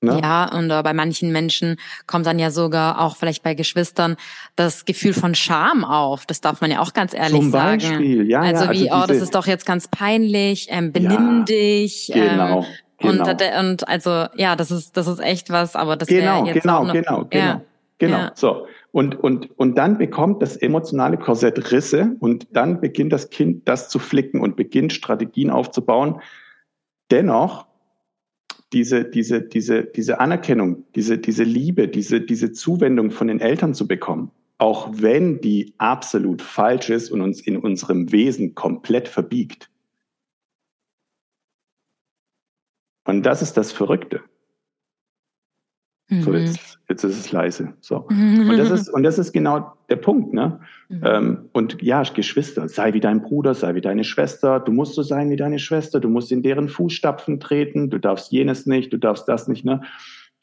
Ne? 0.00 0.20
Ja, 0.22 0.50
und 0.50 0.70
äh, 0.70 0.82
bei 0.82 0.94
manchen 0.94 1.30
Menschen 1.30 1.76
kommt 2.06 2.24
dann 2.24 2.38
ja 2.38 2.50
sogar 2.50 2.98
auch 2.98 3.16
vielleicht 3.16 3.42
bei 3.42 3.52
Geschwistern 3.52 4.16
das 4.56 4.86
Gefühl 4.86 5.12
von 5.12 5.34
Scham 5.34 5.84
auf. 5.84 6.24
Das 6.24 6.40
darf 6.40 6.62
man 6.62 6.70
ja 6.70 6.80
auch 6.80 6.94
ganz 6.94 7.12
ehrlich 7.12 7.40
Zum 7.40 7.50
sagen. 7.50 7.82
Beispiel. 7.82 8.26
Ja, 8.26 8.40
also 8.40 8.64
ja, 8.64 8.72
wie, 8.72 8.90
also 8.90 9.04
oh, 9.04 9.06
das 9.06 9.22
ist 9.22 9.34
doch 9.34 9.46
jetzt 9.46 9.66
ganz 9.66 9.86
peinlich, 9.88 10.68
ähm, 10.70 10.92
benimm 10.92 11.40
ja, 11.40 11.44
dich. 11.44 12.10
Genau. 12.10 12.60
Ähm, 12.60 12.66
Genau. 12.98 13.28
Und, 13.28 13.42
und 13.58 13.88
also 13.88 14.26
ja, 14.36 14.56
das 14.56 14.70
ist 14.70 14.96
das 14.96 15.06
ist 15.06 15.20
echt 15.20 15.50
was, 15.50 15.74
aber 15.76 15.96
das 15.96 16.08
genau, 16.08 16.46
jetzt 16.46 16.62
genau, 16.62 16.84
genau, 16.84 17.24
genau, 17.24 17.28
ja. 17.32 17.60
Genau, 17.98 18.18
ja. 18.18 18.32
so. 18.34 18.66
Und, 18.92 19.18
und, 19.18 19.50
und 19.58 19.76
dann 19.76 19.98
bekommt 19.98 20.40
das 20.40 20.56
emotionale 20.56 21.16
Korsett 21.16 21.72
Risse 21.72 22.14
und 22.20 22.46
dann 22.52 22.80
beginnt 22.80 23.12
das 23.12 23.30
Kind 23.30 23.68
das 23.68 23.88
zu 23.88 23.98
flicken 23.98 24.40
und 24.40 24.54
beginnt 24.54 24.92
Strategien 24.92 25.50
aufzubauen. 25.50 26.20
Dennoch 27.10 27.66
diese, 28.72 29.04
diese, 29.04 29.42
diese, 29.42 29.84
diese 29.84 30.20
Anerkennung, 30.20 30.84
diese, 30.94 31.18
diese 31.18 31.44
Liebe, 31.44 31.88
diese, 31.88 32.20
diese 32.20 32.52
Zuwendung 32.52 33.10
von 33.10 33.28
den 33.28 33.40
Eltern 33.40 33.74
zu 33.74 33.88
bekommen, 33.88 34.30
auch 34.58 34.88
wenn 34.92 35.40
die 35.40 35.74
absolut 35.78 36.42
falsch 36.42 36.90
ist 36.90 37.10
und 37.10 37.20
uns 37.20 37.40
in 37.40 37.56
unserem 37.56 38.12
Wesen 38.12 38.54
komplett 38.54 39.08
verbiegt. 39.08 39.70
Und 43.04 43.24
das 43.24 43.42
ist 43.42 43.56
das 43.56 43.72
Verrückte. 43.72 44.22
Mhm. 46.08 46.22
So, 46.22 46.34
jetzt, 46.34 46.78
jetzt 46.88 47.04
ist 47.04 47.18
es 47.18 47.32
leise. 47.32 47.74
So. 47.80 47.96
Und 48.08 48.58
das 48.58 48.70
ist, 48.70 48.88
und 48.88 49.02
das 49.02 49.18
ist 49.18 49.32
genau 49.32 49.72
der 49.88 49.96
Punkt, 49.96 50.34
ne? 50.34 50.60
Mhm. 50.88 51.02
Ähm, 51.04 51.48
und 51.52 51.82
ja, 51.82 52.02
Geschwister, 52.02 52.68
sei 52.68 52.92
wie 52.92 53.00
dein 53.00 53.22
Bruder, 53.22 53.54
sei 53.54 53.74
wie 53.74 53.80
deine 53.80 54.04
Schwester, 54.04 54.60
du 54.60 54.72
musst 54.72 54.94
so 54.94 55.02
sein 55.02 55.30
wie 55.30 55.36
deine 55.36 55.58
Schwester, 55.58 56.00
du 56.00 56.08
musst 56.08 56.30
in 56.30 56.42
deren 56.42 56.68
Fußstapfen 56.68 57.40
treten, 57.40 57.90
du 57.90 57.98
darfst 57.98 58.32
jenes 58.32 58.66
nicht, 58.66 58.92
du 58.92 58.98
darfst 58.98 59.28
das 59.28 59.48
nicht, 59.48 59.64
ne? 59.64 59.82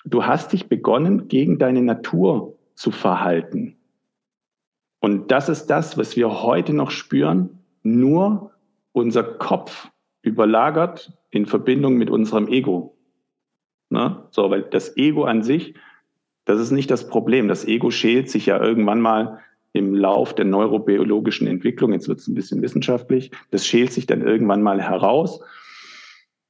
Du 0.03 0.25
hast 0.25 0.51
dich 0.51 0.67
begonnen, 0.67 1.27
gegen 1.27 1.59
deine 1.59 1.81
Natur 1.81 2.57
zu 2.73 2.89
verhalten. 2.89 3.77
Und 4.99 5.31
das 5.31 5.47
ist 5.47 5.67
das, 5.67 5.97
was 5.97 6.15
wir 6.15 6.41
heute 6.41 6.73
noch 6.73 6.89
spüren, 6.89 7.59
nur 7.83 8.51
unser 8.93 9.23
Kopf 9.23 9.89
überlagert 10.21 11.13
in 11.29 11.45
Verbindung 11.45 11.95
mit 11.95 12.09
unserem 12.09 12.47
Ego. 12.47 12.97
Ne? 13.89 14.27
So, 14.31 14.49
weil 14.49 14.63
das 14.63 14.95
Ego 14.97 15.23
an 15.23 15.43
sich, 15.43 15.75
das 16.45 16.59
ist 16.59 16.71
nicht 16.71 16.91
das 16.91 17.07
Problem. 17.07 17.47
Das 17.47 17.65
Ego 17.65 17.91
schält 17.91 18.29
sich 18.29 18.47
ja 18.47 18.61
irgendwann 18.61 19.01
mal 19.01 19.39
im 19.73 19.95
Lauf 19.95 20.35
der 20.35 20.45
neurobiologischen 20.45 21.47
Entwicklung, 21.47 21.93
jetzt 21.93 22.07
wird 22.07 22.19
es 22.19 22.27
ein 22.27 22.35
bisschen 22.35 22.61
wissenschaftlich, 22.61 23.31
das 23.51 23.65
schält 23.65 23.93
sich 23.93 24.05
dann 24.05 24.21
irgendwann 24.21 24.61
mal 24.61 24.81
heraus. 24.81 25.41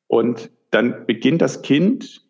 Und 0.07 0.49
dann 0.72 1.05
beginnt 1.05 1.41
das 1.41 1.61
Kind, 1.61 2.26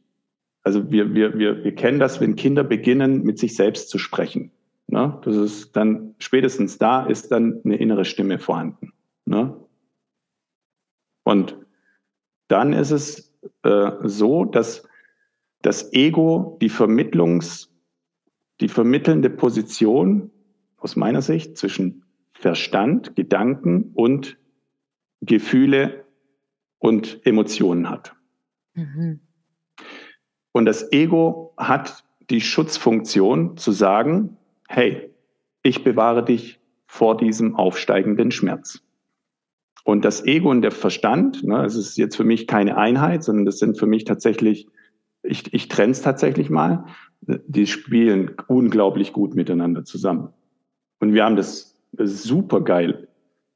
also 0.63 0.91
wir, 0.91 1.13
wir, 1.13 1.37
wir, 1.37 1.63
wir 1.63 1.75
kennen 1.75 1.99
das, 1.99 2.19
wenn 2.19 2.35
Kinder 2.35 2.63
beginnen, 2.63 3.23
mit 3.23 3.39
sich 3.39 3.55
selbst 3.55 3.89
zu 3.89 3.97
sprechen. 3.97 4.51
Ne? 4.87 5.19
Das 5.23 5.35
ist 5.35 5.75
dann 5.75 6.15
spätestens 6.19 6.77
da 6.77 7.05
ist 7.05 7.31
dann 7.31 7.61
eine 7.63 7.77
innere 7.77 8.05
Stimme 8.05 8.37
vorhanden. 8.37 8.91
Ne? 9.25 9.55
Und 11.31 11.55
dann 12.49 12.73
ist 12.73 12.91
es 12.91 13.33
äh, 13.63 13.91
so, 14.03 14.43
dass 14.43 14.85
das 15.61 15.93
Ego 15.93 16.57
die 16.59 16.67
Vermittlungs, 16.67 17.73
die 18.59 18.67
vermittelnde 18.67 19.29
Position 19.29 20.29
aus 20.75 20.97
meiner 20.97 21.21
Sicht 21.21 21.57
zwischen 21.57 22.03
Verstand, 22.33 23.15
Gedanken 23.15 23.91
und 23.93 24.37
Gefühle 25.21 26.03
und 26.79 27.25
Emotionen 27.25 27.89
hat. 27.89 28.13
Mhm. 28.73 29.21
Und 30.51 30.65
das 30.65 30.91
Ego 30.91 31.53
hat 31.55 32.03
die 32.29 32.41
Schutzfunktion 32.41 33.55
zu 33.55 33.71
sagen, 33.71 34.35
hey, 34.67 35.13
ich 35.63 35.85
bewahre 35.85 36.25
dich 36.25 36.59
vor 36.87 37.15
diesem 37.15 37.55
aufsteigenden 37.55 38.31
Schmerz. 38.31 38.83
Und 39.83 40.05
das 40.05 40.25
Ego 40.25 40.49
und 40.49 40.61
der 40.61 40.71
Verstand, 40.71 41.43
ne, 41.43 41.65
es 41.65 41.75
ist 41.75 41.97
jetzt 41.97 42.15
für 42.15 42.23
mich 42.23 42.47
keine 42.47 42.77
Einheit, 42.77 43.23
sondern 43.23 43.45
das 43.45 43.59
sind 43.59 43.79
für 43.79 43.87
mich 43.87 44.05
tatsächlich 44.05 44.67
ich, 45.23 45.53
ich 45.53 45.67
trenne 45.67 45.91
es 45.91 46.01
tatsächlich 46.01 46.49
mal, 46.49 46.85
die 47.21 47.67
spielen 47.67 48.31
unglaublich 48.47 49.13
gut 49.13 49.35
miteinander 49.35 49.85
zusammen. 49.85 50.29
Und 50.99 51.13
wir 51.13 51.23
haben 51.23 51.35
das 51.35 51.77
super 51.93 52.61
geil 52.61 53.07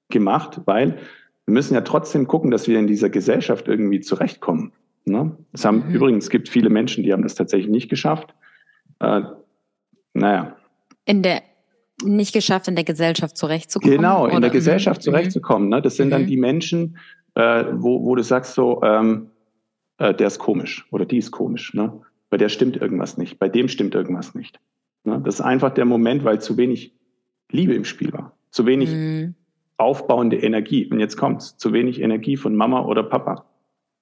gemacht, 0.10 0.62
weil 0.66 1.00
wir 1.46 1.54
müssen 1.54 1.74
ja 1.74 1.82
trotzdem 1.82 2.28
gucken, 2.28 2.52
dass 2.52 2.68
wir 2.68 2.78
in 2.78 2.88
dieser 2.88 3.10
Gesellschaft 3.10 3.68
irgendwie 3.68 4.02
zurechtkommen. 4.02 4.74
Ne? 5.06 5.36
Es 5.52 5.66
haben 5.66 5.88
mhm. 5.88 5.96
übrigens 5.96 6.26
es 6.26 6.30
gibt 6.30 6.50
viele 6.50 6.70
Menschen, 6.70 7.04
die 7.04 7.14
haben 7.14 7.24
das 7.24 7.36
tatsächlich 7.36 7.72
nicht 7.72 7.90
geschafft. 7.90 8.34
Äh, 9.00 9.22
naja. 10.14 10.56
In 11.06 11.22
der 11.22 11.44
nicht 12.04 12.34
geschafft, 12.34 12.68
in 12.68 12.76
der 12.76 12.84
Gesellschaft 12.84 13.38
zurechtzukommen. 13.38 13.98
Genau, 13.98 14.26
in 14.26 14.32
oder? 14.32 14.42
der 14.42 14.50
Gesellschaft 14.50 15.02
mhm. 15.02 15.04
zurechtzukommen. 15.04 15.70
Ne? 15.70 15.82
Das 15.82 15.96
sind 15.96 16.08
mhm. 16.08 16.12
dann 16.12 16.28
die 16.28 16.38
Menschen, 16.38 16.98
äh, 17.36 17.66
wo, 17.74 18.04
wo 18.04 18.16
du 18.16 18.24
sagst 18.24 18.54
so, 18.54 18.82
ähm, 18.84 19.30
äh, 19.98 20.14
der 20.14 20.28
ist 20.28 20.40
komisch 20.40 20.86
oder 20.92 21.06
die 21.06 21.18
ist 21.18 21.32
komisch. 21.32 21.74
Ne? 21.74 22.02
Bei 22.30 22.38
der 22.38 22.50
stimmt 22.50 22.78
irgendwas 22.78 23.18
nicht, 23.18 23.40
bei 23.40 23.50
dem 23.50 23.68
stimmt 23.68 23.96
irgendwas 23.96 24.36
nicht. 24.36 24.60
Ne? 25.04 25.22
Das 25.24 25.36
ist 25.36 25.42
einfach 25.42 25.74
der 25.74 25.86
Moment, 25.86 26.24
weil 26.24 26.42
zu 26.42 26.58
wenig 26.58 26.94
Liebe 27.52 27.74
im 27.74 27.86
Spiel 27.86 28.12
war, 28.12 28.36
zu 28.52 28.66
wenig 28.66 28.90
mhm. 28.90 29.36
aufbauende 29.78 30.38
Energie. 30.38 30.88
Und 30.88 31.00
jetzt 31.00 31.16
kommt's, 31.18 31.58
zu 31.58 31.72
wenig 31.74 32.02
Energie 32.02 32.38
von 32.38 32.56
Mama 32.56 32.86
oder 32.86 33.04
Papa. 33.04 33.46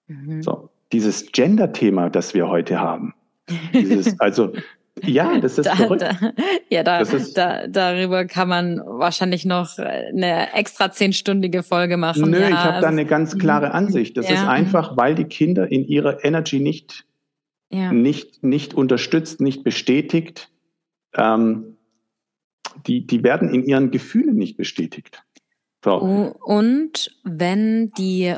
Mhm. 0.07 0.41
So, 0.41 0.69
dieses 0.91 1.31
Gender-Thema, 1.31 2.09
das 2.09 2.33
wir 2.33 2.47
heute 2.47 2.79
haben. 2.79 3.13
Dieses, 3.73 4.19
also 4.19 4.53
ja, 5.06 5.38
das 5.41 5.58
ist 5.58 5.66
da, 5.66 5.76
verrückt. 5.76 6.01
Da, 6.01 6.34
ja, 6.70 6.84
da, 6.84 6.99
ist, 6.99 7.38
da, 7.38 7.68
darüber 7.68 8.26
kann 8.26 8.49
man 8.49 8.82
wahrscheinlich 8.86 9.45
noch 9.45 9.78
eine 9.78 10.54
extra 10.54 10.91
zehnstündige 10.91 11.64
Folge 11.64 11.97
machen. 11.97 12.32
Nö, 12.32 12.39
ja, 12.39 12.49
ich 12.49 12.56
habe 12.56 12.82
da 12.82 12.88
eine 12.88 13.06
ganz 13.06 13.38
klare 13.38 13.68
mhm. 13.68 13.74
Ansicht. 13.74 14.18
Das 14.18 14.28
ja. 14.30 14.36
ist 14.36 14.43
einfach, 14.43 14.97
weil 14.97 15.16
die 15.16 15.26
Kinder 15.26 15.72
in 15.72 15.86
ihrer 15.86 16.24
Energy 16.24 16.60
nicht, 16.60 17.06
ja. 17.70 17.91
nicht, 17.91 18.43
nicht 18.43 18.74
unterstützt, 18.74 19.41
nicht 19.41 19.64
bestätigt. 19.64 20.49
Ähm, 21.16 21.78
die, 22.88 23.06
die 23.06 23.24
werden 23.24 23.54
in 23.54 23.64
ihren 23.64 23.91
Gefühlen 23.91 24.36
nicht 24.36 24.58
bestätigt. 24.58 25.24
So. 25.84 25.95
Und 25.95 27.12
wenn 27.24 27.91
die 27.91 28.34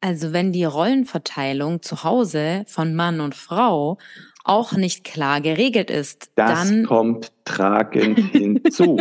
Also 0.00 0.32
wenn 0.32 0.52
die 0.52 0.64
Rollenverteilung 0.64 1.80
zu 1.80 2.02
Hause 2.02 2.64
von 2.66 2.94
Mann 2.96 3.20
und 3.20 3.36
Frau 3.36 3.98
auch 4.44 4.72
nicht 4.72 5.04
klar 5.04 5.40
geregelt 5.40 5.90
ist, 5.90 6.32
das 6.34 6.68
dann 6.68 6.84
kommt 6.84 7.32
tragend 7.44 8.18
hinzu. 8.32 8.98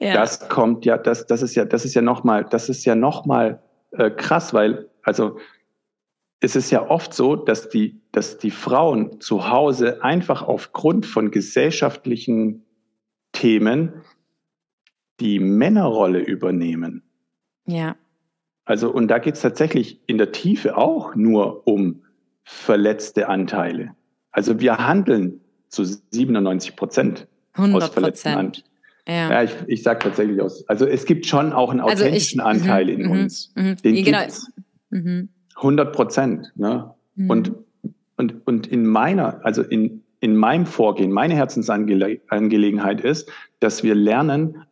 ja. 0.00 0.14
Das 0.14 0.48
kommt 0.48 0.84
ja, 0.84 0.98
das, 0.98 1.26
das 1.26 1.42
ist 1.42 1.54
ja, 1.54 1.64
das 1.64 1.84
ist 1.84 1.94
ja 1.94 2.02
nochmal, 2.02 2.44
das 2.44 2.68
ist 2.68 2.84
ja 2.84 2.94
nochmal 2.94 3.62
äh, 3.92 4.10
krass, 4.10 4.54
weil, 4.54 4.88
also 5.02 5.38
es 6.40 6.54
ist 6.54 6.70
ja 6.70 6.88
oft 6.88 7.14
so, 7.14 7.34
dass 7.34 7.68
die, 7.68 8.00
dass 8.12 8.38
die 8.38 8.50
Frauen 8.50 9.20
zu 9.20 9.48
Hause 9.50 10.04
einfach 10.04 10.42
aufgrund 10.42 11.06
von 11.06 11.30
gesellschaftlichen 11.30 12.64
Themen 13.32 14.04
die 15.18 15.38
Männerrolle 15.38 16.20
übernehmen. 16.20 17.02
Ja. 17.66 17.96
Also, 18.64 18.90
und 18.90 19.08
da 19.08 19.18
geht 19.18 19.34
es 19.34 19.40
tatsächlich 19.40 20.00
in 20.06 20.18
der 20.18 20.32
Tiefe 20.32 20.76
auch 20.76 21.14
nur 21.14 21.66
um 21.66 22.04
verletzte 22.44 23.28
Anteile. 23.28 23.95
Also 24.36 24.60
wir 24.60 24.76
handeln 24.76 25.40
zu 25.70 25.82
97 25.84 26.76
Prozent 26.76 27.26
aus 27.54 27.88
verletzten 27.88 28.28
Anteilen. 28.28 28.64
Ja, 29.08 29.30
ja 29.30 29.42
ich, 29.44 29.52
ich 29.66 29.82
sage 29.82 30.00
tatsächlich 30.00 30.42
aus. 30.42 30.68
Also 30.68 30.84
es 30.84 31.06
gibt 31.06 31.24
schon 31.24 31.54
auch 31.54 31.70
einen 31.70 31.80
also 31.80 32.04
authentischen 32.04 32.40
ich, 32.40 32.46
Anteil 32.46 32.84
mhm, 32.84 32.90
in 32.90 33.06
uns. 33.06 33.54
Mhm, 33.56 33.76
Den 33.76 34.04
genau. 34.04 34.20
gibt's. 34.20 34.52
100 35.56 35.92
Prozent. 35.94 36.52
Ne? 36.54 36.92
Mhm. 37.14 37.30
Und, 37.30 37.52
und, 38.18 38.46
und 38.46 38.66
in 38.66 38.86
meiner, 38.86 39.42
also 39.42 39.62
in, 39.62 40.02
in 40.20 40.36
meinem 40.36 40.66
Vorgehen, 40.66 41.12
meine 41.12 41.34
Herzensangelegenheit 41.34 43.00
ist, 43.00 43.30
dass 43.60 43.82
wir 43.82 43.94
lernen, 43.94 44.64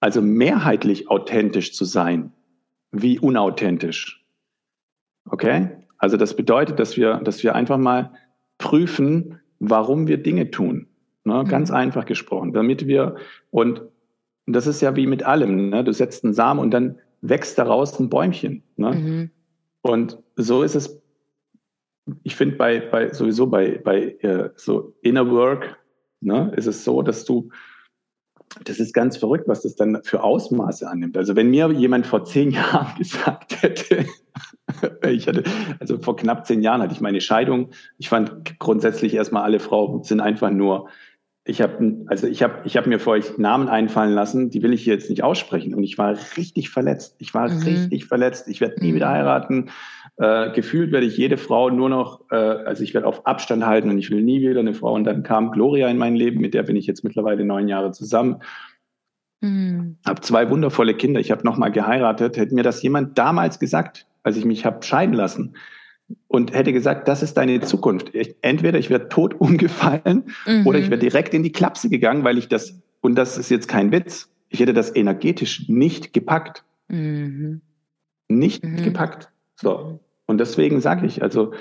also 0.00 0.22
mehrheitlich 0.22 1.08
authentisch 1.08 1.72
zu 1.72 1.84
sein, 1.84 2.32
wie 2.90 3.20
unauthentisch. 3.20 4.24
Okay? 5.26 5.68
Also 5.98 6.16
das 6.16 6.34
bedeutet, 6.34 6.80
dass 6.80 6.96
wir, 6.96 7.18
dass 7.18 7.44
wir 7.44 7.54
einfach 7.54 7.78
mal 7.78 8.10
prüfen, 8.60 9.40
warum 9.58 10.06
wir 10.06 10.22
Dinge 10.22 10.52
tun. 10.52 10.86
Ne? 11.24 11.44
Ganz 11.48 11.70
mhm. 11.70 11.76
einfach 11.76 12.04
gesprochen, 12.04 12.52
damit 12.52 12.86
wir, 12.86 13.16
und 13.50 13.82
das 14.46 14.66
ist 14.66 14.80
ja 14.80 14.94
wie 14.94 15.06
mit 15.06 15.24
allem, 15.24 15.70
ne? 15.70 15.82
du 15.82 15.92
setzt 15.92 16.24
einen 16.24 16.34
Samen 16.34 16.60
und 16.60 16.70
dann 16.70 16.98
wächst 17.22 17.58
daraus 17.58 17.98
ein 17.98 18.08
Bäumchen. 18.08 18.62
Ne? 18.76 18.92
Mhm. 18.92 19.30
Und 19.82 20.18
so 20.36 20.62
ist 20.62 20.76
es, 20.76 21.02
ich 22.22 22.36
finde 22.36 22.56
bei, 22.56 22.80
bei 22.80 23.12
sowieso 23.12 23.46
bei, 23.46 23.78
bei 23.78 24.16
äh, 24.20 24.50
so 24.56 24.94
Inner 25.02 25.30
Work, 25.30 25.78
ne, 26.20 26.52
ist 26.56 26.66
es 26.66 26.84
so, 26.84 27.02
dass 27.02 27.24
du, 27.24 27.50
das 28.64 28.78
ist 28.78 28.92
ganz 28.92 29.16
verrückt, 29.16 29.48
was 29.48 29.62
das 29.62 29.76
dann 29.76 30.02
für 30.02 30.22
Ausmaße 30.22 30.88
annimmt. 30.88 31.16
Also 31.16 31.36
wenn 31.36 31.50
mir 31.50 31.70
jemand 31.72 32.06
vor 32.06 32.24
zehn 32.24 32.50
Jahren 32.50 32.96
gesagt 32.98 33.62
hätte, 33.62 34.06
ich 35.08 35.26
hatte, 35.26 35.44
also 35.78 35.98
vor 35.98 36.16
knapp 36.16 36.46
zehn 36.46 36.62
Jahren 36.62 36.82
hatte 36.82 36.92
ich 36.92 37.00
meine 37.00 37.20
Scheidung. 37.20 37.70
Ich 37.98 38.08
fand 38.08 38.58
grundsätzlich 38.58 39.14
erstmal 39.14 39.42
alle 39.42 39.60
Frauen 39.60 40.02
sind 40.02 40.20
einfach 40.20 40.50
nur, 40.50 40.88
ich 41.44 41.62
habe, 41.62 42.04
also 42.06 42.26
ich 42.26 42.42
habe, 42.42 42.60
ich 42.64 42.76
habe 42.76 42.88
mir 42.88 42.98
vor 42.98 43.14
euch 43.14 43.38
Namen 43.38 43.68
einfallen 43.68 44.12
lassen, 44.12 44.50
die 44.50 44.62
will 44.62 44.72
ich 44.72 44.84
jetzt 44.84 45.08
nicht 45.08 45.22
aussprechen. 45.22 45.74
Und 45.74 45.82
ich 45.82 45.96
war 45.96 46.16
richtig 46.36 46.70
verletzt. 46.70 47.16
Ich 47.18 47.32
war 47.32 47.48
mhm. 47.48 47.62
richtig 47.62 48.06
verletzt. 48.06 48.46
Ich 48.48 48.60
werde 48.60 48.80
nie 48.80 48.94
wieder 48.94 49.08
mhm. 49.08 49.12
heiraten. 49.12 49.70
Äh, 50.16 50.52
gefühlt 50.52 50.92
werde 50.92 51.06
ich 51.06 51.16
jede 51.16 51.38
Frau 51.38 51.70
nur 51.70 51.88
noch, 51.88 52.30
äh, 52.30 52.36
also 52.36 52.82
ich 52.84 52.92
werde 52.92 53.06
auf 53.06 53.26
Abstand 53.26 53.64
halten 53.64 53.88
und 53.88 53.98
ich 53.98 54.10
will 54.10 54.22
nie 54.22 54.40
wieder 54.40 54.60
eine 54.60 54.74
Frau. 54.74 54.92
Und 54.92 55.04
dann 55.04 55.22
kam 55.22 55.50
Gloria 55.50 55.88
in 55.88 55.96
mein 55.96 56.14
Leben, 56.14 56.40
mit 56.40 56.52
der 56.52 56.62
bin 56.62 56.76
ich 56.76 56.86
jetzt 56.86 57.04
mittlerweile 57.04 57.44
neun 57.44 57.68
Jahre 57.68 57.90
zusammen. 57.92 58.42
Mhm. 59.40 59.96
Habe 60.06 60.20
zwei 60.20 60.50
wundervolle 60.50 60.94
Kinder. 60.94 61.20
Ich 61.20 61.30
habe 61.30 61.44
nochmal 61.44 61.72
geheiratet. 61.72 62.36
Hätte 62.36 62.54
mir 62.54 62.62
das 62.62 62.82
jemand 62.82 63.16
damals 63.16 63.58
gesagt, 63.58 64.06
als 64.22 64.36
ich 64.36 64.44
mich 64.44 64.64
habe 64.64 64.82
scheiden 64.82 65.14
lassen 65.14 65.54
und 66.28 66.52
hätte 66.52 66.72
gesagt, 66.72 67.08
das 67.08 67.22
ist 67.22 67.36
deine 67.36 67.60
Zukunft. 67.60 68.14
Ich, 68.14 68.34
entweder 68.42 68.78
ich 68.78 68.90
wäre 68.90 69.08
tot 69.08 69.34
umgefallen 69.38 70.24
mhm. 70.46 70.66
oder 70.66 70.78
ich 70.78 70.90
wäre 70.90 71.00
direkt 71.00 71.34
in 71.34 71.42
die 71.42 71.52
Klapse 71.52 71.88
gegangen, 71.88 72.24
weil 72.24 72.38
ich 72.38 72.48
das, 72.48 72.80
und 73.00 73.16
das 73.16 73.38
ist 73.38 73.50
jetzt 73.50 73.68
kein 73.68 73.92
Witz, 73.92 74.28
ich 74.48 74.60
hätte 74.60 74.74
das 74.74 74.94
energetisch 74.94 75.68
nicht 75.68 76.12
gepackt. 76.12 76.64
Mhm. 76.88 77.60
Nicht 78.28 78.64
mhm. 78.64 78.82
gepackt. 78.82 79.28
So. 79.54 80.00
Und 80.26 80.38
deswegen 80.38 80.80
sage 80.80 81.06
ich, 81.06 81.22
also 81.22 81.52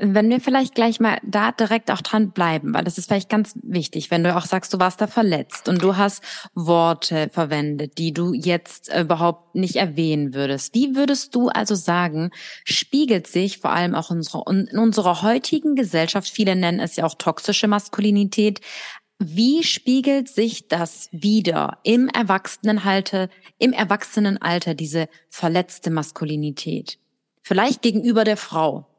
wenn 0.00 0.30
wir 0.30 0.40
vielleicht 0.40 0.74
gleich 0.74 0.98
mal 0.98 1.18
da 1.22 1.52
direkt 1.52 1.90
auch 1.90 2.00
dran 2.00 2.30
bleiben, 2.30 2.72
weil 2.72 2.84
das 2.84 2.96
ist 2.96 3.06
vielleicht 3.06 3.28
ganz 3.28 3.54
wichtig, 3.62 4.10
wenn 4.10 4.24
du 4.24 4.34
auch 4.34 4.46
sagst, 4.46 4.72
du 4.72 4.78
warst 4.78 5.00
da 5.00 5.06
verletzt 5.06 5.68
und 5.68 5.82
du 5.82 5.96
hast 5.96 6.24
Worte 6.54 7.28
verwendet, 7.30 7.98
die 7.98 8.12
du 8.12 8.32
jetzt 8.32 8.90
überhaupt 8.92 9.54
nicht 9.54 9.76
erwähnen 9.76 10.32
würdest. 10.32 10.74
Wie 10.74 10.96
würdest 10.96 11.34
du 11.34 11.48
also 11.48 11.74
sagen, 11.74 12.30
spiegelt 12.64 13.26
sich 13.26 13.58
vor 13.58 13.72
allem 13.72 13.94
auch 13.94 14.10
unsere, 14.10 14.42
in 14.48 14.78
unserer 14.78 15.22
heutigen 15.22 15.76
Gesellschaft, 15.76 16.30
viele 16.30 16.56
nennen 16.56 16.80
es 16.80 16.96
ja 16.96 17.04
auch 17.04 17.14
toxische 17.14 17.68
Maskulinität, 17.68 18.60
wie 19.22 19.62
spiegelt 19.64 20.28
sich 20.28 20.68
das 20.68 21.10
wieder 21.12 21.78
im 21.82 22.08
Erwachsenenalter, 22.08 23.28
im 23.58 23.74
Erwachsenenalter, 23.74 24.72
diese 24.72 25.10
verletzte 25.28 25.90
Maskulinität? 25.90 26.98
Vielleicht 27.42 27.82
gegenüber 27.82 28.24
der 28.24 28.38
Frau. 28.38 28.89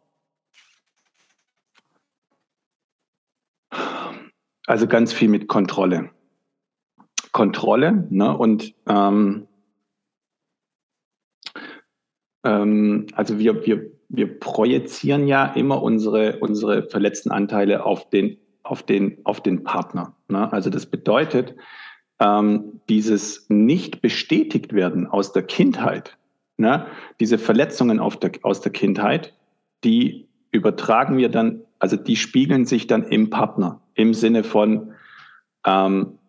Also 4.67 4.87
ganz 4.87 5.13
viel 5.13 5.29
mit 5.29 5.47
Kontrolle. 5.47 6.11
Kontrolle, 7.31 8.07
ne? 8.09 8.37
Und 8.37 8.73
ähm, 8.87 9.47
ähm, 12.43 13.07
also 13.13 13.39
wir, 13.39 13.65
wir, 13.65 13.91
wir 14.09 14.39
projizieren 14.39 15.27
ja 15.27 15.45
immer 15.45 15.81
unsere, 15.81 16.39
unsere 16.39 16.83
verletzten 16.83 17.31
Anteile 17.31 17.85
auf 17.85 18.09
den, 18.09 18.37
auf 18.63 18.83
den, 18.83 19.17
auf 19.23 19.41
den 19.41 19.63
Partner. 19.63 20.15
Ne? 20.27 20.51
Also 20.51 20.69
das 20.69 20.85
bedeutet, 20.85 21.55
ähm, 22.19 22.81
dieses 22.89 23.45
nicht 23.49 24.01
bestätigt 24.01 24.73
werden 24.73 25.07
aus 25.07 25.33
der 25.33 25.43
Kindheit, 25.43 26.17
ne? 26.57 26.85
diese 27.19 27.37
Verletzungen 27.37 27.99
auf 27.99 28.17
der, 28.17 28.31
aus 28.43 28.61
der 28.61 28.71
Kindheit, 28.71 29.33
die 29.83 30.27
übertragen 30.51 31.17
wir 31.17 31.29
dann, 31.29 31.61
also 31.81 31.97
die 31.97 32.15
spiegeln 32.15 32.65
sich 32.65 32.85
dann 32.85 33.03
im 33.03 33.31
Partner 33.31 33.81
im 33.95 34.13
Sinne 34.13 34.43
von 34.43 34.93
ähm, 35.65 36.19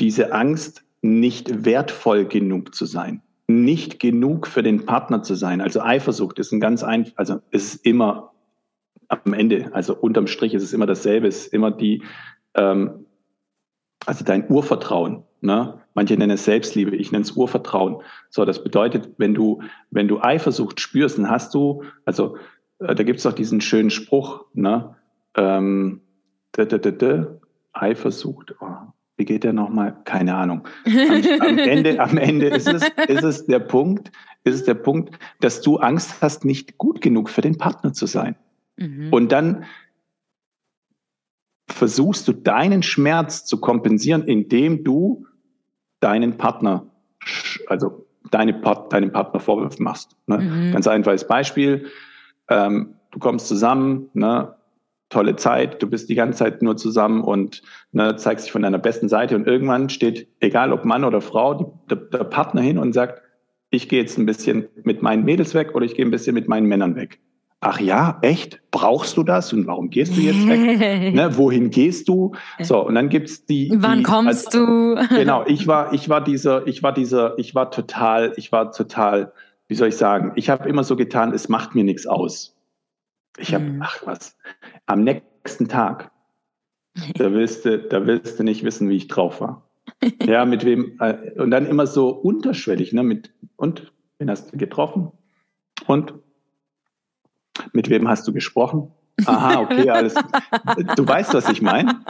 diese 0.00 0.32
Angst, 0.32 0.84
nicht 1.02 1.64
wertvoll 1.66 2.24
genug 2.24 2.74
zu 2.74 2.86
sein, 2.86 3.22
nicht 3.46 4.00
genug 4.00 4.46
für 4.46 4.62
den 4.62 4.86
Partner 4.86 5.22
zu 5.22 5.34
sein. 5.34 5.60
Also 5.60 5.82
Eifersucht 5.82 6.38
ist 6.38 6.52
ein 6.52 6.60
ganz 6.60 6.82
einfach, 6.82 7.12
also 7.16 7.40
es 7.50 7.74
ist 7.74 7.86
immer 7.86 8.32
am 9.08 9.34
Ende, 9.34 9.70
also 9.74 9.94
unterm 9.94 10.26
Strich 10.26 10.54
ist 10.54 10.62
es 10.62 10.72
immer 10.72 10.86
dasselbe, 10.86 11.26
es 11.26 11.46
ist 11.46 11.52
immer 11.52 11.70
die, 11.70 12.02
ähm, 12.54 13.04
also 14.06 14.24
dein 14.24 14.48
Urvertrauen. 14.48 15.24
Ne? 15.42 15.78
Manche 15.92 16.16
nennen 16.16 16.32
es 16.32 16.46
Selbstliebe, 16.46 16.96
ich 16.96 17.12
nenne 17.12 17.22
es 17.22 17.32
Urvertrauen. 17.32 18.02
So, 18.30 18.46
das 18.46 18.64
bedeutet, 18.64 19.10
wenn 19.18 19.34
du, 19.34 19.60
wenn 19.90 20.08
du 20.08 20.22
Eifersucht 20.22 20.80
spürst, 20.80 21.18
dann 21.18 21.28
hast 21.28 21.52
du, 21.52 21.82
also 22.06 22.36
da 22.86 23.02
gibt 23.02 23.20
es 23.20 23.26
auch 23.26 23.32
diesen 23.32 23.60
schönen 23.60 23.90
Spruch, 23.90 24.46
ne? 24.54 24.96
Ähm, 25.36 26.00
da, 26.52 26.64
da, 26.64 26.78
da, 26.78 26.90
da, 26.90 27.26
Eifersucht. 27.72 28.54
Oh, 28.60 28.66
wie 29.16 29.24
geht 29.24 29.44
der 29.44 29.52
nochmal? 29.52 29.96
Keine 30.04 30.34
Ahnung. 30.34 30.68
Am, 30.84 31.48
am, 31.48 31.58
Ende, 31.58 32.00
am 32.00 32.18
Ende 32.18 32.48
ist 32.48 32.68
es, 32.68 32.82
ist 33.08 33.22
es 33.22 33.46
der 33.46 33.60
Punkt, 33.60 34.10
ist 34.44 34.54
es 34.54 34.64
der 34.64 34.74
Punkt, 34.74 35.18
dass 35.40 35.60
du 35.60 35.78
Angst 35.78 36.20
hast, 36.20 36.44
nicht 36.44 36.78
gut 36.78 37.00
genug 37.00 37.30
für 37.30 37.40
den 37.40 37.56
Partner 37.56 37.92
zu 37.92 38.06
sein. 38.06 38.36
Mhm. 38.76 39.12
Und 39.12 39.32
dann 39.32 39.64
versuchst 41.68 42.28
du 42.28 42.32
deinen 42.32 42.82
Schmerz 42.82 43.44
zu 43.44 43.60
kompensieren, 43.60 44.24
indem 44.24 44.84
du 44.84 45.26
deinen 46.00 46.36
Partner, 46.36 46.86
also 47.66 48.06
deine 48.30 48.54
Part, 48.54 48.92
deinem 48.92 49.12
Partner 49.12 49.40
Vorwürfe 49.40 49.82
machst. 49.82 50.16
Ne? 50.26 50.38
Mhm. 50.38 50.72
Ganz 50.72 50.86
einfaches 50.86 51.26
Beispiel. 51.26 51.86
Ähm, 52.52 52.94
du 53.10 53.18
kommst 53.18 53.48
zusammen, 53.48 54.08
ne? 54.14 54.54
tolle 55.12 55.36
Zeit, 55.36 55.82
du 55.82 55.86
bist 55.86 56.08
die 56.08 56.14
ganze 56.14 56.38
Zeit 56.38 56.62
nur 56.62 56.76
zusammen 56.76 57.22
und 57.22 57.62
ne, 57.92 58.16
zeigst 58.16 58.46
dich 58.46 58.52
von 58.52 58.62
deiner 58.62 58.78
besten 58.78 59.08
Seite 59.08 59.36
und 59.36 59.46
irgendwann 59.46 59.90
steht, 59.90 60.26
egal 60.40 60.72
ob 60.72 60.84
Mann 60.84 61.04
oder 61.04 61.20
Frau, 61.20 61.78
der, 61.90 61.98
der 61.98 62.24
Partner 62.24 62.62
hin 62.62 62.78
und 62.78 62.94
sagt, 62.94 63.20
ich 63.70 63.88
gehe 63.88 64.00
jetzt 64.00 64.18
ein 64.18 64.26
bisschen 64.26 64.68
mit 64.84 65.02
meinen 65.02 65.24
Mädels 65.24 65.54
weg 65.54 65.74
oder 65.74 65.84
ich 65.84 65.94
gehe 65.94 66.04
ein 66.04 66.10
bisschen 66.10 66.34
mit 66.34 66.48
meinen 66.48 66.66
Männern 66.66 66.96
weg. 66.96 67.20
Ach 67.60 67.78
ja, 67.78 68.18
echt? 68.22 68.60
Brauchst 68.72 69.16
du 69.16 69.22
das? 69.22 69.52
Und 69.52 69.68
warum 69.68 69.88
gehst 69.88 70.16
du 70.16 70.20
jetzt 70.20 70.48
weg? 70.48 71.14
ne, 71.14 71.36
wohin 71.36 71.70
gehst 71.70 72.08
du? 72.08 72.32
So, 72.60 72.84
und 72.84 72.96
dann 72.96 73.08
gibt's 73.08 73.46
die. 73.46 73.70
Wann 73.76 73.98
die, 73.98 74.02
kommst 74.02 74.46
also, 74.46 74.66
du? 74.66 75.08
genau, 75.14 75.44
ich 75.46 75.68
war, 75.68 75.92
ich 75.92 76.08
war 76.08 76.24
dieser, 76.24 76.66
ich 76.66 76.82
war 76.82 76.92
dieser, 76.92 77.38
ich 77.38 77.54
war 77.54 77.70
total, 77.70 78.32
ich 78.36 78.50
war 78.50 78.72
total, 78.72 79.32
wie 79.72 79.76
soll 79.76 79.88
ich 79.88 79.96
sagen, 79.96 80.32
ich 80.34 80.50
habe 80.50 80.68
immer 80.68 80.84
so 80.84 80.96
getan, 80.96 81.32
es 81.32 81.48
macht 81.48 81.74
mir 81.74 81.82
nichts 81.82 82.06
aus. 82.06 82.54
Ich 83.38 83.54
habe, 83.54 83.64
mhm. 83.64 83.80
ach 83.82 84.02
was, 84.04 84.36
am 84.84 85.02
nächsten 85.02 85.66
Tag, 85.66 86.10
da 87.14 87.32
willst 87.32 87.64
du, 87.64 87.78
da 87.78 88.06
willst 88.06 88.38
du 88.38 88.42
nicht 88.42 88.64
wissen, 88.64 88.90
wie 88.90 88.96
ich 88.96 89.08
drauf 89.08 89.40
war. 89.40 89.66
Ja, 90.26 90.44
mit 90.44 90.66
wem, 90.66 90.98
äh, 91.00 91.40
und 91.40 91.50
dann 91.50 91.64
immer 91.66 91.86
so 91.86 92.10
unterschwellig, 92.10 92.92
ne, 92.92 93.02
mit, 93.02 93.32
und, 93.56 93.94
wen 94.18 94.28
hast 94.28 94.52
du 94.52 94.58
getroffen? 94.58 95.10
Und 95.86 96.12
mit 97.72 97.88
wem 97.88 98.06
hast 98.08 98.28
du 98.28 98.34
gesprochen? 98.34 98.92
Aha, 99.24 99.60
okay, 99.60 99.88
alles. 99.88 100.14
Du 100.96 101.08
weißt, 101.08 101.32
was 101.32 101.48
ich 101.48 101.62
meine. 101.62 102.00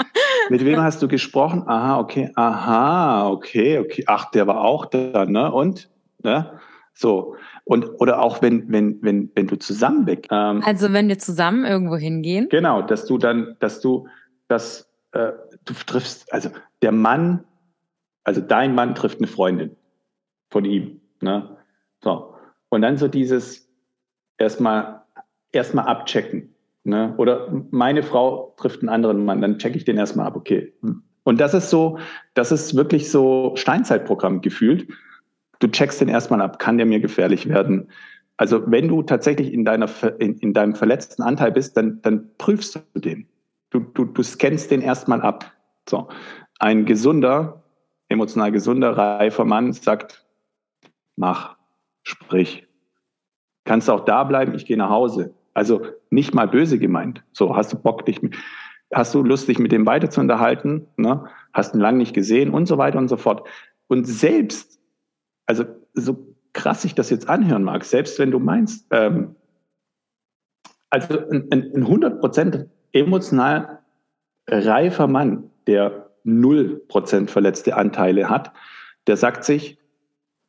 Mit 0.51 0.65
wem 0.65 0.81
hast 0.81 1.01
du 1.01 1.07
gesprochen? 1.07 1.63
Aha, 1.69 2.01
okay, 2.01 2.33
aha, 2.35 3.29
okay, 3.29 3.79
okay. 3.79 4.03
Ach, 4.09 4.33
der 4.33 4.49
war 4.49 4.63
auch 4.63 4.87
da, 4.87 5.27
ne? 5.27 5.53
Und? 5.53 5.91
Ne? 6.25 6.59
So. 6.95 7.37
Und, 7.65 7.87
oder 8.01 8.23
auch 8.23 8.43
wenn, 8.43 8.71
wenn, 8.71 9.03
wenn, 9.03 9.31
wenn 9.35 9.47
du 9.47 9.57
zusammen 9.57 10.07
weg. 10.07 10.29
Ähm, 10.31 10.63
also 10.65 10.93
wenn 10.93 11.09
wir 11.09 11.19
zusammen 11.19 11.65
irgendwo 11.65 11.97
hingehen? 11.97 12.49
Genau, 12.51 12.83
dass 12.83 13.07
du 13.07 13.19
dann, 13.19 13.57
dass 13.61 13.81
du, 13.81 14.09
dass 14.49 14.89
äh, 15.13 15.33
du 15.65 15.75
triffst, 15.87 16.33
also 16.33 16.51
der 16.83 16.93
Mann, 16.93 17.45
also 18.25 18.41
dein 18.41 18.75
Mann 18.75 18.95
trifft 18.95 19.19
eine 19.19 19.27
Freundin 19.27 19.77
von 20.51 20.65
ihm. 20.65 21.01
Ne? 21.21 21.57
So. 22.03 22.35
Und 22.69 22.83
dann 22.83 22.97
so 22.97 23.09
dieses 23.09 23.69
erstmal 24.39 25.03
erstmal 25.53 25.87
abchecken. 25.87 26.55
Ne? 26.85 27.15
Oder 27.19 27.49
meine 27.71 28.03
Frau 28.03 28.55
trifft 28.57 28.81
einen 28.81 28.89
anderen 28.89 29.25
Mann, 29.25 29.41
dann 29.41 29.59
checke 29.59 29.77
ich 29.77 29.85
den 29.85 29.99
erstmal 29.99 30.27
ab, 30.27 30.37
okay. 30.37 30.73
Und 31.25 31.41
das 31.41 31.55
ist 31.55 31.71
so, 31.71 31.99
das 32.35 32.51
ist 32.51 32.75
wirklich 32.75 33.11
so 33.11 33.53
Steinzeitprogramm 33.55 34.41
gefühlt. 34.41 34.89
Du 35.63 35.69
checkst 35.69 36.01
den 36.01 36.09
erstmal 36.09 36.41
ab, 36.41 36.59
kann 36.59 36.77
der 36.77 36.87
mir 36.87 36.99
gefährlich 36.99 37.49
werden? 37.49 37.89
Also 38.37 38.69
wenn 38.69 38.89
du 38.89 39.03
tatsächlich 39.05 39.53
in, 39.53 39.65
deiner, 39.65 39.89
in, 40.19 40.37
in 40.39 40.53
deinem 40.53 40.75
verletzten 40.75 41.23
Anteil 41.23 41.53
bist, 41.53 41.77
dann, 41.77 42.03
dann 42.03 42.31
prüfst 42.37 42.81
du 42.95 43.01
den. 43.01 43.29
Du, 43.71 43.79
du, 43.79 44.05
du 44.05 44.23
scannst 44.25 44.73
den 44.73 44.83
erstmal 44.83 45.23
ab. 45.23 45.53
So. 45.89 46.09
Ein 46.59 46.85
gesunder, 46.85 47.63
emotional 48.09 48.51
gesunder, 48.51 48.97
reifer 48.97 49.45
Mann 49.45 49.73
sagt, 49.73 50.27
mach, 51.15 51.57
sprich. 52.03 52.67
Kannst 53.65 53.89
auch 53.89 54.05
da 54.05 54.25
bleiben, 54.25 54.57
ich 54.57 54.67
gehe 54.67 54.77
nach 54.77 54.91
Hause. 54.91 55.33
Also 55.55 55.83
nicht 56.11 56.35
mal 56.35 56.49
böse 56.49 56.81
gemeint. 56.81 57.23
So, 57.33 57.55
hast 57.55 57.73
du 57.73 57.79
Bock, 57.79 58.05
dich 58.07 58.21
hast 58.93 59.15
du 59.15 59.23
Lust, 59.23 59.47
dich 59.47 59.61
mit 59.61 59.71
dem 59.71 59.87
weiter 59.87 60.11
zu 60.11 60.21
unterhalten? 60.21 60.89
Ne? 60.97 61.25
Hast 61.53 61.75
ihn 61.77 61.81
lange 61.81 61.99
nicht 61.99 62.15
gesehen 62.15 62.51
und 62.51 62.67
so 62.67 62.79
weiter 62.79 62.99
und 62.99 63.07
so 63.07 63.17
fort. 63.17 63.47
Und 63.87 64.07
selbst, 64.07 64.82
also 65.53 65.65
so 65.93 66.35
krass 66.55 66.85
ich 66.85 66.95
das 66.95 67.11
jetzt 67.11 67.29
anhören 67.29 67.63
mag, 67.63 67.85
selbst 67.85 68.19
wenn 68.19 68.31
du 68.31 68.39
meinst, 68.39 68.87
ähm, 68.91 69.37
also 70.89 71.19
ein, 71.29 71.51
ein 71.51 71.85
100% 71.85 72.69
emotional 72.93 73.81
reifer 74.49 75.07
Mann, 75.07 75.51
der 75.67 76.11
0% 76.25 77.29
verletzte 77.29 77.77
Anteile 77.77 78.31
hat, 78.31 78.53
der 79.07 79.17
sagt 79.17 79.45
sich, 79.45 79.79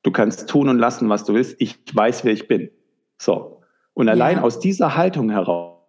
du 0.03 0.11
kannst 0.11 0.49
tun 0.49 0.69
und 0.69 0.77
lassen, 0.77 1.09
was 1.09 1.25
du 1.25 1.33
willst, 1.33 1.55
ich 1.59 1.79
weiß, 1.93 2.23
wer 2.23 2.33
ich 2.33 2.47
bin. 2.47 2.69
So. 3.17 3.61
Und 3.93 4.09
allein 4.09 4.37
ja. 4.37 4.43
aus 4.43 4.59
dieser 4.59 4.95
Haltung 4.95 5.29
heraus 5.29 5.81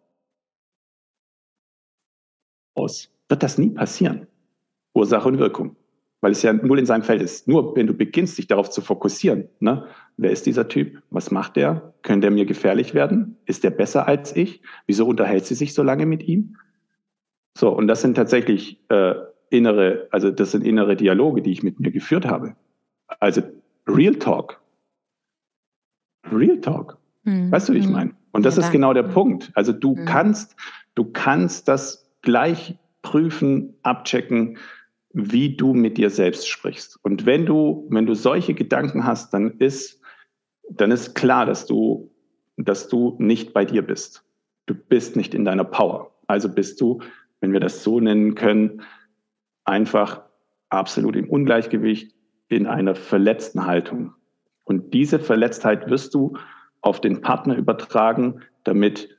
wird 2.77 3.43
das 3.43 3.59
nie 3.59 3.71
passieren. 3.71 4.27
Ursache 4.93 5.29
und 5.29 5.39
Wirkung. 5.39 5.77
Weil 6.25 6.33
es 6.33 6.43
ja 6.43 6.55
null 6.55 6.79
in 6.79 6.87
seinem 6.87 7.03
Feld 7.03 7.21
ist. 7.21 7.49
Nur 7.49 7.77
wenn 7.77 7.87
du 7.87 7.93
beginnst, 7.93 8.39
dich 8.39 8.47
darauf 8.47 8.71
zu 8.71 8.81
fokussieren, 8.81 9.47
ne? 9.61 9.89
wer 10.17 10.31
ist 10.31 10.47
dieser 10.47 10.69
Typ? 10.69 11.03
Was 11.11 11.31
macht 11.31 11.57
der? 11.57 11.93
Könnte 12.01 12.23
der 12.23 12.31
mir 12.31 12.47
gefährlich 12.47 12.95
werden? 12.95 13.37
Ist 13.45 13.63
der 13.63 13.69
besser 13.69 14.09
als 14.09 14.35
ich? 14.35 14.63
Wieso 14.87 15.07
unterhält 15.07 15.45
sie 15.45 15.55
sich 15.55 15.75
so 15.75 15.83
lange 15.83 16.07
mit 16.07 16.27
ihm? 16.27 16.57
So, 17.59 17.69
und 17.77 17.89
das 17.89 18.01
sind 18.01 18.15
tatsächlich 18.15 18.81
äh, 18.89 19.17
innere, 19.51 20.09
also 20.13 20.31
das 20.31 20.53
sind 20.53 20.65
innere 20.65 20.97
Dialoge, 20.97 21.43
die 21.43 21.53
ich 21.53 21.63
mit 21.63 21.79
mir 21.79 21.91
geführt 21.91 22.25
habe. 22.25 22.57
Also 23.21 23.43
Real 23.87 24.15
Talk. 24.15 24.63
Real 26.33 26.59
Talk. 26.59 26.97
Mhm. 27.25 27.53
Weißt 27.53 27.69
du, 27.69 27.75
wie 27.75 27.79
ich 27.81 27.85
hm. 27.85 27.93
meine? 27.93 28.15
Und 28.33 28.47
das 28.47 28.57
ja, 28.57 28.63
ist 28.63 28.73
genau 28.73 28.95
der 28.95 29.03
Punkt. 29.03 29.53
Also 29.55 29.75
du 29.75 29.95
mhm. 29.95 30.07
kannst, 30.07 30.57
du 30.95 31.05
kannst 31.05 31.69
das 31.69 32.11
gleich 32.23 32.79
prüfen, 33.03 33.75
abchecken, 33.83 34.57
wie 35.15 35.57
du 35.57 35.75
mit 35.75 35.97
dir 35.97 36.11
selbst 36.11 36.49
sprichst. 36.49 36.99
Und 37.03 37.25
wenn 37.25 37.47
du, 37.47 37.87
wenn 37.89 38.05
du 38.05 38.15
solche 38.15 38.53
Gedanken 38.53 39.07
hast, 39.07 39.33
dann 39.33 39.59
ist, 39.59 40.01
dann 40.69 40.91
ist 40.91 41.15
klar, 41.15 41.47
dass 41.47 41.67
du, 41.67 42.11
dass 42.57 42.89
du 42.89 43.15
nicht 43.19 43.53
bei 43.53 43.65
dir 43.65 43.83
bist. 43.83 44.25
Du 44.67 44.75
bist 44.75 45.15
nicht 45.15 45.33
in 45.33 45.45
deiner 45.45 45.65
Power. 45.65 46.13
Also 46.27 46.49
bist 46.49 46.81
du, 46.81 47.01
wenn 47.41 47.53
wir 47.53 47.61
das 47.61 47.85
so 47.85 48.01
nennen 48.01 48.35
können, 48.35 48.83
einfach 49.65 50.23
absolut 50.69 51.15
im 51.15 51.31
Ungleichgewicht, 51.31 52.13
in 52.49 52.67
einer 52.67 52.97
verletzten 52.97 53.67
Haltung. 53.67 54.15
Und 54.65 54.95
diese 54.95 55.21
Verletztheit 55.21 55.89
wirst 55.89 56.13
du 56.15 56.37
auf 56.81 57.01
den 57.01 57.21
Partner 57.21 57.57
übertragen, 57.57 58.41
damit 58.65 59.17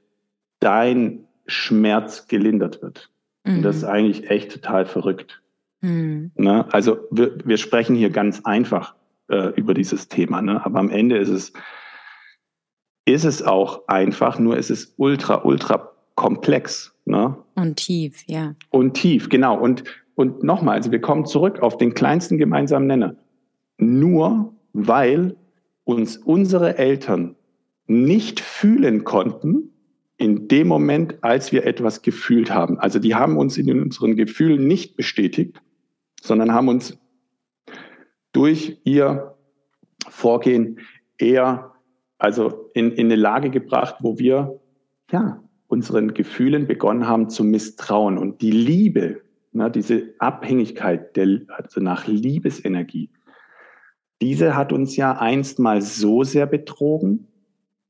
dein 0.60 1.26
Schmerz 1.48 2.28
gelindert 2.28 2.82
wird. 2.82 3.12
Mhm. 3.46 3.58
Und 3.58 3.64
das 3.64 3.78
ist 3.78 3.84
mhm. 3.84 3.89
eigentlich 3.89 4.30
echt 4.30 4.52
total 4.52 4.86
verrückt. 4.86 5.41
Mhm. 5.82 6.32
Ne? 6.36 6.66
Also 6.74 6.98
wir, 7.12 7.38
wir 7.44 7.58
sprechen 7.58 7.96
hier 7.96 8.10
ganz 8.10 8.42
einfach 8.44 8.96
äh, 9.30 9.50
über 9.56 9.74
dieses 9.74 10.08
Thema, 10.08 10.42
ne? 10.42 10.66
aber 10.66 10.80
am 10.80 10.90
Ende 10.90 11.18
ist 11.18 11.30
es, 11.30 11.54
ist 13.06 13.26
es 13.26 13.44
auch 13.44 13.88
einfach, 13.88 14.40
nur 14.40 14.58
ist 14.58 14.72
es 14.72 14.94
ultra, 14.98 15.44
ultra 15.44 15.92
komplex. 16.16 16.96
Ne? 17.06 17.38
Und 17.56 17.76
tief, 17.78 18.24
ja. 18.28 18.56
Und 18.70 18.94
tief, 18.96 19.30
genau. 19.30 19.60
Und, 19.60 19.84
und 20.16 20.44
nochmal, 20.44 20.76
also 20.78 20.92
wir 20.92 21.02
kommen 21.02 21.26
zurück 21.26 21.62
auf 21.62 21.78
den 21.78 21.94
kleinsten 21.94 22.38
gemeinsamen 22.38 22.88
Nenner. 22.88 23.16
Nur 23.78 24.54
weil 24.74 25.36
uns 25.84 26.18
unsere 26.18 26.78
Eltern 26.78 27.36
nicht 27.88 28.40
fühlen 28.40 29.04
konnten 29.04 29.75
in 30.18 30.47
dem 30.47 30.68
Moment, 30.68 31.24
als 31.24 31.51
wir 31.51 31.66
etwas 31.66 32.01
gefühlt 32.01 32.51
haben. 32.51 32.80
Also 32.80 32.99
die 32.99 33.16
haben 33.16 33.38
uns 33.38 33.57
in 33.57 33.82
unseren 33.82 34.16
Gefühlen 34.16 34.68
nicht 34.68 34.95
bestätigt, 34.95 35.61
sondern 36.22 36.53
haben 36.53 36.70
uns 36.70 36.97
durch 38.32 38.80
ihr 38.84 39.36
Vorgehen 40.07 40.80
eher 41.18 41.76
also 42.18 42.70
in, 42.74 42.91
in 42.91 43.07
eine 43.07 43.16
Lage 43.16 43.49
gebracht, 43.49 43.95
wo 44.01 44.18
wir 44.18 44.59
ja 45.11 45.41
unseren 45.68 46.13
Gefühlen 46.13 46.68
begonnen 46.68 47.07
haben 47.07 47.30
zu 47.30 47.43
misstrauen 47.43 48.18
und 48.18 48.41
die 48.41 48.51
Liebe, 48.51 49.22
ne, 49.51 49.70
diese 49.72 50.13
Abhängigkeit 50.20 51.16
der, 51.16 51.41
also 51.47 51.82
nach 51.82 52.07
Liebesenergie, 52.07 53.09
diese 54.22 54.55
hat 54.55 54.72
uns 54.72 54.95
ja 54.95 55.18
einst 55.18 55.59
mal 55.59 55.82
so 55.82 56.24
sehr 56.24 56.45
betrogen, 56.45 57.28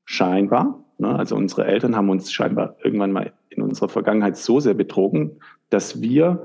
scheinbar. 0.04 0.84
Ne? 0.98 1.14
Also 1.14 1.36
unsere 1.36 1.66
Eltern 1.66 1.96
haben 1.96 2.10
uns 2.10 2.32
scheinbar 2.32 2.76
irgendwann 2.82 3.12
mal 3.12 3.32
in 3.50 3.62
unserer 3.62 3.88
Vergangenheit 3.88 4.36
so 4.36 4.60
sehr 4.60 4.74
betrogen, 4.74 5.40
dass 5.70 6.00
wir 6.00 6.44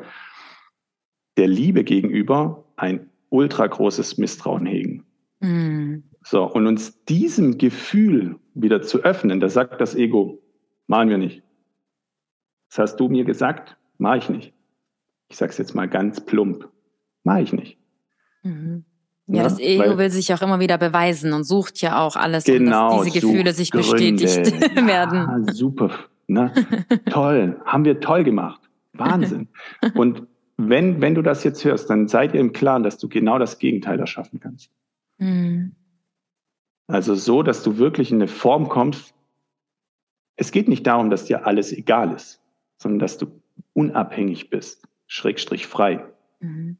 der 1.37 1.47
Liebe 1.47 1.83
gegenüber 1.83 2.65
ein 2.75 3.09
ultra 3.29 3.67
großes 3.67 4.17
Misstrauen 4.17 4.65
hegen. 4.65 5.05
Mm. 5.39 6.03
So, 6.23 6.43
und 6.43 6.67
uns 6.67 7.03
diesem 7.05 7.57
Gefühl 7.57 8.37
wieder 8.53 8.81
zu 8.81 8.99
öffnen, 9.03 9.39
da 9.39 9.49
sagt 9.49 9.81
das 9.81 9.95
Ego, 9.95 10.41
machen 10.87 11.09
wir 11.09 11.17
nicht. 11.17 11.41
Das 12.69 12.79
hast 12.79 12.97
du 12.97 13.09
mir 13.09 13.23
gesagt, 13.23 13.77
mache 13.97 14.17
ich 14.17 14.29
nicht. 14.29 14.53
Ich 15.29 15.37
sage 15.37 15.51
es 15.51 15.57
jetzt 15.57 15.73
mal 15.73 15.87
ganz 15.87 16.21
plump, 16.21 16.69
mache 17.23 17.41
ich 17.41 17.53
nicht. 17.53 17.77
Mhm. 18.43 18.85
Ja, 19.31 19.43
das 19.43 19.59
Ego 19.59 19.83
Weil, 19.83 19.97
will 19.97 20.09
sich 20.09 20.33
auch 20.33 20.41
immer 20.41 20.59
wieder 20.59 20.77
beweisen 20.77 21.33
und 21.33 21.43
sucht 21.43 21.81
ja 21.81 21.99
auch 21.99 22.15
alles, 22.15 22.43
genau, 22.43 22.97
dass 22.97 23.05
diese 23.05 23.21
Gefühle 23.21 23.53
sich 23.53 23.69
bestätigt 23.69 24.53
ja, 24.75 24.87
werden. 24.87 25.53
Super, 25.53 25.91
ne? 26.27 26.51
toll, 27.09 27.59
haben 27.65 27.85
wir 27.85 27.99
toll 27.99 28.23
gemacht, 28.23 28.61
Wahnsinn. 28.93 29.47
Und 29.95 30.27
wenn, 30.57 31.01
wenn 31.01 31.15
du 31.15 31.21
das 31.21 31.43
jetzt 31.43 31.63
hörst, 31.63 31.89
dann 31.89 32.07
seid 32.07 32.33
ihr 32.33 32.39
im 32.39 32.51
Klaren, 32.51 32.83
dass 32.83 32.97
du 32.97 33.07
genau 33.07 33.39
das 33.39 33.57
Gegenteil 33.57 33.99
erschaffen 33.99 34.39
kannst. 34.39 34.69
Mhm. 35.17 35.75
Also 36.87 37.15
so, 37.15 37.41
dass 37.41 37.63
du 37.63 37.77
wirklich 37.77 38.11
in 38.11 38.17
eine 38.17 38.27
Form 38.27 38.67
kommst. 38.67 39.13
Es 40.35 40.51
geht 40.51 40.67
nicht 40.67 40.85
darum, 40.85 41.09
dass 41.09 41.25
dir 41.25 41.45
alles 41.45 41.71
egal 41.71 42.13
ist, 42.13 42.41
sondern 42.77 42.99
dass 42.99 43.17
du 43.17 43.27
unabhängig 43.73 44.49
bist, 44.49 44.87
schrägstrich 45.07 45.67
frei. 45.67 46.05
Mhm. 46.39 46.77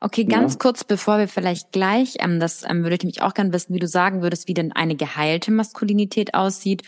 Okay, 0.00 0.24
ganz 0.24 0.54
ja. 0.54 0.58
kurz, 0.58 0.84
bevor 0.84 1.18
wir 1.18 1.28
vielleicht 1.28 1.72
gleich, 1.72 2.16
ähm, 2.20 2.40
das 2.40 2.64
ähm, 2.68 2.82
würde 2.82 2.96
ich 2.96 3.04
mich 3.04 3.22
auch 3.22 3.34
gerne 3.34 3.52
wissen, 3.52 3.74
wie 3.74 3.78
du 3.78 3.88
sagen 3.88 4.22
würdest, 4.22 4.48
wie 4.48 4.54
denn 4.54 4.72
eine 4.72 4.96
geheilte 4.96 5.50
Maskulinität 5.50 6.34
aussieht. 6.34 6.82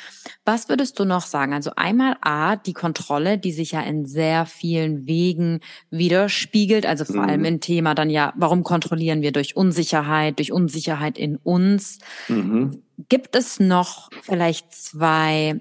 Was 0.44 0.68
würdest 0.68 0.98
du 0.98 1.04
noch 1.04 1.22
sagen? 1.22 1.52
Also 1.52 1.72
einmal 1.76 2.16
A, 2.20 2.56
die 2.56 2.72
Kontrolle, 2.72 3.38
die 3.38 3.52
sich 3.52 3.72
ja 3.72 3.80
in 3.80 4.06
sehr 4.06 4.46
vielen 4.46 5.06
Wegen 5.06 5.60
widerspiegelt, 5.90 6.86
also 6.86 7.04
vor 7.04 7.22
mhm. 7.22 7.28
allem 7.28 7.44
im 7.44 7.60
Thema 7.60 7.94
dann 7.94 8.10
ja, 8.10 8.32
warum 8.36 8.62
kontrollieren 8.62 9.22
wir 9.22 9.32
durch 9.32 9.56
Unsicherheit, 9.56 10.38
durch 10.38 10.52
Unsicherheit 10.52 11.18
in 11.18 11.36
uns? 11.36 11.98
Mhm. 12.28 12.82
Gibt 13.08 13.34
es 13.34 13.58
noch 13.60 14.10
vielleicht 14.22 14.72
zwei 14.72 15.60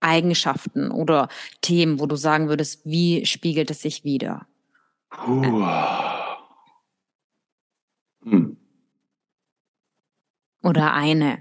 Eigenschaften 0.00 0.90
oder 0.90 1.28
Themen, 1.62 1.98
wo 1.98 2.06
du 2.06 2.16
sagen 2.16 2.48
würdest, 2.48 2.82
wie 2.84 3.24
spiegelt 3.26 3.70
es 3.70 3.80
sich 3.80 4.04
wieder? 4.04 4.46
Puh. 5.10 5.42
Hm. 5.42 6.23
Oder 10.64 10.92
eine. 10.94 11.38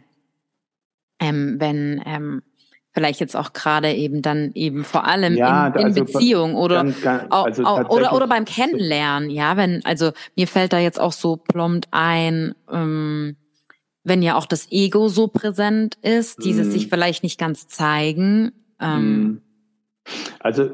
ähm, 1.19 1.55
wenn 1.59 2.01
ähm, 2.05 2.41
vielleicht 2.93 3.19
jetzt 3.19 3.35
auch 3.35 3.53
gerade 3.53 3.91
eben 3.93 4.21
dann 4.21 4.51
eben 4.53 4.83
vor 4.83 5.05
allem 5.07 5.35
Ja, 5.35 5.67
in, 5.67 5.73
in 5.73 5.85
also 5.85 6.03
Beziehung 6.05 6.55
oder 6.55 6.83
ganz, 6.83 7.01
ganz, 7.01 7.33
also 7.33 7.63
auch, 7.63 7.89
oder 7.89 8.13
oder 8.13 8.27
beim 8.27 8.45
Kennenlernen, 8.45 9.29
ja, 9.29 9.57
wenn 9.57 9.83
also 9.85 10.11
mir 10.35 10.47
fällt 10.47 10.73
da 10.73 10.79
jetzt 10.79 10.99
auch 10.99 11.13
so 11.13 11.37
plombt 11.37 11.87
ein, 11.91 12.53
ähm, 12.71 13.35
wenn 14.03 14.21
ja 14.21 14.35
auch 14.35 14.45
das 14.45 14.71
Ego 14.71 15.07
so 15.07 15.27
präsent 15.27 15.95
ist, 16.01 16.43
dieses 16.43 16.67
Mhm. 16.67 16.71
sich 16.71 16.87
vielleicht 16.87 17.23
nicht 17.23 17.39
ganz 17.39 17.67
zeigen. 17.67 18.51
Ähm, 18.79 19.23
Mm. 19.23 19.41
Also 20.39 20.69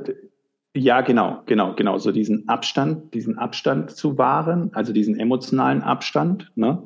ja, 0.76 1.02
genau, 1.02 1.44
genau, 1.46 1.76
genau. 1.76 1.98
So 2.00 2.12
diesen 2.12 2.48
Abstand, 2.50 3.14
diesen 3.14 3.38
Abstand 3.38 3.92
zu 3.92 4.18
wahren, 4.18 4.72
also 4.74 4.94
diesen 4.94 5.20
emotionalen 5.20 5.84
Abstand, 5.84 6.52
ne? 6.56 6.84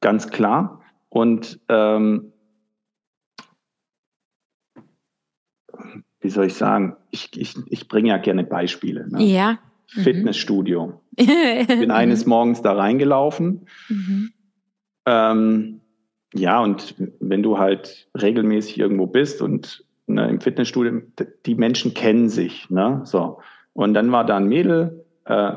ganz 0.00 0.28
klar. 0.28 0.82
Und 1.16 1.60
ähm, 1.70 2.34
wie 6.20 6.28
soll 6.28 6.44
ich 6.44 6.52
sagen? 6.52 6.98
Ich, 7.10 7.30
ich, 7.34 7.54
ich 7.68 7.88
bringe 7.88 8.10
ja 8.10 8.18
gerne 8.18 8.44
Beispiele. 8.44 9.08
Ne? 9.08 9.22
Ja. 9.22 9.58
Mhm. 9.94 10.00
Fitnessstudio. 10.02 11.00
Ich 11.16 11.26
bin 11.68 11.90
eines 11.90 12.26
Morgens 12.26 12.60
da 12.60 12.74
reingelaufen. 12.74 13.66
Mhm. 13.88 14.32
Ähm, 15.06 15.80
ja, 16.34 16.62
und 16.62 16.94
wenn 17.20 17.42
du 17.42 17.56
halt 17.56 18.10
regelmäßig 18.14 18.78
irgendwo 18.78 19.06
bist 19.06 19.40
und 19.40 19.86
ne, 20.06 20.28
im 20.28 20.42
Fitnessstudio, 20.42 21.00
die 21.46 21.54
Menschen 21.54 21.94
kennen 21.94 22.28
sich, 22.28 22.68
ne? 22.68 23.00
So. 23.04 23.40
Und 23.72 23.94
dann 23.94 24.12
war 24.12 24.26
da 24.26 24.36
ein 24.36 24.48
Mädel, 24.48 25.06
äh, 25.24 25.52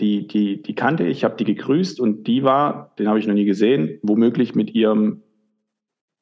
die, 0.00 0.28
die, 0.28 0.62
die 0.62 0.74
kannte 0.74 1.04
ich, 1.04 1.24
habe 1.24 1.36
die 1.36 1.44
gegrüßt 1.44 2.00
und 2.00 2.26
die 2.26 2.44
war, 2.44 2.94
den 2.98 3.08
habe 3.08 3.18
ich 3.18 3.26
noch 3.26 3.34
nie 3.34 3.44
gesehen, 3.44 3.98
womöglich 4.02 4.54
mit 4.54 4.74
ihrem 4.74 5.22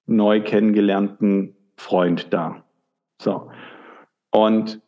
neu 0.06 0.40
kennengelernten 0.40 1.54
Freund 1.76 2.32
da. 2.32 2.64
So. 3.20 3.50
Und 4.30 4.80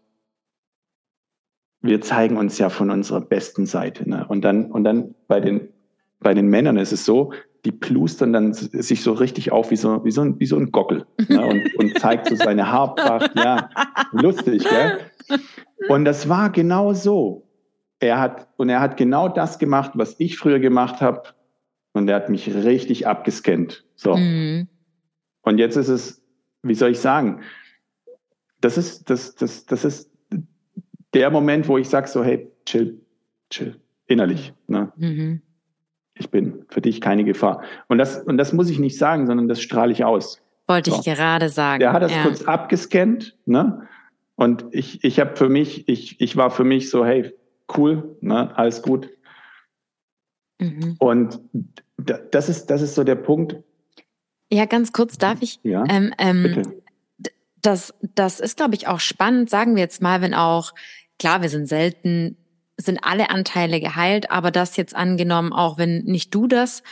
wir 1.80 2.00
zeigen 2.00 2.36
uns 2.36 2.58
ja 2.58 2.70
von 2.70 2.90
unserer 2.90 3.20
besten 3.20 3.66
Seite. 3.66 4.08
Ne? 4.08 4.26
Und 4.28 4.42
dann, 4.42 4.70
und 4.70 4.84
dann 4.84 5.14
bei 5.26 5.40
den, 5.40 5.68
bei 6.20 6.34
den 6.34 6.48
Männern 6.48 6.76
ist 6.76 6.92
es 6.92 7.04
so, 7.04 7.32
die 7.64 7.72
plustern 7.72 8.32
dann 8.32 8.52
sich 8.52 9.02
so 9.02 9.12
richtig 9.12 9.52
auf 9.52 9.70
wie 9.70 9.76
so, 9.76 10.04
wie 10.04 10.10
so, 10.10 10.22
ein, 10.22 10.40
wie 10.40 10.46
so 10.46 10.56
ein 10.56 10.70
Gockel 10.70 11.06
ne? 11.28 11.44
und, 11.44 11.74
und 11.76 11.98
zeigt 11.98 12.28
so 12.28 12.36
seine 12.36 12.70
Haarpracht. 12.70 13.32
Ja, 13.36 13.68
lustig, 14.12 14.64
gell? 14.64 15.38
Und 15.88 16.04
das 16.04 16.28
war 16.28 16.50
genau 16.50 16.92
so. 16.94 17.47
Er 18.00 18.20
hat, 18.20 18.48
und 18.56 18.68
er 18.68 18.80
hat 18.80 18.96
genau 18.96 19.28
das 19.28 19.58
gemacht, 19.58 19.92
was 19.94 20.14
ich 20.18 20.38
früher 20.38 20.60
gemacht 20.60 21.00
habe. 21.00 21.22
Und 21.92 22.08
er 22.08 22.16
hat 22.16 22.28
mich 22.28 22.54
richtig 22.54 23.06
abgescannt. 23.06 23.84
So. 23.96 24.16
Mhm. 24.16 24.68
Und 25.42 25.58
jetzt 25.58 25.76
ist 25.76 25.88
es, 25.88 26.22
wie 26.62 26.74
soll 26.74 26.90
ich 26.90 27.00
sagen, 27.00 27.40
das 28.60 28.78
ist, 28.78 29.10
das, 29.10 29.34
das, 29.34 29.66
das 29.66 29.84
ist 29.84 30.10
der 31.14 31.30
Moment, 31.30 31.68
wo 31.68 31.78
ich 31.78 31.88
sage 31.88 32.08
so, 32.08 32.22
hey, 32.22 32.50
chill, 32.66 33.00
chill, 33.50 33.80
innerlich. 34.06 34.52
Ne? 34.66 34.92
Mhm. 34.96 35.42
Ich 36.14 36.30
bin 36.30 36.64
für 36.68 36.80
dich 36.80 37.00
keine 37.00 37.24
Gefahr. 37.24 37.62
Und 37.88 37.98
das, 37.98 38.22
und 38.22 38.38
das 38.38 38.52
muss 38.52 38.70
ich 38.70 38.78
nicht 38.78 38.98
sagen, 38.98 39.26
sondern 39.26 39.48
das 39.48 39.60
strahle 39.62 39.92
ich 39.92 40.04
aus. 40.04 40.40
Wollte 40.66 40.90
ich 40.90 40.96
So. 40.96 41.02
gerade 41.02 41.48
sagen. 41.48 41.80
Der 41.80 41.92
hat 41.92 42.02
das 42.02 42.12
ja. 42.12 42.22
kurz 42.22 42.42
abgescannt, 42.42 43.36
ne? 43.46 43.88
Und 44.34 44.66
ich, 44.70 45.02
ich 45.02 45.18
habe 45.18 45.34
für 45.34 45.48
mich, 45.48 45.88
ich, 45.88 46.20
ich 46.20 46.36
war 46.36 46.50
für 46.50 46.62
mich 46.62 46.90
so, 46.90 47.04
hey, 47.04 47.34
cool, 47.76 48.16
ne, 48.20 48.56
alles 48.56 48.82
gut. 48.82 49.10
Mhm. 50.60 50.96
Und 50.98 51.40
das 51.96 52.48
ist, 52.48 52.66
das 52.66 52.82
ist 52.82 52.94
so 52.94 53.04
der 53.04 53.14
Punkt, 53.16 53.56
Ja, 54.50 54.64
ganz 54.64 54.92
kurz 54.92 55.18
darf 55.18 55.42
ich. 55.42 55.60
ja, 55.62 55.84
Ähm, 55.88 56.14
ähm, 56.18 56.42
bitte. 56.42 56.82
das, 57.60 57.94
das 58.14 58.40
ist, 58.40 58.56
glaube 58.56 58.74
ich, 58.74 58.86
auch 58.88 59.00
spannend, 59.00 59.50
sagen 59.50 59.74
wir 59.76 59.82
jetzt 59.82 60.00
mal, 60.02 60.20
wenn 60.22 60.34
auch, 60.34 60.72
klar, 61.18 61.42
wir 61.42 61.48
sind 61.48 61.66
selten, 61.66 62.36
sind 62.76 63.00
alle 63.02 63.30
Anteile 63.30 63.80
geheilt, 63.80 64.30
aber 64.30 64.50
das 64.50 64.76
jetzt 64.76 64.94
angenommen, 64.94 65.52
auch 65.52 65.78
wenn 65.78 66.04
nicht 66.04 66.34
du 66.34 66.46
das 66.46 66.82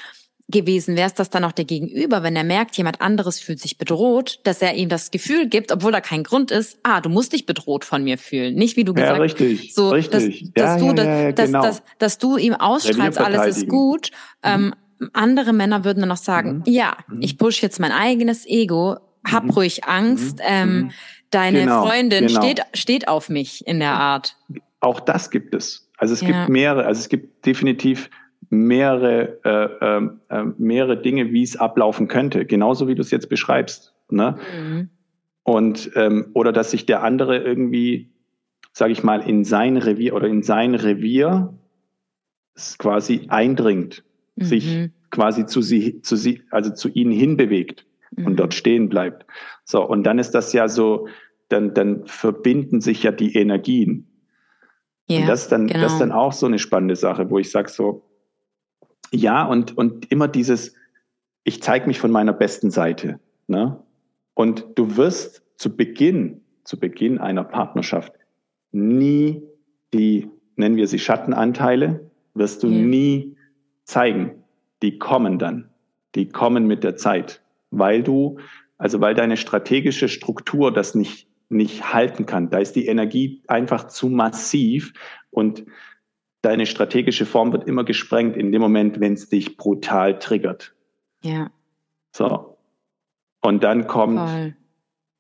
gewesen 0.49 0.97
wärst, 0.97 1.19
dass 1.19 1.29
dann 1.29 1.43
auch 1.45 1.53
der 1.53 1.65
Gegenüber, 1.65 2.23
wenn 2.23 2.37
er 2.37 2.45
merkt, 2.45 2.77
jemand 2.77 3.01
anderes 3.01 3.41
fühlt 3.41 3.59
sich 3.59 3.79
bedroht, 3.79 4.39
dass 4.45 4.63
er 4.63 4.75
ihm 4.75 4.89
das 4.89 5.11
Gefühl 5.11 5.49
gibt, 5.49 5.73
obwohl 5.73 5.91
da 5.91 6.01
kein 6.01 6.23
Grund 6.23 6.53
ist, 6.53 6.79
ah, 6.85 7.01
du 7.01 7.09
musst 7.09 7.33
dich 7.33 7.47
bedroht 7.47 7.85
von 7.85 8.05
mir 8.05 8.17
fühlen. 8.17 8.55
Nicht 8.55 8.77
wie 8.77 8.85
du 8.85 8.93
Ja, 8.95 9.01
gesagt 9.01 9.21
richtig, 9.21 9.75
so, 9.75 9.91
richtig. 9.91 10.53
Dass, 10.55 10.77
dass 10.77 10.81
ja, 10.83 10.93
du, 10.93 10.97
ja, 11.03 11.05
ja, 11.05 11.21
ja, 11.23 11.33
dass, 11.33 11.47
genau. 11.47 11.63
dass, 11.63 11.83
dass 11.99 12.19
du 12.19 12.37
ihm 12.37 12.55
ausstrahlst, 12.55 13.19
alles 13.19 13.57
ist 13.59 13.69
gut. 13.69 14.11
Ähm, 14.45 14.73
andere 15.13 15.53
Männer 15.53 15.85
würden 15.85 16.01
dann 16.01 16.09
noch 16.11 16.17
sagen, 16.17 16.59
Mhm. 16.59 16.63
ja, 16.73 16.97
Mhm. 17.09 17.23
ich 17.23 17.39
push 17.39 17.61
jetzt 17.61 17.81
mein 17.81 17.93
eigenes 17.93 18.47
Ego, 18.47 18.99
hab 19.29 19.45
Mhm. 19.45 19.51
ruhig 19.51 19.85
Angst, 19.85 20.37
Mhm. 20.39 20.45
ähm, 20.47 20.77
Mhm. 20.79 20.91
deine 21.31 21.61
Genau, 21.61 21.87
Freundin 21.87 22.29
genau. 22.29 22.41
steht, 22.41 22.63
steht 22.73 23.09
auf 23.09 23.29
mich 23.29 23.67
in 23.67 23.81
der 23.81 23.95
Art. 23.95 24.37
Auch 24.79 25.01
das 25.01 25.31
gibt 25.31 25.57
es. 25.57 25.91
Also 25.99 26.15
es 26.15 26.21
Ja. 26.21 26.29
gibt 26.29 26.49
mehrere, 26.51 26.85
also 26.87 27.01
es 27.01 27.09
gibt 27.09 27.45
definitiv 27.47 28.09
mehrere, 28.51 29.39
äh, 29.45 30.35
äh, 30.37 30.45
mehrere 30.59 31.01
Dinge, 31.01 31.33
wie 31.33 31.43
es 31.43 31.57
ablaufen 31.57 32.09
könnte, 32.09 32.45
genauso 32.47 32.89
wie 32.89 32.95
du 32.95 33.03
es 33.03 33.11
jetzt 33.11 33.29
beschreibst. 33.29 33.95
Ne? 34.11 34.37
Mhm. 34.59 34.91
Und 35.43 35.91
ähm, 35.95 36.31
oder 36.35 36.53
dass 36.53 36.71
sich 36.73 36.87
der 36.87 37.03
andere 37.03 37.39
irgendwie, 37.39 38.11
sage 38.73 38.93
ich 38.93 39.03
mal, 39.05 39.21
in 39.21 39.45
sein 39.45 39.77
Revier 39.77 40.15
oder 40.15 40.27
in 40.29 40.43
sein 40.43 40.75
Revier 40.75 41.55
quasi 42.79 43.27
eindringt, 43.29 44.03
sich 44.37 44.77
Mhm. 44.77 44.93
quasi 45.11 45.47
zu 45.47 45.61
sie, 45.63 46.01
zu 46.03 46.17
sie, 46.17 46.43
also 46.51 46.73
zu 46.73 46.89
ihnen 46.89 47.13
hinbewegt 47.13 47.87
und 48.17 48.33
Mhm. 48.33 48.37
dort 48.37 48.55
stehen 48.55 48.89
bleibt. 48.89 49.27
So, 49.65 49.87
und 49.87 50.05
dann 50.05 50.19
ist 50.19 50.33
das 50.33 50.53
ja 50.53 50.69
so, 50.69 51.09
dann, 51.49 51.75
dann 51.75 52.07
verbinden 52.07 52.81
sich 52.81 53.03
ja 53.03 53.13
die 53.13 53.35
Energien. 53.37 54.07
ja, 55.09 55.21
und 55.21 55.29
das 55.29 55.43
ist 55.43 55.53
dann, 55.53 55.69
genau. 55.69 55.81
das 55.83 55.93
ist 55.93 56.01
dann 56.01 56.13
auch 56.13 56.33
so 56.33 56.47
eine 56.47 56.59
spannende 56.59 56.97
Sache, 56.97 57.31
wo 57.31 57.39
ich 57.39 57.51
sage 57.51 57.69
so, 57.71 58.03
ja, 59.13 59.45
und, 59.45 59.77
und 59.77 60.11
immer 60.11 60.29
dieses, 60.29 60.75
ich 61.45 61.63
zeige 61.63 61.87
mich 61.87 61.99
von 61.99 62.11
meiner 62.11 62.33
besten 62.33 62.71
Seite. 62.71 63.21
Ne? 63.47 63.79
Und 64.35 64.67
du 64.75 64.97
wirst 64.97 65.43
zu 65.57 65.75
Beginn, 65.77 66.41
zu 66.65 66.79
Beginn 66.79 67.19
einer 67.19 67.45
Partnerschaft 67.45 68.13
nie 68.73 69.43
die, 69.95 70.29
nennen 70.57 70.77
wir 70.77 70.87
sie 70.87 70.99
Schattenanteile, 70.99 72.11
wirst 72.35 72.63
du 72.63 72.69
Ja. 72.69 72.79
nie 72.79 73.37
zeigen. 73.85 74.43
Die 74.83 74.99
kommen 74.99 75.39
dann. 75.39 75.71
Die 76.15 76.29
kommen 76.29 76.67
mit 76.67 76.85
der 76.85 76.97
Zeit. 76.97 77.43
Weil 77.71 78.03
du, 78.03 78.39
also 78.79 79.01
weil 79.01 79.15
deine 79.15 79.37
strategische 79.37 80.09
Struktur 80.09 80.73
das 80.73 80.95
nicht, 80.95 81.29
nicht 81.49 81.95
halten 81.95 82.27
kann. 82.27 82.51
Da 82.51 82.59
ist 82.59 82.77
die 82.77 82.87
Energie 82.87 83.43
einfach 83.47 83.87
zu 83.87 84.09
massiv 84.09 84.93
und 85.31 85.65
deine 86.47 86.65
strategische 86.67 87.27
Form 87.27 87.53
wird 87.53 87.67
immer 87.67 87.83
gesprengt 87.83 88.37
in 88.37 88.53
dem 88.53 88.63
Moment, 88.63 89.01
wenn 89.01 89.15
es 89.15 89.29
dich 89.29 89.57
brutal 89.57 90.19
triggert. 90.19 90.75
ja, 91.23 91.51
So. 92.15 92.57
Und 93.43 93.63
dann 93.65 93.87
kommt 93.87 94.19
voll. 94.19 94.57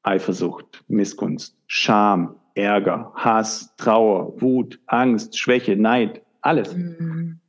Eifersucht, 0.03 0.85
Missgunst, 0.89 1.57
Scham, 1.67 2.37
Ärger, 2.55 3.13
Hass, 3.15 3.75
Trauer, 3.77 4.41
Wut, 4.41 4.81
Angst, 4.87 5.39
Schwäche, 5.39 5.77
Neid, 5.77 6.23
alles. 6.41 6.75
Mhm. 6.75 7.41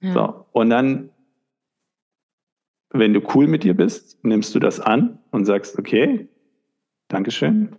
Ja. 0.00 0.12
So. 0.12 0.46
Und 0.52 0.70
dann, 0.70 1.10
wenn 2.90 3.14
du 3.14 3.20
cool 3.34 3.46
mit 3.46 3.62
dir 3.62 3.74
bist, 3.74 4.22
nimmst 4.24 4.54
du 4.54 4.58
das 4.58 4.80
an 4.80 5.18
und 5.30 5.44
sagst, 5.44 5.78
okay, 5.78 6.28
Dankeschön. 7.08 7.76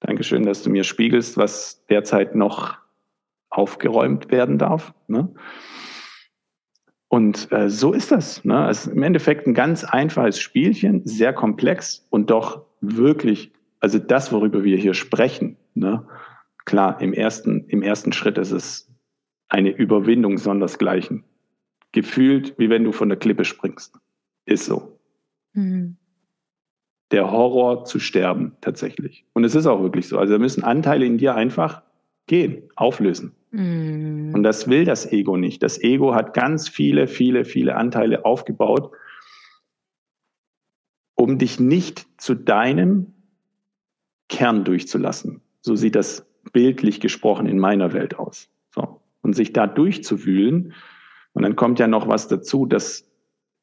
Dankeschön, 0.00 0.44
dass 0.44 0.62
du 0.62 0.70
mir 0.70 0.84
spiegelst, 0.84 1.36
was 1.36 1.84
derzeit 1.86 2.34
noch 2.36 2.78
aufgeräumt 3.50 4.30
werden 4.30 4.58
darf. 4.58 4.94
Ne? 5.06 5.32
Und 7.08 7.50
äh, 7.52 7.70
so 7.70 7.92
ist 7.92 8.12
das. 8.12 8.44
Ne? 8.44 8.68
Es 8.68 8.86
ist 8.86 8.92
im 8.92 9.02
Endeffekt 9.02 9.46
ein 9.46 9.54
ganz 9.54 9.84
einfaches 9.84 10.38
Spielchen, 10.38 11.06
sehr 11.06 11.32
komplex 11.32 12.06
und 12.10 12.30
doch 12.30 12.66
wirklich, 12.80 13.52
also 13.80 13.98
das, 13.98 14.30
worüber 14.30 14.62
wir 14.62 14.76
hier 14.76 14.94
sprechen. 14.94 15.56
Ne? 15.74 16.06
Klar, 16.66 17.00
im 17.00 17.14
ersten, 17.14 17.64
im 17.68 17.82
ersten 17.82 18.12
Schritt 18.12 18.36
ist 18.36 18.52
es 18.52 18.92
eine 19.48 19.70
Überwindung 19.70 20.36
sondersgleichen. 20.36 21.24
Gefühlt, 21.92 22.58
wie 22.58 22.68
wenn 22.68 22.84
du 22.84 22.92
von 22.92 23.08
der 23.08 23.18
Klippe 23.18 23.46
springst. 23.46 23.98
Ist 24.44 24.66
so. 24.66 24.98
Mhm. 25.54 25.96
Der 27.10 27.30
Horror 27.30 27.86
zu 27.86 27.98
sterben, 27.98 28.56
tatsächlich. 28.60 29.24
Und 29.32 29.44
es 29.44 29.54
ist 29.54 29.66
auch 29.66 29.80
wirklich 29.80 30.06
so. 30.08 30.18
Also 30.18 30.34
da 30.34 30.38
müssen 30.38 30.62
Anteile 30.62 31.06
in 31.06 31.16
dir 31.16 31.34
einfach 31.34 31.82
gehen, 32.28 32.70
auflösen. 32.76 33.34
Mhm. 33.50 34.32
Und 34.34 34.42
das 34.42 34.68
will 34.68 34.84
das 34.84 35.10
Ego 35.10 35.36
nicht. 35.36 35.62
Das 35.62 35.82
Ego 35.82 36.14
hat 36.14 36.34
ganz 36.34 36.68
viele, 36.68 37.06
viele, 37.06 37.44
viele 37.44 37.76
Anteile 37.76 38.24
aufgebaut, 38.24 38.92
um 41.14 41.38
dich 41.38 41.58
nicht 41.58 42.06
zu 42.18 42.34
deinem 42.34 43.14
Kern 44.28 44.64
durchzulassen. 44.64 45.40
So 45.62 45.74
sieht 45.74 45.96
das 45.96 46.26
bildlich 46.52 47.00
gesprochen 47.00 47.46
in 47.46 47.58
meiner 47.58 47.92
Welt 47.92 48.18
aus. 48.18 48.50
So. 48.70 49.00
Und 49.22 49.34
sich 49.34 49.52
da 49.52 49.66
durchzuwühlen. 49.66 50.74
Und 51.32 51.42
dann 51.42 51.56
kommt 51.56 51.78
ja 51.78 51.88
noch 51.88 52.08
was 52.08 52.28
dazu, 52.28 52.66
dass 52.66 53.10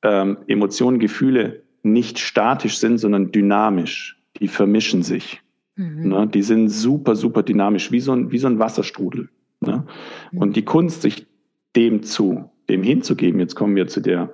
ähm, 0.04 0.38
Emotionen, 0.48 1.00
Gefühle 1.00 1.64
nicht 1.84 2.20
statisch 2.20 2.78
sind, 2.78 2.98
sondern 2.98 3.32
dynamisch. 3.32 4.22
Die 4.42 4.50
vermischen 4.50 5.02
sich. 5.02 5.42
Mhm. 5.76 6.10
Ne? 6.10 6.28
Die 6.28 6.42
sind 6.42 6.70
super, 6.70 7.16
super 7.16 7.44
dynamisch, 7.44 7.92
wie 7.92 8.00
so 8.00 8.14
ein, 8.14 8.32
wie 8.32 8.38
so 8.38 8.48
ein 8.48 8.60
Wasserstrudel. 8.60 9.30
Ne? 9.62 9.86
Mhm. 10.32 10.40
Und 10.40 10.56
die 10.56 10.66
Kunst, 10.66 11.02
sich 11.02 11.28
dem 11.76 12.04
zu, 12.04 12.50
dem 12.70 12.84
hinzugeben, 12.84 13.40
jetzt 13.40 13.56
kommen 13.56 13.76
wir 13.76 13.88
zu 13.88 14.02
der 14.02 14.34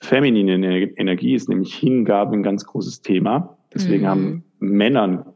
femininen 0.00 0.62
Energie, 0.62 1.34
ist 1.34 1.48
nämlich 1.48 1.74
Hingabe 1.74 2.34
ein 2.34 2.42
ganz 2.42 2.64
großes 2.64 3.02
Thema. 3.02 3.58
Deswegen 3.72 4.02
mhm. 4.02 4.08
haben 4.08 4.44
Männer 4.58 5.34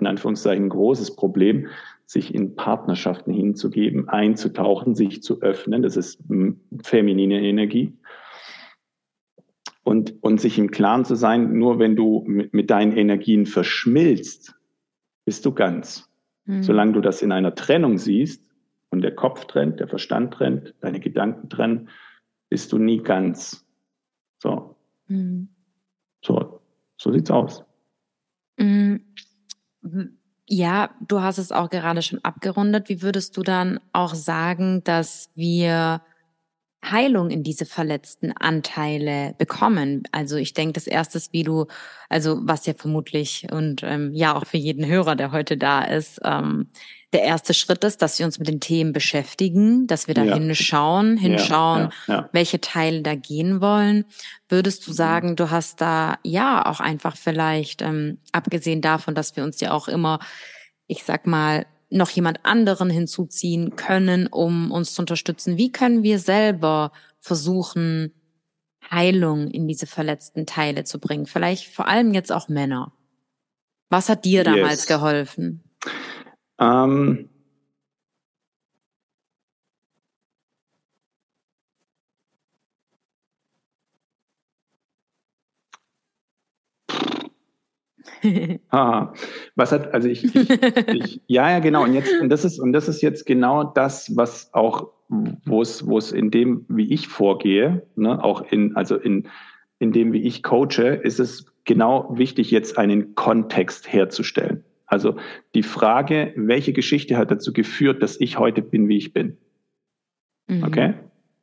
in 0.00 0.06
Anführungszeichen 0.06 0.66
ein 0.66 0.70
großes 0.70 1.16
Problem, 1.16 1.66
sich 2.06 2.34
in 2.34 2.54
Partnerschaften 2.54 3.32
hinzugeben, 3.32 4.08
einzutauchen, 4.08 4.94
sich 4.94 5.22
zu 5.22 5.42
öffnen. 5.42 5.82
Das 5.82 5.96
ist 5.96 6.22
feminine 6.82 7.42
Energie. 7.42 7.92
Und, 9.82 10.14
und 10.22 10.40
sich 10.40 10.58
im 10.58 10.70
Klaren 10.70 11.04
zu 11.04 11.14
sein, 11.14 11.58
nur 11.58 11.78
wenn 11.78 11.96
du 11.96 12.22
mit, 12.26 12.52
mit 12.52 12.70
deinen 12.70 12.96
Energien 12.96 13.46
verschmilzt, 13.46 14.57
bist 15.28 15.44
du 15.44 15.52
ganz. 15.52 16.08
Mhm. 16.46 16.62
Solange 16.62 16.92
du 16.92 17.02
das 17.02 17.20
in 17.20 17.32
einer 17.32 17.54
Trennung 17.54 17.98
siehst 17.98 18.42
und 18.88 19.02
der 19.02 19.14
Kopf 19.14 19.44
trennt, 19.44 19.78
der 19.78 19.86
Verstand 19.86 20.32
trennt, 20.32 20.74
deine 20.80 21.00
Gedanken 21.00 21.50
trennen, 21.50 21.90
bist 22.48 22.72
du 22.72 22.78
nie 22.78 23.02
ganz. 23.02 23.66
So. 24.42 24.74
Mhm. 25.08 25.50
So, 26.24 26.62
so 26.96 27.12
sieht's 27.12 27.30
aus. 27.30 27.62
Mhm. 28.56 29.04
Ja, 30.46 30.94
du 31.06 31.20
hast 31.20 31.36
es 31.36 31.52
auch 31.52 31.68
gerade 31.68 32.00
schon 32.00 32.24
abgerundet. 32.24 32.88
Wie 32.88 33.02
würdest 33.02 33.36
du 33.36 33.42
dann 33.42 33.80
auch 33.92 34.14
sagen, 34.14 34.82
dass 34.82 35.30
wir 35.34 36.00
Heilung 36.84 37.30
in 37.30 37.42
diese 37.42 37.66
verletzten 37.66 38.32
Anteile 38.32 39.34
bekommen. 39.36 40.04
Also 40.12 40.36
ich 40.36 40.54
denke, 40.54 40.74
das 40.74 40.86
erste 40.86 41.18
ist, 41.18 41.32
wie 41.32 41.42
du, 41.42 41.66
also 42.08 42.38
was 42.42 42.66
ja 42.66 42.74
vermutlich 42.74 43.46
und 43.50 43.82
ähm, 43.82 44.12
ja 44.14 44.36
auch 44.36 44.46
für 44.46 44.58
jeden 44.58 44.86
Hörer, 44.86 45.16
der 45.16 45.32
heute 45.32 45.56
da 45.56 45.82
ist, 45.82 46.20
ähm, 46.24 46.68
der 47.12 47.22
erste 47.22 47.54
Schritt 47.54 47.84
ist, 47.84 48.02
dass 48.02 48.18
wir 48.18 48.26
uns 48.26 48.38
mit 48.38 48.48
den 48.48 48.60
Themen 48.60 48.92
beschäftigen, 48.92 49.86
dass 49.86 50.08
wir 50.08 50.14
da 50.14 50.24
ja. 50.24 50.34
hinschauen, 50.34 51.16
hinschauen, 51.16 51.90
ja, 52.06 52.14
ja, 52.14 52.28
welche 52.32 52.60
Teile 52.60 53.02
da 53.02 53.14
gehen 53.14 53.60
wollen. 53.60 54.04
Würdest 54.48 54.86
du 54.86 54.90
mhm. 54.90 54.94
sagen, 54.94 55.36
du 55.36 55.50
hast 55.50 55.80
da 55.80 56.18
ja 56.22 56.66
auch 56.66 56.80
einfach 56.80 57.16
vielleicht, 57.16 57.80
ähm, 57.80 58.18
abgesehen 58.32 58.82
davon, 58.82 59.14
dass 59.14 59.36
wir 59.36 59.44
uns 59.44 59.60
ja 59.60 59.72
auch 59.72 59.88
immer, 59.88 60.18
ich 60.86 61.02
sag 61.02 61.26
mal, 61.26 61.66
noch 61.90 62.10
jemand 62.10 62.44
anderen 62.44 62.90
hinzuziehen 62.90 63.76
können, 63.76 64.26
um 64.26 64.70
uns 64.70 64.94
zu 64.94 65.02
unterstützen? 65.02 65.56
Wie 65.56 65.72
können 65.72 66.02
wir 66.02 66.18
selber 66.18 66.92
versuchen, 67.18 68.12
Heilung 68.90 69.48
in 69.48 69.66
diese 69.66 69.86
verletzten 69.86 70.46
Teile 70.46 70.84
zu 70.84 70.98
bringen? 70.98 71.26
Vielleicht 71.26 71.68
vor 71.68 71.88
allem 71.88 72.14
jetzt 72.14 72.32
auch 72.32 72.48
Männer. 72.48 72.92
Was 73.90 74.08
hat 74.08 74.24
dir 74.24 74.44
damals 74.44 74.80
yes. 74.80 74.86
geholfen? 74.86 75.62
Ähm, 76.60 77.28
ah, 88.70 89.12
was 89.54 89.72
hat, 89.72 89.92
also 89.94 90.08
ich, 90.08 90.24
ich, 90.34 90.50
ich, 90.88 91.20
ja, 91.26 91.50
ja, 91.50 91.58
genau. 91.58 91.84
Und 91.84 91.94
jetzt, 91.94 92.12
und 92.20 92.28
das 92.28 92.44
ist, 92.44 92.58
und 92.58 92.72
das 92.72 92.88
ist 92.88 93.02
jetzt 93.02 93.26
genau 93.26 93.64
das, 93.64 94.16
was 94.16 94.52
auch, 94.54 94.88
wo 95.08 95.62
es, 95.62 95.86
wo 95.86 95.98
es 95.98 96.12
in 96.12 96.30
dem, 96.30 96.64
wie 96.68 96.92
ich 96.92 97.08
vorgehe, 97.08 97.86
ne, 97.96 98.22
auch 98.22 98.42
in, 98.50 98.76
also 98.76 98.96
in, 98.96 99.28
in 99.78 99.92
dem, 99.92 100.12
wie 100.12 100.22
ich 100.22 100.42
coache, 100.42 101.00
ist 101.02 101.20
es 101.20 101.46
genau 101.64 102.08
wichtig, 102.16 102.50
jetzt 102.50 102.78
einen 102.78 103.14
Kontext 103.14 103.92
herzustellen. 103.92 104.64
Also 104.86 105.16
die 105.54 105.62
Frage, 105.62 106.32
welche 106.36 106.72
Geschichte 106.72 107.16
hat 107.16 107.30
dazu 107.30 107.52
geführt, 107.52 108.02
dass 108.02 108.18
ich 108.20 108.38
heute 108.38 108.62
bin, 108.62 108.88
wie 108.88 108.96
ich 108.96 109.12
bin? 109.12 109.36
Mhm. 110.48 110.64
Okay? 110.64 110.94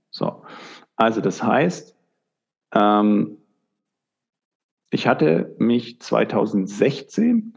So. 0.09 0.43
Also 0.95 1.21
das 1.21 1.43
heißt, 1.43 1.95
ähm, 2.73 3.35
ich 4.96 5.08
hatte 5.08 5.54
mich 5.60 6.00
2016 6.00 7.54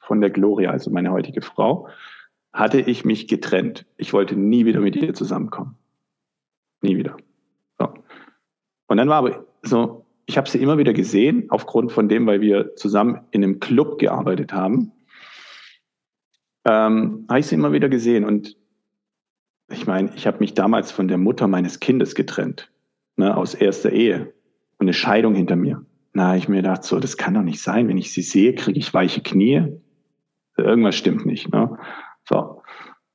von 0.00 0.20
der 0.20 0.30
Gloria, 0.30 0.72
also 0.72 0.90
meine 0.90 1.12
heutige 1.12 1.40
Frau, 1.40 1.88
hatte 2.52 2.80
ich 2.80 3.04
mich 3.04 3.28
getrennt. 3.28 3.86
Ich 3.96 4.12
wollte 4.12 4.34
nie 4.34 4.66
wieder 4.66 4.80
mit 4.80 4.96
ihr 4.96 5.14
zusammenkommen. 5.14 5.76
Nie 6.82 6.96
wieder. 6.96 7.16
So. 7.78 7.94
Und 8.88 8.96
dann 8.96 9.08
war 9.08 9.18
aber 9.18 9.46
so, 9.62 10.04
ich 10.26 10.36
habe 10.36 10.50
sie 10.50 10.60
immer 10.60 10.78
wieder 10.78 10.92
gesehen, 10.92 11.46
aufgrund 11.50 11.92
von 11.92 12.08
dem, 12.08 12.26
weil 12.26 12.40
wir 12.40 12.74
zusammen 12.74 13.20
in 13.30 13.44
einem 13.44 13.60
Club 13.60 14.00
gearbeitet 14.00 14.52
haben, 14.52 14.90
ähm, 16.64 17.24
habe 17.28 17.38
ich 17.38 17.46
sie 17.46 17.54
immer 17.54 17.70
wieder 17.70 17.88
gesehen. 17.88 18.24
Und 18.24 18.56
ich 19.68 19.86
meine, 19.86 20.10
ich 20.16 20.26
habe 20.26 20.40
mich 20.40 20.54
damals 20.54 20.90
von 20.90 21.06
der 21.06 21.18
Mutter 21.18 21.46
meines 21.46 21.78
Kindes 21.78 22.16
getrennt, 22.16 22.72
ne, 23.14 23.36
aus 23.36 23.54
erster 23.54 23.92
Ehe 23.92 24.34
eine 24.78 24.92
Scheidung 24.92 25.34
hinter 25.34 25.56
mir. 25.56 25.84
Na, 26.12 26.36
ich 26.36 26.48
mir 26.48 26.56
gedacht, 26.56 26.84
so, 26.84 26.98
das 26.98 27.16
kann 27.16 27.34
doch 27.34 27.42
nicht 27.42 27.60
sein. 27.60 27.88
Wenn 27.88 27.98
ich 27.98 28.12
sie 28.12 28.22
sehe, 28.22 28.54
kriege 28.54 28.78
ich 28.78 28.94
weiche 28.94 29.20
Knie. 29.20 29.80
Irgendwas 30.56 30.96
stimmt 30.96 31.26
nicht. 31.26 31.52
Ne? 31.52 31.76
So. 32.28 32.62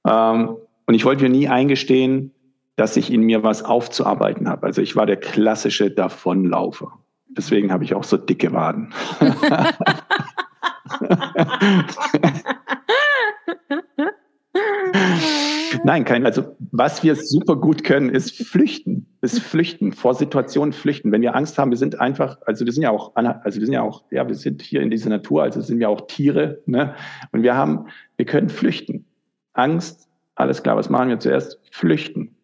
Ähm, 0.07 0.57
und 0.85 0.93
ich 0.93 1.05
wollte 1.05 1.23
mir 1.23 1.29
nie 1.29 1.47
eingestehen, 1.47 2.31
dass 2.75 2.97
ich 2.97 3.11
in 3.11 3.21
mir 3.21 3.43
was 3.43 3.63
aufzuarbeiten 3.63 4.47
habe. 4.47 4.65
Also 4.65 4.81
ich 4.81 4.95
war 4.95 5.05
der 5.05 5.17
klassische 5.17 5.91
Davonlaufer. 5.91 6.99
Deswegen 7.29 7.71
habe 7.71 7.83
ich 7.83 7.95
auch 7.95 8.03
so 8.03 8.17
dicke 8.17 8.53
Waden. 8.53 8.93
Nein, 15.83 16.05
kein. 16.05 16.25
Also 16.25 16.55
was 16.71 17.03
wir 17.03 17.15
super 17.15 17.55
gut 17.55 17.83
können, 17.83 18.09
ist 18.09 18.35
flüchten, 18.35 19.07
ist 19.21 19.39
flüchten 19.39 19.93
vor 19.93 20.13
Situationen 20.13 20.73
flüchten. 20.73 21.11
Wenn 21.11 21.21
wir 21.21 21.35
Angst 21.35 21.57
haben, 21.57 21.71
wir 21.71 21.77
sind 21.77 21.99
einfach, 21.99 22.37
also 22.45 22.65
wir 22.65 22.71
sind 22.71 22.83
ja 22.83 22.91
auch, 22.91 23.15
also 23.15 23.59
wir 23.59 23.65
sind 23.65 23.73
ja 23.73 23.81
auch, 23.81 24.03
ja, 24.11 24.27
wir 24.27 24.35
sind 24.35 24.61
hier 24.61 24.81
in 24.81 24.91
dieser 24.91 25.09
Natur, 25.09 25.43
also 25.43 25.61
sind 25.61 25.79
wir 25.79 25.89
auch 25.89 26.01
Tiere, 26.07 26.61
ne? 26.65 26.93
Und 27.31 27.41
wir 27.43 27.55
haben, 27.55 27.87
wir 28.17 28.25
können 28.25 28.49
flüchten. 28.49 29.05
Angst, 29.53 30.07
alles 30.35 30.61
klar. 30.61 30.77
Was 30.77 30.89
machen 30.89 31.09
wir 31.09 31.19
zuerst? 31.19 31.59
Flüchten. 31.71 32.35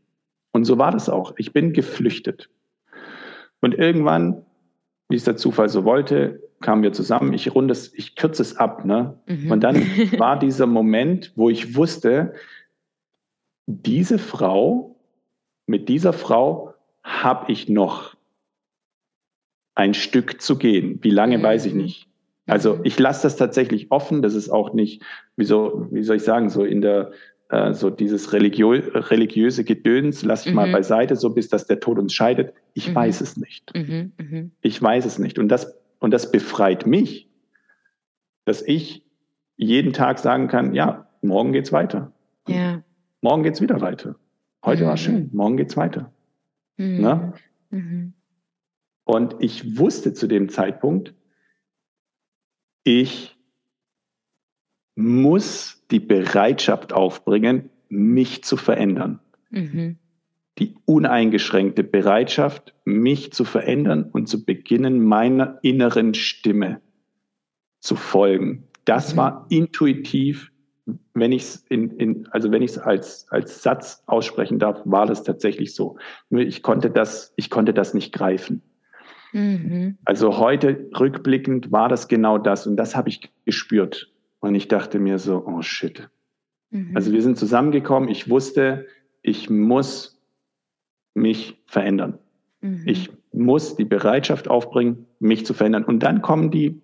Und 0.51 0.65
so 0.65 0.77
war 0.77 0.91
das 0.91 1.07
auch. 1.07 1.33
Ich 1.38 1.53
bin 1.53 1.73
geflüchtet. 1.73 2.49
Und 3.61 3.75
irgendwann, 3.75 4.45
wie 5.09 5.15
es 5.15 5.23
der 5.23 5.35
Zufall 5.35 5.69
so 5.69 5.85
wollte, 5.85 6.41
kamen 6.61 6.81
wir 6.81 6.91
zusammen. 6.91 7.33
Ich 7.33 7.53
runde 7.53 7.71
es, 7.71 7.93
ich 7.93 8.15
kürze 8.15 8.41
es 8.41 8.57
ab, 8.57 8.83
ne? 8.83 9.19
Mhm. 9.27 9.51
Und 9.51 9.63
dann 9.63 9.75
war 10.17 10.39
dieser 10.39 10.65
Moment, 10.65 11.33
wo 11.35 11.49
ich 11.49 11.75
wusste, 11.75 12.33
diese 13.68 14.18
Frau, 14.18 14.95
mit 15.68 15.89
dieser 15.89 16.13
Frau 16.13 16.74
habe 17.03 17.51
ich 17.51 17.70
noch 17.70 18.15
ein 19.76 19.93
Stück 19.93 20.41
zu 20.41 20.57
gehen. 20.57 20.99
Wie 21.03 21.11
lange, 21.11 21.38
mhm. 21.38 21.43
weiß 21.43 21.65
ich 21.68 21.74
nicht. 21.74 22.07
Also 22.47 22.78
mhm. 22.78 22.86
ich 22.86 22.97
lasse 22.97 23.24
das 23.24 23.36
tatsächlich 23.36 23.91
offen. 23.91 24.22
Das 24.22 24.34
ist 24.34 24.49
auch 24.49 24.74
nicht, 24.74 25.03
wie, 25.36 25.45
so, 25.45 25.88
wie 25.91 26.03
soll 26.03 26.15
ich 26.15 26.24
sagen, 26.24 26.49
so 26.49 26.63
in 26.63 26.82
der, 26.82 27.11
äh, 27.49 27.74
so 27.74 27.89
dieses 27.89 28.34
religiö 28.34 28.82
religiöse 28.93 29.65
Gedöns 29.65 30.24
lasse 30.24 30.49
ich 30.49 30.55
mhm. 30.55 30.61
mal 30.61 30.72
beiseite, 30.72 31.15
so 31.18 31.30
bis 31.30 31.49
dass 31.49 31.68
der 31.68 31.82
Tod 31.82 31.99
uns 31.99 32.13
scheidet. 32.13 32.53
Ich 32.74 32.89
mhm. 32.89 32.95
weiß 32.95 33.22
es 33.22 33.38
nicht. 33.38 33.74
Mhm. 33.76 34.13
mhm. 34.18 34.51
Ich 34.61 34.82
weiß 34.82 35.05
es 35.05 35.20
nicht. 35.20 35.38
Und 35.38 35.49
das, 35.49 35.78
und 35.99 36.11
das 36.11 36.32
befreit 36.32 36.88
mich, 36.88 37.30
dass 38.45 38.61
ich 38.61 39.03
jeden 39.57 39.91
Tag 39.91 40.20
sagen 40.20 40.47
kann, 40.47 40.74
ja, 40.74 41.09
morgen 41.22 41.51
geht's 41.51 41.74
weiter. 41.74 42.13
Ja. 42.47 42.82
Morgen 43.22 43.43
geht's 43.43 43.61
wieder 43.61 43.82
weiter. 43.82 44.15
Heute 44.63 44.84
mhm. 44.84 44.88
war 44.88 44.97
schön, 44.97 45.30
morgen 45.34 45.57
geht's 45.57 45.78
weiter. 45.78 46.11
Mhm. 46.78 47.01
Ne? 47.01 47.34
Mhm. 47.70 48.13
Und 49.03 49.36
ich 49.39 49.78
wusste 49.78 50.13
zu 50.13 50.28
dem 50.28 50.49
Zeitpunkt, 50.49 51.13
ich 52.84 53.38
muss 54.95 55.84
die 55.91 55.99
Bereitschaft 55.99 56.91
aufbringen, 56.93 57.70
mich 57.89 58.43
zu 58.43 58.57
verändern. 58.57 59.20
Mhm. 59.49 59.97
Die 60.57 60.76
uneingeschränkte 60.86 61.84
Bereitschaft, 61.84 62.74
mich 62.84 63.32
zu 63.32 63.45
verändern 63.45 64.09
und 64.11 64.28
zu 64.28 64.43
beginnen, 64.43 65.03
meiner 65.03 65.59
inneren 65.61 66.13
Stimme 66.13 66.82
zu 67.80 67.95
folgen. 67.95 68.63
Das 68.86 69.13
mhm. 69.13 69.18
war 69.18 69.45
intuitiv 69.49 70.51
wenn 71.13 71.31
ich 71.31 71.43
es 71.43 71.65
in, 71.69 71.91
in, 71.97 72.27
also 72.31 72.51
wenn 72.51 72.61
ich 72.61 72.71
es 72.71 72.77
als, 72.77 73.27
als 73.29 73.61
Satz 73.61 74.03
aussprechen 74.05 74.59
darf, 74.59 74.81
war 74.85 75.05
das 75.05 75.23
tatsächlich 75.23 75.75
so. 75.75 75.97
Nur 76.29 76.41
ich 76.41 76.63
konnte 76.63 76.89
das, 76.89 77.33
ich 77.35 77.49
konnte 77.49 77.73
das 77.73 77.93
nicht 77.93 78.13
greifen. 78.13 78.61
Mhm. 79.33 79.97
Also 80.05 80.38
heute 80.38 80.89
rückblickend 80.97 81.71
war 81.71 81.89
das 81.89 82.07
genau 82.07 82.38
das 82.38 82.65
und 82.67 82.77
das 82.77 82.95
habe 82.95 83.09
ich 83.09 83.29
gespürt. 83.45 84.11
Und 84.39 84.55
ich 84.55 84.67
dachte 84.67 84.99
mir 84.99 85.19
so, 85.19 85.43
oh 85.45 85.61
shit. 85.61 86.09
Mhm. 86.69 86.91
Also 86.95 87.11
wir 87.11 87.21
sind 87.21 87.38
zusammengekommen. 87.38 88.09
Ich 88.09 88.29
wusste, 88.29 88.85
ich 89.21 89.49
muss 89.49 90.21
mich 91.13 91.61
verändern. 91.65 92.19
Mhm. 92.61 92.83
Ich 92.85 93.09
muss 93.33 93.75
die 93.75 93.85
Bereitschaft 93.85 94.47
aufbringen, 94.47 95.05
mich 95.19 95.45
zu 95.45 95.53
verändern. 95.53 95.83
Und 95.83 95.99
dann 95.99 96.21
kommen 96.21 96.49
die 96.49 96.81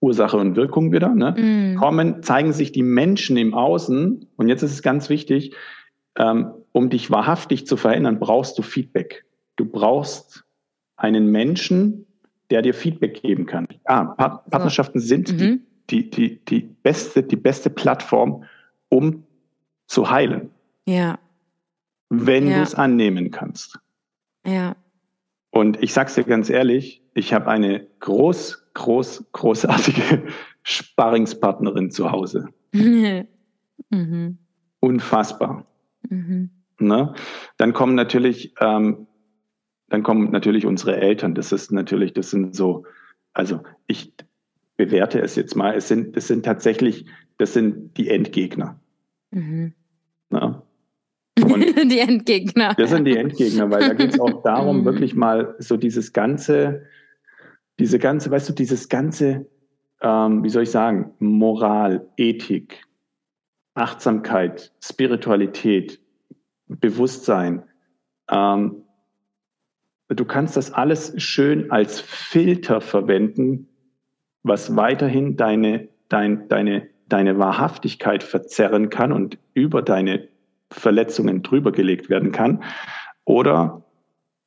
Ursache 0.00 0.36
und 0.36 0.56
Wirkung 0.56 0.92
wieder, 0.92 1.14
ne? 1.14 1.32
Mm. 1.32 1.76
kommen, 1.76 2.22
zeigen 2.22 2.52
sich 2.52 2.72
die 2.72 2.82
Menschen 2.82 3.36
im 3.36 3.54
Außen. 3.54 4.26
Und 4.36 4.48
jetzt 4.48 4.62
ist 4.62 4.72
es 4.72 4.82
ganz 4.82 5.10
wichtig, 5.10 5.54
ähm, 6.16 6.52
um 6.72 6.90
dich 6.90 7.10
wahrhaftig 7.10 7.66
zu 7.66 7.76
verändern, 7.76 8.18
brauchst 8.18 8.58
du 8.58 8.62
Feedback. 8.62 9.24
Du 9.56 9.64
brauchst 9.64 10.44
einen 10.96 11.30
Menschen, 11.30 12.06
der 12.50 12.62
dir 12.62 12.74
Feedback 12.74 13.22
geben 13.22 13.46
kann. 13.46 13.68
Ah, 13.84 14.04
Part 14.04 14.50
Partnerschaften 14.50 15.00
sind 15.00 15.32
mhm. 15.32 15.62
die, 15.90 16.10
die, 16.10 16.10
die, 16.10 16.44
die, 16.44 16.60
beste, 16.60 17.22
die 17.22 17.36
beste 17.36 17.70
Plattform, 17.70 18.44
um 18.88 19.24
zu 19.86 20.10
heilen. 20.10 20.50
Ja. 20.86 21.18
Wenn 22.08 22.48
ja. 22.48 22.56
du 22.56 22.62
es 22.62 22.74
annehmen 22.74 23.30
kannst. 23.30 23.78
Ja. 24.46 24.76
Und 25.50 25.82
ich 25.82 25.92
sag's 25.92 26.14
dir 26.14 26.24
ganz 26.24 26.48
ehrlich, 26.48 27.02
ich 27.14 27.32
habe 27.32 27.48
eine 27.48 27.86
groß, 28.00 28.59
groß, 28.74 29.26
großartige 29.32 30.24
Sparringspartnerin 30.62 31.90
zu 31.90 32.10
Hause. 32.10 32.48
mhm. 32.72 34.38
Unfassbar. 34.80 35.66
Mhm. 36.08 36.50
Ne? 36.78 37.14
Dann 37.58 37.72
kommen 37.72 37.94
natürlich, 37.94 38.54
ähm, 38.60 39.06
dann 39.88 40.02
kommen 40.02 40.30
natürlich 40.30 40.66
unsere 40.66 40.96
Eltern. 40.96 41.34
Das 41.34 41.52
ist 41.52 41.72
natürlich, 41.72 42.12
das 42.12 42.30
sind 42.30 42.54
so, 42.54 42.84
also 43.32 43.60
ich 43.86 44.12
bewerte 44.76 45.20
es 45.20 45.36
jetzt 45.36 45.56
mal. 45.56 45.74
Es 45.74 45.88
sind, 45.88 46.16
das 46.16 46.26
sind 46.26 46.44
tatsächlich, 46.44 47.04
das 47.36 47.52
sind 47.52 47.96
die 47.98 48.08
Endgegner. 48.08 48.80
Mhm. 49.30 49.74
Ne? 50.30 50.62
die 51.38 51.98
Endgegner. 51.98 52.74
Das 52.74 52.90
sind 52.90 53.04
die 53.04 53.16
Endgegner, 53.16 53.70
weil 53.70 53.80
da 53.80 53.94
geht 53.94 54.14
es 54.14 54.20
auch 54.20 54.42
darum, 54.42 54.80
mhm. 54.80 54.84
wirklich 54.84 55.14
mal 55.14 55.54
so 55.58 55.76
dieses 55.76 56.12
ganze, 56.12 56.86
diese 57.80 57.98
ganze, 57.98 58.30
weißt 58.30 58.50
du, 58.50 58.52
dieses 58.52 58.90
ganze, 58.90 59.46
ähm, 60.02 60.44
wie 60.44 60.50
soll 60.50 60.64
ich 60.64 60.70
sagen, 60.70 61.14
Moral, 61.18 62.06
Ethik, 62.18 62.86
Achtsamkeit, 63.72 64.70
Spiritualität, 64.84 65.98
Bewusstsein. 66.66 67.62
Ähm, 68.30 68.84
du 70.08 70.24
kannst 70.26 70.58
das 70.58 70.72
alles 70.72 71.14
schön 71.16 71.70
als 71.70 72.00
Filter 72.02 72.82
verwenden, 72.82 73.66
was 74.42 74.76
weiterhin 74.76 75.38
deine, 75.38 75.88
dein, 76.10 76.48
deine, 76.48 76.86
deine 77.08 77.38
Wahrhaftigkeit 77.38 78.22
verzerren 78.22 78.90
kann 78.90 79.10
und 79.10 79.38
über 79.54 79.80
deine 79.80 80.28
Verletzungen 80.70 81.42
drüber 81.42 81.72
gelegt 81.72 82.10
werden 82.10 82.30
kann. 82.30 82.62
Oder 83.24 83.84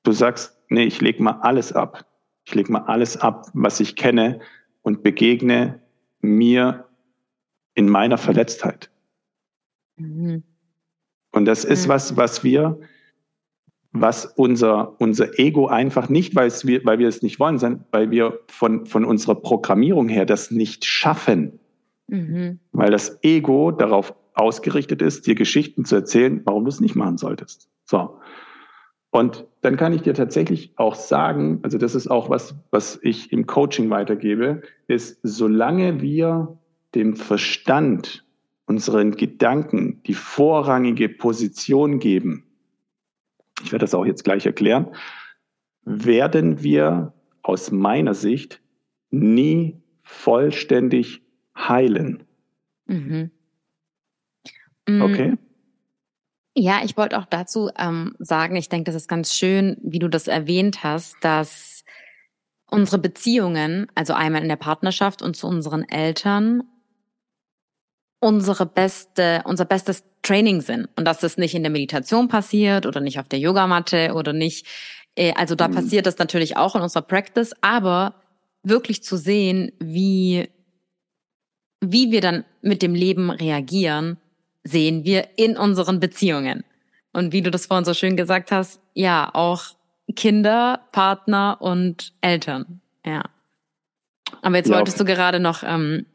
du 0.03 0.11
sagst, 0.11 0.55
nee, 0.69 0.83
ich 0.83 1.01
lege 1.01 1.23
mal 1.23 1.39
alles 1.41 1.73
ab. 1.73 2.05
Ich 2.45 2.55
lege 2.55 2.71
mal 2.71 2.83
alles 2.83 3.17
ab, 3.17 3.47
was 3.53 3.79
ich 3.79 3.95
kenne 3.95 4.39
und 4.81 5.03
begegne 5.03 5.81
mir 6.21 6.85
in 7.73 7.89
meiner 7.89 8.17
Verletztheit. 8.17 8.89
Mhm. 9.97 10.43
Und 11.31 11.45
das 11.45 11.65
ist 11.65 11.87
was, 11.87 12.15
was 12.15 12.43
wir, 12.43 12.79
was 13.91 14.25
unser, 14.25 14.99
unser 14.99 15.39
Ego 15.39 15.67
einfach 15.67 16.09
nicht, 16.09 16.35
weil, 16.35 16.51
wir, 16.63 16.85
weil 16.85 16.99
wir 16.99 17.07
es 17.07 17.21
nicht 17.21 17.39
wollen, 17.39 17.57
sondern 17.57 17.85
weil 17.91 18.11
wir 18.11 18.39
von, 18.47 18.85
von 18.85 19.05
unserer 19.05 19.35
Programmierung 19.35 20.09
her 20.09 20.25
das 20.25 20.51
nicht 20.51 20.85
schaffen. 20.85 21.59
Mhm. 22.07 22.59
Weil 22.71 22.91
das 22.91 23.19
Ego 23.23 23.71
darauf 23.71 24.13
ausgerichtet 24.35 25.01
ist, 25.01 25.25
dir 25.27 25.35
Geschichten 25.35 25.85
zu 25.85 25.95
erzählen, 25.95 26.41
warum 26.45 26.65
du 26.65 26.69
es 26.69 26.81
nicht 26.81 26.95
machen 26.95 27.17
solltest. 27.17 27.69
So. 27.85 28.19
Und 29.13 29.45
dann 29.61 29.77
kann 29.77 29.93
ich 29.93 30.01
dir 30.01 30.15
tatsächlich 30.15 30.73
auch 30.75 30.95
sagen, 30.95 31.59
also 31.61 31.77
das 31.77 31.93
ist 31.93 32.07
auch 32.07 32.31
was, 32.31 32.55
was 32.71 32.99
ich 33.03 33.31
im 33.31 33.45
Coaching 33.45 33.91
weitergebe, 33.91 34.63
ist, 34.87 35.19
solange 35.21 36.01
wir 36.01 36.57
dem 36.95 37.15
Verstand 37.15 38.25
unseren 38.65 39.11
Gedanken 39.11 40.01
die 40.07 40.15
vorrangige 40.15 41.09
Position 41.09 41.99
geben, 41.99 42.45
ich 43.61 43.71
werde 43.71 43.83
das 43.83 43.93
auch 43.93 44.07
jetzt 44.07 44.23
gleich 44.23 44.47
erklären, 44.47 44.87
werden 45.85 46.63
wir 46.63 47.13
aus 47.43 47.71
meiner 47.71 48.15
Sicht 48.15 48.61
nie 49.11 49.79
vollständig 50.01 51.21
heilen. 51.55 52.23
Mhm. 52.87 53.29
Mm. 54.89 55.01
Okay. 55.03 55.37
Ja, 56.55 56.81
ich 56.83 56.97
wollte 56.97 57.17
auch 57.17 57.25
dazu 57.25 57.69
ähm, 57.77 58.15
sagen, 58.19 58.55
ich 58.55 58.69
denke, 58.69 58.85
das 58.91 58.95
ist 58.95 59.07
ganz 59.07 59.33
schön, 59.33 59.77
wie 59.81 59.99
du 59.99 60.07
das 60.07 60.27
erwähnt 60.27 60.83
hast, 60.83 61.15
dass 61.21 61.83
unsere 62.69 62.99
Beziehungen, 62.99 63.87
also 63.95 64.13
einmal 64.13 64.43
in 64.43 64.49
der 64.49 64.55
Partnerschaft 64.55 65.21
und 65.21 65.35
zu 65.35 65.47
unseren 65.47 65.87
Eltern, 65.89 66.63
unsere 68.19 68.65
beste, 68.65 69.41
unser 69.45 69.65
bestes 69.65 70.03
Training 70.21 70.61
sind 70.61 70.87
und 70.95 71.05
dass 71.05 71.19
das 71.19 71.37
nicht 71.37 71.55
in 71.55 71.63
der 71.63 71.71
Meditation 71.71 72.29
passiert 72.29 72.85
oder 72.85 73.01
nicht 73.01 73.19
auf 73.19 73.27
der 73.27 73.39
Yogamatte 73.39 74.13
oder 74.13 74.31
nicht. 74.31 74.65
Äh, 75.15 75.33
also 75.35 75.55
da 75.55 75.67
mhm. 75.67 75.75
passiert 75.75 76.05
das 76.05 76.17
natürlich 76.17 76.55
auch 76.55 76.75
in 76.75 76.81
unserer 76.81 77.01
Practice, 77.01 77.53
aber 77.61 78.15
wirklich 78.63 79.03
zu 79.03 79.17
sehen, 79.17 79.71
wie 79.79 80.49
wie 81.85 82.11
wir 82.11 82.21
dann 82.21 82.45
mit 82.61 82.81
dem 82.81 82.95
Leben 82.95 83.29
reagieren, 83.29 84.17
sehen 84.63 85.03
wir 85.03 85.27
in 85.35 85.57
unseren 85.57 85.99
Beziehungen. 85.99 86.63
Und 87.11 87.31
wie 87.31 87.41
du 87.41 87.51
das 87.51 87.67
vorhin 87.67 87.85
so 87.85 87.93
schön 87.93 88.17
gesagt 88.17 88.51
hast, 88.51 88.79
ja, 88.93 89.29
auch 89.33 89.63
Kinder, 90.15 90.81
Partner 90.91 91.57
und 91.59 92.13
Eltern. 92.21 92.81
Ja. 93.05 93.23
Aber 94.41 94.57
jetzt 94.57 94.69
ja, 94.69 94.75
wolltest 94.75 94.99
du 94.99 95.05
gerade 95.05 95.39
noch 95.39 95.63
ähm, 95.63 96.05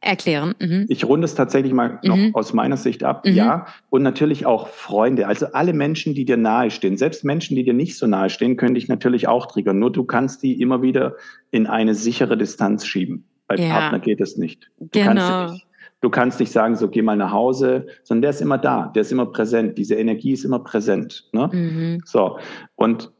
erklären. 0.00 0.54
Mhm. 0.58 0.86
Ich 0.88 1.04
runde 1.04 1.24
es 1.24 1.34
tatsächlich 1.34 1.72
mal 1.72 1.98
noch 2.02 2.16
mhm. 2.16 2.34
aus 2.34 2.52
meiner 2.52 2.76
Sicht 2.76 3.02
ab. 3.02 3.24
Mhm. 3.26 3.34
Ja. 3.34 3.66
Und 3.90 4.02
natürlich 4.02 4.46
auch 4.46 4.68
Freunde. 4.68 5.26
Also 5.26 5.46
alle 5.52 5.72
Menschen, 5.72 6.14
die 6.14 6.24
dir 6.24 6.36
nahestehen. 6.36 6.96
Selbst 6.96 7.24
Menschen, 7.24 7.56
die 7.56 7.64
dir 7.64 7.74
nicht 7.74 7.96
so 7.96 8.06
nahestehen, 8.06 8.56
können 8.56 8.74
dich 8.74 8.88
natürlich 8.88 9.28
auch 9.28 9.46
triggern. 9.46 9.78
Nur 9.78 9.92
du 9.92 10.04
kannst 10.04 10.42
die 10.42 10.60
immer 10.60 10.82
wieder 10.82 11.16
in 11.50 11.66
eine 11.66 11.94
sichere 11.94 12.36
Distanz 12.36 12.86
schieben. 12.86 13.24
Bei 13.46 13.56
ja. 13.56 13.70
Partner 13.70 13.98
geht 13.98 14.20
es 14.20 14.36
nicht. 14.36 14.70
Du 14.78 14.88
genau. 14.92 15.14
Kannst 15.14 15.54
nicht. 15.54 15.67
Du 16.00 16.10
kannst 16.10 16.38
nicht 16.38 16.52
sagen, 16.52 16.76
so 16.76 16.88
geh 16.88 17.02
mal 17.02 17.16
nach 17.16 17.32
Hause, 17.32 17.86
sondern 18.04 18.22
der 18.22 18.30
ist 18.30 18.40
immer 18.40 18.58
da, 18.58 18.86
der 18.94 19.02
ist 19.02 19.10
immer 19.10 19.26
präsent. 19.26 19.78
Diese 19.78 19.96
Energie 19.96 20.32
ist 20.32 20.44
immer 20.44 20.60
präsent. 20.60 21.28
Ne? 21.32 21.50
Mhm. 21.52 22.02
So. 22.04 22.38
Und 22.76 23.12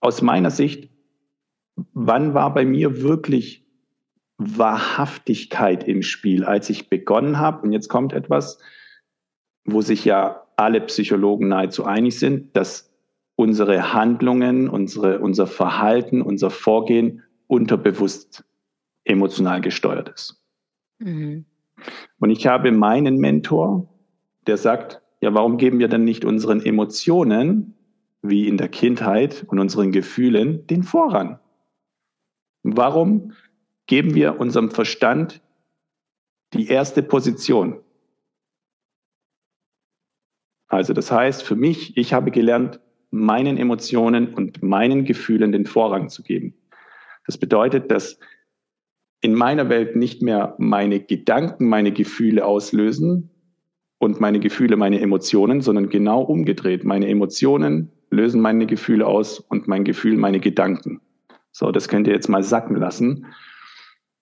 aus 0.00 0.22
meiner 0.22 0.50
Sicht, 0.50 0.90
wann 1.92 2.32
war 2.34 2.54
bei 2.54 2.64
mir 2.64 3.02
wirklich 3.02 3.66
Wahrhaftigkeit 4.38 5.84
im 5.84 6.02
Spiel, 6.02 6.44
als 6.44 6.70
ich 6.70 6.88
begonnen 6.88 7.38
habe? 7.38 7.62
Und 7.62 7.72
jetzt 7.72 7.88
kommt 7.88 8.12
etwas, 8.12 8.58
wo 9.64 9.82
sich 9.82 10.04
ja 10.04 10.42
alle 10.56 10.80
Psychologen 10.82 11.48
nahezu 11.48 11.84
einig 11.84 12.18
sind, 12.18 12.56
dass 12.56 12.90
unsere 13.36 13.92
Handlungen, 13.92 14.68
unsere, 14.68 15.18
unser 15.18 15.46
Verhalten, 15.46 16.22
unser 16.22 16.50
Vorgehen 16.50 17.22
unterbewusst 17.46 18.44
emotional 19.04 19.60
gesteuert 19.60 20.08
ist. 20.08 20.42
Mhm. 20.98 21.44
Und 22.18 22.30
ich 22.30 22.46
habe 22.46 22.72
meinen 22.72 23.18
Mentor, 23.18 23.88
der 24.46 24.56
sagt, 24.56 25.02
ja, 25.20 25.34
warum 25.34 25.56
geben 25.56 25.78
wir 25.78 25.88
denn 25.88 26.04
nicht 26.04 26.24
unseren 26.24 26.60
Emotionen, 26.60 27.74
wie 28.22 28.48
in 28.48 28.56
der 28.56 28.68
Kindheit 28.68 29.44
und 29.48 29.58
unseren 29.58 29.92
Gefühlen, 29.92 30.66
den 30.66 30.82
Vorrang? 30.82 31.38
Warum 32.62 33.32
geben 33.86 34.14
wir 34.14 34.40
unserem 34.40 34.70
Verstand 34.70 35.42
die 36.54 36.68
erste 36.68 37.02
Position? 37.02 37.80
Also 40.68 40.92
das 40.92 41.10
heißt 41.12 41.42
für 41.42 41.56
mich, 41.56 41.96
ich 41.96 42.14
habe 42.14 42.30
gelernt, 42.30 42.80
meinen 43.10 43.58
Emotionen 43.58 44.34
und 44.34 44.62
meinen 44.62 45.04
Gefühlen 45.04 45.52
den 45.52 45.66
Vorrang 45.66 46.08
zu 46.08 46.22
geben. 46.22 46.54
Das 47.26 47.38
bedeutet, 47.38 47.90
dass 47.90 48.18
in 49.24 49.34
meiner 49.34 49.70
Welt 49.70 49.96
nicht 49.96 50.20
mehr 50.20 50.54
meine 50.58 51.00
Gedanken 51.00 51.66
meine 51.66 51.92
Gefühle 51.92 52.44
auslösen 52.44 53.30
und 53.96 54.20
meine 54.20 54.38
Gefühle 54.38 54.76
meine 54.76 55.00
Emotionen, 55.00 55.62
sondern 55.62 55.88
genau 55.88 56.20
umgedreht. 56.20 56.84
Meine 56.84 57.08
Emotionen 57.08 57.90
lösen 58.10 58.42
meine 58.42 58.66
Gefühle 58.66 59.06
aus 59.06 59.40
und 59.40 59.66
mein 59.66 59.84
Gefühl 59.84 60.18
meine 60.18 60.40
Gedanken. 60.40 61.00
So, 61.52 61.72
das 61.72 61.88
könnt 61.88 62.06
ihr 62.06 62.12
jetzt 62.12 62.28
mal 62.28 62.42
sacken 62.42 62.76
lassen. 62.76 63.24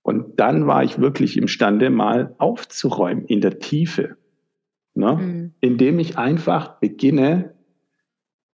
Und 0.03 0.39
dann 0.39 0.69
war 0.69 0.85
ich 0.85 1.01
wirklich 1.01 1.37
imstande, 1.37 1.91
mal 1.91 2.37
aufzuräumen 2.39 3.25
in 3.25 3.41
der 3.41 3.59
Tiefe, 3.59 4.19
ne? 4.95 5.17
Mhm. 5.17 5.55
indem 5.61 5.99
ich 5.99 6.17
einfach 6.17 6.79
beginne, 6.79 7.55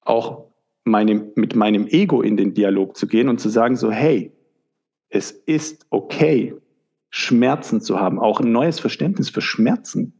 auch 0.01 0.47
meine, 0.85 1.31
mit 1.35 1.55
meinem 1.55 1.87
Ego 1.89 2.23
in 2.23 2.39
den 2.39 2.55
Dialog 2.55 2.97
zu 2.97 3.07
gehen 3.07 3.29
und 3.29 3.39
zu 3.39 3.51
sagen 3.51 3.77
so, 3.77 3.91
hey, 3.91 4.33
es 5.09 5.31
ist 5.31 5.87
okay, 5.91 6.55
Schmerzen 7.11 7.81
zu 7.81 7.99
haben, 7.99 8.19
auch 8.19 8.41
ein 8.41 8.53
neues 8.53 8.81
Verständnis 8.81 9.31
für 9.31 9.41
Schmerzen. 9.41 10.13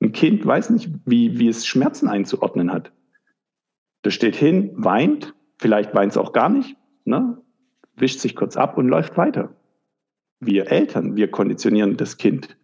Ein 0.00 0.12
Kind 0.12 0.44
weiß 0.44 0.70
nicht, 0.70 0.90
wie, 1.04 1.38
wie 1.38 1.48
es 1.48 1.66
Schmerzen 1.66 2.08
einzuordnen 2.08 2.72
hat. 2.72 2.92
Das 4.02 4.14
steht 4.14 4.36
hin, 4.36 4.70
weint, 4.74 5.34
vielleicht 5.58 5.94
weint 5.94 6.12
es 6.12 6.18
auch 6.18 6.32
gar 6.32 6.48
nicht, 6.48 6.76
ne? 7.04 7.38
wischt 7.96 8.20
sich 8.20 8.34
kurz 8.34 8.56
ab 8.56 8.78
und 8.78 8.88
läuft 8.88 9.16
weiter. 9.16 9.54
Wir 10.40 10.70
Eltern, 10.70 11.16
wir 11.16 11.30
konditionieren 11.30 11.96
das 11.96 12.16
Kind 12.16 12.56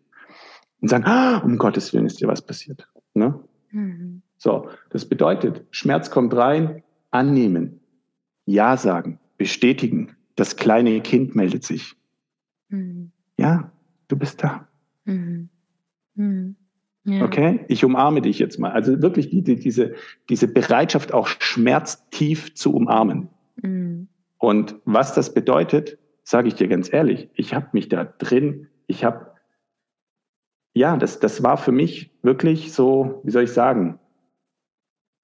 und 0.81 0.89
sagen, 0.89 1.05
ah, 1.05 1.39
um 1.39 1.59
Gottes 1.59 1.93
Willen 1.93 2.07
ist 2.07 2.21
dir 2.21 2.29
was 2.29 2.41
passiert. 2.41 2.89
Ne? 3.13 3.39
Mhm. 3.71 4.23
So, 4.39 4.69
das 4.91 5.07
bedeutet, 5.07 5.65
Schmerz 5.71 6.11
kommt 6.11 6.35
rein, 6.35 6.83
annehmen, 7.11 7.81
Ja 8.47 8.77
sagen, 8.77 9.19
bestätigen. 9.37 10.16
Das 10.37 10.57
kleine 10.57 11.01
Kind 11.01 11.35
meldet 11.35 11.65
sich. 11.65 11.97
Mhm. 12.69 13.11
Ja, 13.39 13.73
du 14.09 14.17
bist 14.17 14.43
da. 14.43 14.69
Mhm. 15.05 15.49
mhm. 16.15 16.57
Ja. 17.09 17.25
Okay, 17.25 17.65
ich 17.69 17.85
umarme 17.85 18.21
dich 18.21 18.41
jetzt 18.41 18.59
mal. 18.59 18.73
Also 18.73 19.01
wirklich 19.01 19.31
die, 19.31 19.41
die, 19.41 19.55
diese, 19.57 19.95
diese 20.29 20.49
Bereitschaft, 20.49 21.15
auch 21.15 21.29
schmerztief 21.29 22.55
zu 22.55 22.75
umarmen. 22.75 23.29
Mhm. 23.63 24.09
Und 24.39 24.75
was 24.85 25.15
das 25.15 25.33
bedeutet, 25.33 25.99
sage 26.25 26.49
ich 26.49 26.55
dir 26.55 26.67
ganz 26.67 26.93
ehrlich, 26.93 27.29
ich 27.35 27.55
habe 27.55 27.69
mich 27.73 27.89
da 27.89 28.05
drin, 28.05 28.67
ich 28.89 29.05
habe, 29.05 29.33
ja, 30.75 30.97
das, 30.97 31.21
das 31.21 31.45
war 31.45 31.57
für 31.57 31.71
mich 31.71 32.11
wirklich 32.23 32.73
so, 32.73 33.21
wie 33.23 33.31
soll 33.31 33.45
ich 33.45 33.53
sagen, 33.53 34.01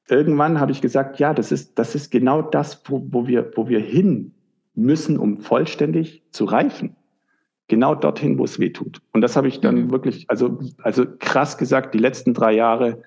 irgendwann 0.08 0.60
habe 0.60 0.70
ich 0.70 0.80
gesagt, 0.80 1.18
ja, 1.18 1.34
das 1.34 1.50
ist, 1.50 1.78
das 1.80 1.96
ist 1.96 2.10
genau 2.10 2.42
das, 2.42 2.82
wo, 2.86 3.04
wo, 3.10 3.26
wir, 3.26 3.50
wo 3.56 3.68
wir 3.68 3.80
hin 3.80 4.34
müssen, 4.74 5.18
um 5.18 5.40
vollständig 5.40 6.22
zu 6.30 6.44
reifen. 6.44 6.96
Genau 7.68 7.94
dorthin, 7.94 8.38
wo 8.38 8.44
es 8.44 8.58
weh 8.58 8.70
tut. 8.70 9.00
Und 9.12 9.20
das 9.20 9.36
habe 9.36 9.48
ich 9.48 9.60
dann 9.60 9.86
mhm. 9.86 9.90
wirklich, 9.90 10.28
also, 10.28 10.58
also 10.82 11.06
krass 11.18 11.58
gesagt, 11.58 11.94
die 11.94 11.98
letzten 11.98 12.34
drei 12.34 12.52
Jahre 12.52 13.02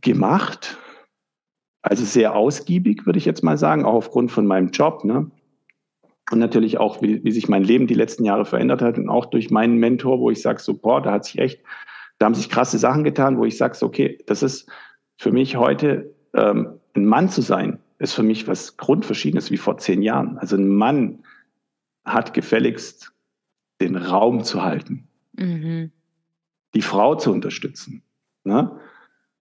gemacht. 0.00 0.78
Also 1.82 2.04
sehr 2.04 2.34
ausgiebig, 2.34 3.06
würde 3.06 3.18
ich 3.18 3.24
jetzt 3.24 3.44
mal 3.44 3.56
sagen, 3.56 3.84
auch 3.84 3.94
aufgrund 3.94 4.30
von 4.30 4.46
meinem 4.46 4.68
Job. 4.70 5.04
Ne? 5.04 5.30
Und 6.30 6.38
natürlich 6.38 6.78
auch, 6.78 7.02
wie, 7.02 7.22
wie 7.24 7.32
sich 7.32 7.48
mein 7.48 7.64
Leben 7.64 7.86
die 7.86 7.94
letzten 7.94 8.24
Jahre 8.24 8.44
verändert 8.44 8.82
hat 8.82 8.98
und 8.98 9.08
auch 9.08 9.26
durch 9.26 9.50
meinen 9.50 9.78
Mentor, 9.78 10.20
wo 10.20 10.30
ich 10.30 10.42
sage, 10.42 10.60
so, 10.60 10.74
boah, 10.74 11.00
da 11.00 11.12
hat 11.12 11.24
sich 11.24 11.38
echt, 11.38 11.62
da 12.18 12.26
haben 12.26 12.34
sich 12.34 12.50
krasse 12.50 12.78
Sachen 12.78 13.04
getan, 13.04 13.38
wo 13.38 13.44
ich 13.44 13.56
sage, 13.56 13.78
okay, 13.82 14.18
das 14.26 14.42
ist 14.42 14.70
für 15.16 15.32
mich 15.32 15.56
heute 15.56 16.14
ähm, 16.34 16.78
ein 16.94 17.06
Mann 17.06 17.28
zu 17.28 17.40
sein, 17.40 17.78
ist 17.98 18.14
für 18.14 18.22
mich 18.22 18.46
was 18.46 18.76
Grundverschiedenes 18.76 19.50
wie 19.50 19.56
vor 19.56 19.78
zehn 19.78 20.02
Jahren. 20.02 20.38
Also 20.38 20.56
ein 20.56 20.68
Mann 20.68 21.24
hat 22.04 22.34
gefälligst 22.34 23.12
den 23.80 23.96
Raum 23.96 24.44
zu 24.44 24.62
halten, 24.62 25.08
mhm. 25.32 25.92
die 26.74 26.82
Frau 26.82 27.14
zu 27.14 27.32
unterstützen, 27.32 28.02
ne? 28.44 28.80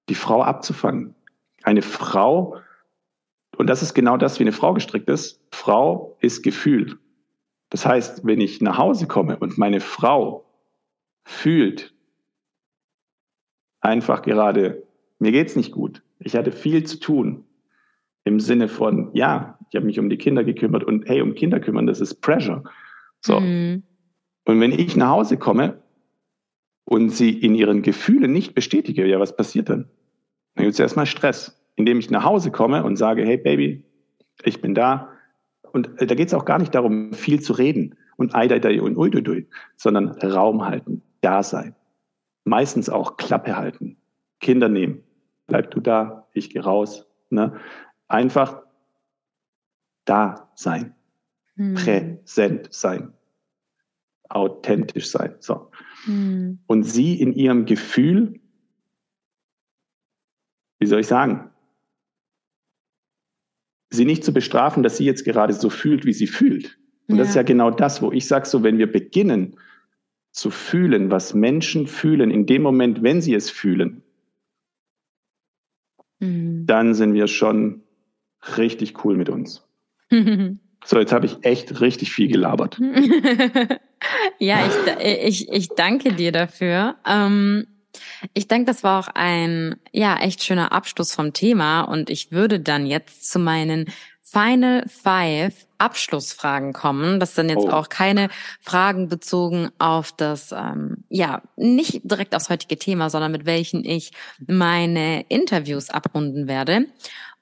die 0.10 0.16
Frau 0.16 0.44
abzufangen. 0.44 1.16
Eine 1.64 1.82
Frau, 1.82 2.58
und 3.58 3.68
das 3.68 3.82
ist 3.82 3.94
genau 3.94 4.18
das, 4.18 4.40
wie 4.40 4.44
eine 4.44 4.52
Frau 4.52 4.74
gestrickt 4.74 5.10
ist, 5.10 5.42
Frau 5.52 6.18
ist 6.20 6.44
Gefühl. 6.44 7.00
Das 7.70 7.86
heißt, 7.86 8.26
wenn 8.26 8.40
ich 8.40 8.62
nach 8.62 8.78
Hause 8.78 9.08
komme 9.08 9.38
und 9.38 9.58
meine 9.58 9.80
Frau 9.80 10.46
fühlt 11.24 11.94
einfach 13.82 14.22
gerade 14.22 14.88
mir 15.20 15.32
geht's 15.32 15.56
nicht 15.56 15.72
gut. 15.72 16.04
Ich 16.20 16.36
hatte 16.36 16.52
viel 16.52 16.84
zu 16.84 17.00
tun. 17.00 17.46
Im 18.28 18.42
Sinne 18.42 18.68
von, 18.68 19.10
ja, 19.14 19.58
ich 19.70 19.78
habe 19.78 19.86
mich 19.86 20.00
um 20.00 20.10
die 20.10 20.18
Kinder 20.18 20.44
gekümmert 20.44 20.84
und 20.84 21.08
hey, 21.08 21.22
um 21.22 21.34
Kinder 21.34 21.62
kümmern, 21.62 21.88
das 21.88 22.02
ist 22.02 22.16
Pressure. 22.16 22.62
So. 23.22 23.40
Mhm. 23.40 23.84
Und 24.44 24.60
wenn 24.60 24.74
ich 24.74 24.98
nach 24.98 25.12
Hause 25.12 25.38
komme 25.38 25.82
und 26.84 27.10
sie 27.10 27.32
in 27.32 27.56
ihren 27.56 27.84
Gefühlen 27.84 28.34
nicht 28.34 28.54
bestätige, 28.54 29.08
ja, 29.08 29.18
was 29.22 29.34
passiert 29.34 29.70
dann? 29.70 29.88
Dann 30.56 30.66
gibt 30.66 30.74
es 30.74 30.80
erstmal 30.80 31.06
Stress, 31.06 31.58
indem 31.78 32.00
ich 32.00 32.10
nach 32.10 32.26
Hause 32.26 32.52
komme 32.52 32.84
und 32.84 32.98
sage, 32.98 33.24
hey 33.24 33.38
Baby, 33.38 33.86
ich 34.44 34.60
bin 34.60 34.76
da. 34.76 35.10
Und 35.72 36.02
äh, 36.02 36.06
da 36.06 36.14
geht 36.14 36.28
es 36.28 36.34
auch 36.34 36.44
gar 36.44 36.60
nicht 36.60 36.76
darum, 36.76 37.14
viel 37.14 37.40
zu 37.40 37.54
reden 37.54 37.96
und 38.18 38.36
eidei 38.36 38.82
und 38.82 38.98
uidudui, 38.98 39.48
sondern 39.78 40.10
Raum 40.10 40.66
halten, 40.66 41.02
da 41.22 41.44
sein. 41.44 41.76
Meistens 42.44 42.90
auch 42.90 43.16
Klappe 43.16 43.56
halten, 43.56 43.96
Kinder 44.42 44.68
nehmen, 44.68 45.02
bleib 45.48 45.72
du 45.72 45.80
da, 45.80 46.28
ich 46.34 46.50
gehe 46.50 46.64
raus. 46.64 47.08
Ne? 47.30 47.54
Einfach 48.08 48.64
da 50.06 50.52
sein, 50.56 50.96
hm. 51.56 51.76
präsent 51.76 52.70
sein, 52.72 53.14
authentisch 54.30 55.10
sein. 55.10 55.36
So. 55.40 55.70
Hm. 56.06 56.60
Und 56.68 56.84
sie 56.84 57.20
in 57.20 57.34
ihrem 57.34 57.66
Gefühl, 57.66 58.40
wie 60.80 60.86
soll 60.86 61.02
ich 61.02 61.08
sagen, 61.08 61.50
sie 63.90 64.06
nicht 64.06 64.24
zu 64.24 64.34
bestrafen, 64.34 64.84
dass 64.84 64.98
sie 64.98 65.06
jetzt 65.06 65.26
gerade 65.26 65.54
so 65.54 65.70
fühlt, 65.70 66.06
wie 66.06 66.14
sie 66.14 66.28
fühlt. 66.28 66.80
Und 67.08 67.16
ja. 67.16 67.22
das 67.22 67.30
ist 67.30 67.36
ja 67.36 67.44
genau 67.44 67.72
das, 67.72 68.02
wo 68.02 68.12
ich 68.12 68.28
sage, 68.28 68.46
so 68.46 68.64
wenn 68.64 68.78
wir 68.78 68.92
beginnen 68.92 69.58
zu 70.32 70.52
fühlen, 70.52 71.10
was 71.10 71.34
Menschen 71.34 71.88
fühlen, 71.88 72.32
in 72.32 72.46
dem 72.46 72.62
Moment, 72.62 73.02
wenn 73.02 73.22
sie 73.22 73.34
es 73.34 73.50
fühlen, 73.50 74.04
Mhm. 76.20 76.66
dann 76.66 76.94
sind 76.94 77.14
wir 77.14 77.28
schon 77.28 77.84
richtig 78.58 79.04
cool 79.04 79.18
mit 79.18 79.30
uns. 79.30 79.64
so, 80.10 81.00
jetzt 81.00 81.12
habe 81.12 81.26
ich 81.26 81.38
echt 81.42 81.82
richtig 81.82 82.12
viel 82.12 82.28
gelabert. 82.28 82.80
ja, 84.40 84.60
ich, 84.66 85.26
ich, 85.26 85.52
ich 85.52 85.70
danke 85.70 86.14
dir 86.14 86.32
dafür. 86.32 86.96
Ähm, 87.06 87.68
ich 88.34 88.48
denke, 88.48 88.66
das 88.66 88.84
war 88.84 89.00
auch 89.00 89.08
ein 89.14 89.76
ja 89.92 90.18
echt 90.18 90.44
schöner 90.44 90.72
Abschluss 90.72 91.14
vom 91.14 91.34
Thema 91.34 91.82
und 91.82 92.10
ich 92.10 92.32
würde 92.32 92.60
dann 92.60 92.86
jetzt 92.86 93.30
zu 93.30 93.40
meinen 93.40 93.88
Final 94.22 94.84
Five 94.88 95.68
Abschlussfragen 95.78 96.74
kommen. 96.74 97.20
Das 97.20 97.36
sind 97.36 97.50
jetzt 97.50 97.68
oh. 97.68 97.72
auch 97.72 97.88
keine 97.88 98.30
Fragen 98.60 99.08
bezogen 99.08 99.70
auf 99.78 100.12
das, 100.12 100.52
ähm, 100.52 101.04
ja, 101.10 101.42
nicht 101.56 102.02
direkt 102.04 102.36
aufs 102.36 102.50
heutige 102.50 102.78
Thema, 102.78 103.10
sondern 103.10 103.32
mit 103.32 103.46
welchen 103.46 103.86
ich 103.86 104.12
meine 104.46 105.22
Interviews 105.30 105.90
abrunden 105.90 106.48
werde. 106.48 106.88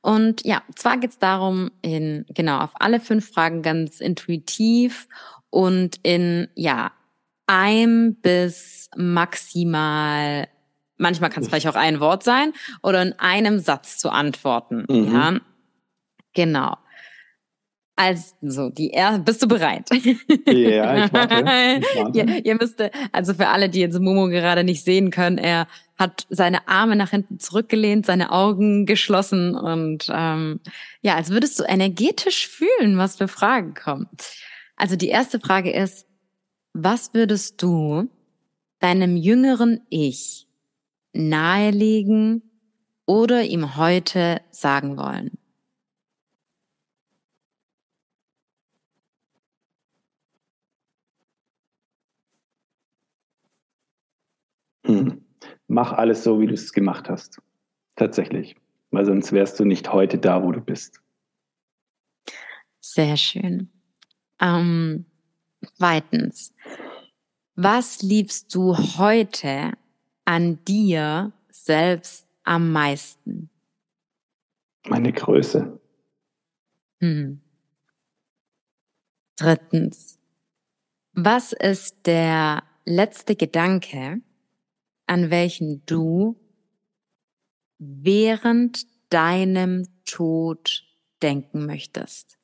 Und 0.06 0.46
ja, 0.46 0.62
zwar 0.76 0.98
geht's 0.98 1.18
darum, 1.18 1.72
in 1.82 2.28
genau 2.30 2.60
auf 2.60 2.70
alle 2.76 3.00
fünf 3.00 3.32
Fragen 3.32 3.64
ganz 3.64 4.00
intuitiv 4.00 5.08
und 5.50 6.00
in 6.04 6.48
ja 6.54 6.92
ein 7.48 8.16
bis 8.22 8.88
maximal 8.96 10.48
manchmal 10.98 11.32
kann 11.32 11.42
es 11.42 11.50
vielleicht 11.50 11.68
auch 11.68 11.76
ein 11.76 12.00
Wort 12.00 12.22
sein 12.22 12.54
oder 12.84 13.02
in 13.02 13.14
einem 13.18 13.58
Satz 13.58 13.98
zu 13.98 14.12
antworten. 14.12 14.86
Mhm. 14.88 15.12
Ja, 15.12 15.40
Genau. 16.36 16.78
Also, 17.98 18.70
die 18.70 18.92
er 18.92 19.20
bist 19.20 19.42
du 19.42 19.48
bereit? 19.48 19.90
Ja, 20.48 21.06
ich 21.06 21.14
warte. 21.14 21.36
Ich 21.80 21.96
warte. 21.96 22.18
ihr, 22.18 22.46
ihr 22.46 22.56
müsst, 22.56 22.84
also 23.14 23.34
für 23.34 23.48
alle, 23.48 23.70
die 23.70 23.80
jetzt 23.80 24.00
Momo 24.00 24.28
gerade 24.28 24.66
nicht 24.66 24.84
sehen 24.84 25.12
können, 25.12 25.38
er 25.38 25.68
hat 25.98 26.28
seine 26.30 26.68
Arme 26.68 26.98
nach 26.98 27.12
hinten 27.12 27.40
zurückgelehnt, 27.40 28.06
seine 28.06 28.32
Augen 28.32 28.86
geschlossen 28.86 29.56
und 29.56 30.08
ähm, 30.14 30.60
ja, 31.02 31.16
als 31.16 31.30
würdest 31.30 31.58
du 31.58 31.64
energetisch 31.64 32.50
fühlen, 32.50 32.98
was 32.98 33.16
für 33.16 33.30
Fragen 33.30 33.74
kommen. 33.76 34.10
Also 34.76 34.98
die 34.98 35.08
erste 35.08 35.40
Frage 35.40 35.72
ist, 35.72 36.06
was 36.74 37.14
würdest 37.14 37.62
du 37.62 38.10
deinem 38.80 39.16
jüngeren 39.16 39.82
Ich 39.90 40.48
nahelegen 41.14 42.42
oder 43.06 43.44
ihm 43.44 43.78
heute 43.78 44.42
sagen 44.52 44.98
wollen? 44.98 45.38
Hm. 54.86 55.22
Mach 55.68 55.94
alles 55.94 56.24
so, 56.24 56.40
wie 56.40 56.48
du 56.48 56.54
es 56.54 56.74
gemacht 56.74 57.10
hast. 57.10 57.42
Tatsächlich. 57.96 58.56
Weil 58.92 59.06
sonst 59.06 59.32
wärst 59.32 59.60
du 59.60 59.66
nicht 59.66 59.92
heute 59.92 60.18
da, 60.18 60.44
wo 60.44 60.52
du 60.52 60.62
bist. 60.62 61.02
Sehr 62.80 63.18
schön. 63.18 63.70
Ähm, 64.40 65.06
zweitens, 65.78 66.54
was 67.56 68.02
liebst 68.02 68.54
du 68.54 68.76
heute 68.78 69.74
an 70.24 70.64
dir 70.66 71.32
selbst 71.50 72.28
am 72.44 72.72
meisten? 72.72 73.50
Meine 74.88 75.12
Größe. 75.12 75.80
Hm. 77.00 77.42
Drittens, 79.38 80.20
was 81.14 81.54
ist 81.54 82.06
der 82.06 82.64
letzte 82.86 83.36
Gedanke, 83.36 84.22
an 85.08 85.30
welchen 85.30 85.86
du 85.86 86.36
während 87.78 88.86
deinem 89.10 89.88
Tod 90.06 90.84
denken 91.22 91.66
möchtest. 91.66 92.38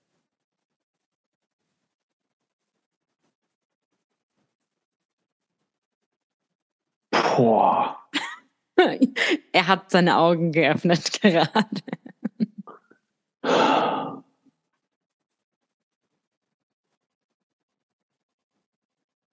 Boah. 7.12 7.98
er 9.52 9.68
hat 9.68 9.92
seine 9.92 10.18
Augen 10.18 10.52
geöffnet 10.52 11.12
gerade. 11.22 11.82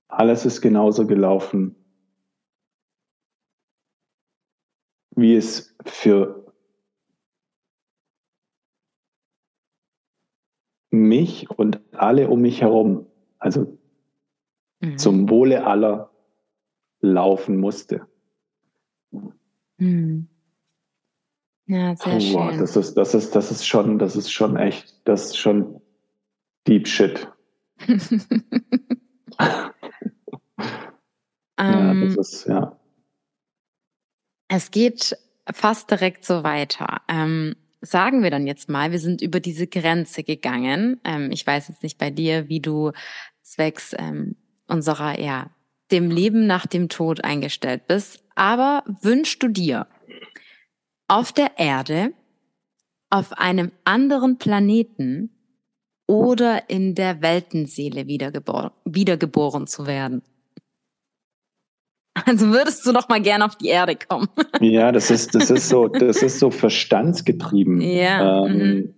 Alles 0.09 0.47
ist 0.47 0.61
genauso 0.61 1.07
gelaufen, 1.07 1.77
wie 5.19 5.35
es 5.35 5.75
für 5.85 6.53
mich 10.91 11.51
und 11.51 11.81
alle 11.93 12.29
um 12.29 12.41
mich 12.41 12.63
herum, 12.63 13.07
also 13.39 13.79
mhm. 14.81 14.97
zum 14.97 15.29
Wohle 15.29 15.67
aller 15.67 16.13
laufen 17.01 17.59
musste. 17.59 18.07
Mhm. 19.79 20.29
Ja, 21.67 21.97
sehr 21.97 22.17
oh, 22.17 22.21
schön. 22.21 22.59
Das 22.59 22.77
ist, 22.77 22.95
das 22.95 23.15
ist, 23.15 23.35
das 23.35 23.51
ist 23.51 23.67
schon, 23.67 23.99
das 23.99 24.15
ist 24.15 24.33
schon 24.33 24.57
echt, 24.57 25.01
das 25.05 25.27
ist 25.27 25.37
schon 25.37 25.81
Deep 26.67 26.87
Shit. 26.87 27.29
ja, 29.39 29.73
das 31.59 31.59
ähm, 31.59 32.17
ist, 32.19 32.47
ja. 32.47 32.78
Es 34.49 34.71
geht 34.71 35.17
fast 35.51 35.91
direkt 35.91 36.25
so 36.25 36.43
weiter. 36.43 37.03
Ähm, 37.09 37.57
sagen 37.81 38.23
wir 38.23 38.31
dann 38.31 38.47
jetzt 38.47 38.69
mal, 38.69 38.91
wir 38.93 38.99
sind 38.99 39.23
über 39.23 39.41
diese 39.41 39.67
Grenze 39.67 40.23
gegangen. 40.23 41.01
Ähm, 41.05 41.31
ich 41.31 41.47
weiß 41.47 41.69
jetzt 41.69 41.83
nicht 41.83 41.99
bei 41.99 42.11
dir, 42.11 42.49
wie 42.49 42.61
du 42.61 42.93
zwecks 43.43 43.95
ähm, 43.99 44.37
unserer, 44.67 45.21
ja, 45.21 45.51
dem 45.91 46.11
Leben 46.11 46.47
nach 46.47 46.67
dem 46.67 46.89
Tod 46.89 47.25
eingestellt 47.25 47.87
bist. 47.87 48.23
Aber 48.35 48.85
wünschst 49.01 49.43
du 49.43 49.49
dir 49.49 49.87
auf 51.09 51.33
der 51.33 51.59
Erde, 51.59 52.13
auf 53.11 53.33
einem 53.33 53.73
anderen 53.85 54.37
Planeten 54.39 55.31
oder 56.07 56.69
in 56.69 56.95
der 56.95 57.23
Weltenseele 57.23 58.07
wiedergeboren, 58.07 58.71
wiedergeboren 58.85 59.67
zu 59.67 59.87
werden? 59.87 60.23
Also 62.27 62.49
würdest 62.49 62.85
du 62.87 62.93
noch 62.93 63.09
mal 63.09 63.21
gerne 63.21 63.45
auf 63.45 63.57
die 63.57 63.69
Erde 63.69 63.97
kommen? 63.97 64.29
Ja, 64.61 64.93
das 64.93 65.11
ist, 65.11 65.35
das 65.35 65.51
ist 65.51 65.69
so, 65.69 65.89
das 65.89 66.23
ist 66.23 66.39
so 66.39 66.51
verstandsgetrieben. 66.51 67.81
Ja. 67.81 68.47
Ähm, 68.47 68.57
mhm. 68.57 68.95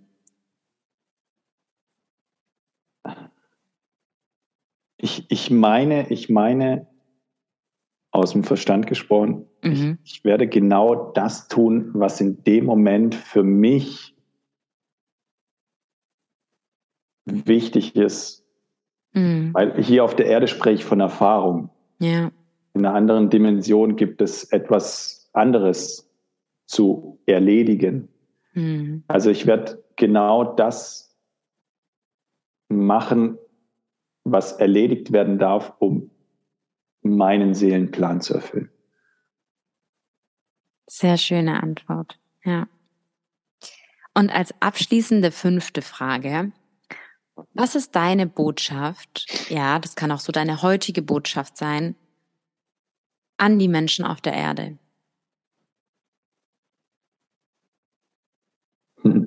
ich, 4.97 5.25
ich 5.29 5.51
meine, 5.51 6.09
ich 6.09 6.29
meine, 6.29 6.87
aus 8.11 8.31
dem 8.31 8.43
Verstand 8.43 8.87
gesprochen, 8.87 9.45
mhm. 9.63 9.99
ich, 10.03 10.17
ich 10.17 10.23
werde 10.23 10.47
genau 10.47 11.11
das 11.11 11.47
tun, 11.47 11.91
was 11.93 12.19
in 12.21 12.43
dem 12.43 12.65
Moment 12.65 13.15
für 13.15 13.43
mich 13.43 14.15
wichtig 17.25 17.95
ist. 17.95 18.45
Mhm. 19.13 19.53
Weil 19.53 19.81
hier 19.81 20.03
auf 20.03 20.15
der 20.15 20.25
Erde 20.25 20.47
spreche 20.47 20.75
ich 20.75 20.85
von 20.85 20.99
Erfahrung. 20.99 21.69
Ja 21.99 22.31
in 22.73 22.85
einer 22.85 22.95
anderen 22.95 23.29
Dimension 23.29 23.95
gibt 23.95 24.21
es 24.21 24.45
etwas 24.45 25.29
anderes 25.33 26.09
zu 26.65 27.19
erledigen. 27.25 28.07
Mhm. 28.53 29.03
Also 29.07 29.29
ich 29.29 29.45
werde 29.45 29.83
genau 29.97 30.55
das 30.55 31.17
machen, 32.69 33.37
was 34.23 34.53
erledigt 34.53 35.11
werden 35.11 35.37
darf, 35.37 35.73
um 35.79 36.11
meinen 37.01 37.53
Seelenplan 37.53 38.21
zu 38.21 38.35
erfüllen. 38.35 38.69
Sehr 40.87 41.17
schöne 41.17 41.61
Antwort, 41.61 42.19
ja. 42.43 42.67
Und 44.13 44.29
als 44.29 44.53
abschließende 44.61 45.31
fünfte 45.31 45.81
Frage, 45.81 46.51
was 47.53 47.75
ist 47.75 47.95
deine 47.95 48.27
Botschaft? 48.27 49.49
Ja, 49.49 49.79
das 49.79 49.95
kann 49.95 50.11
auch 50.11 50.19
so 50.19 50.31
deine 50.31 50.61
heutige 50.61 51.01
Botschaft 51.01 51.57
sein 51.57 51.95
an 53.41 53.57
die 53.59 53.67
Menschen 53.67 54.05
auf 54.05 54.21
der 54.21 54.33
Erde? 54.33 54.77
Hm. 59.03 59.23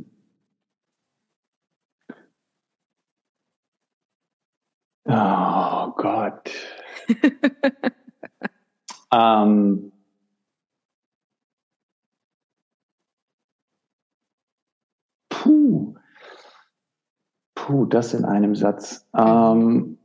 Oh 5.08 5.92
Gott. 5.96 6.50
ähm, 9.12 9.92
puh. 15.28 15.94
Puh, 17.56 17.86
das 17.86 18.14
in 18.14 18.24
einem 18.24 18.54
Satz. 18.54 19.06
Ähm, 19.16 19.98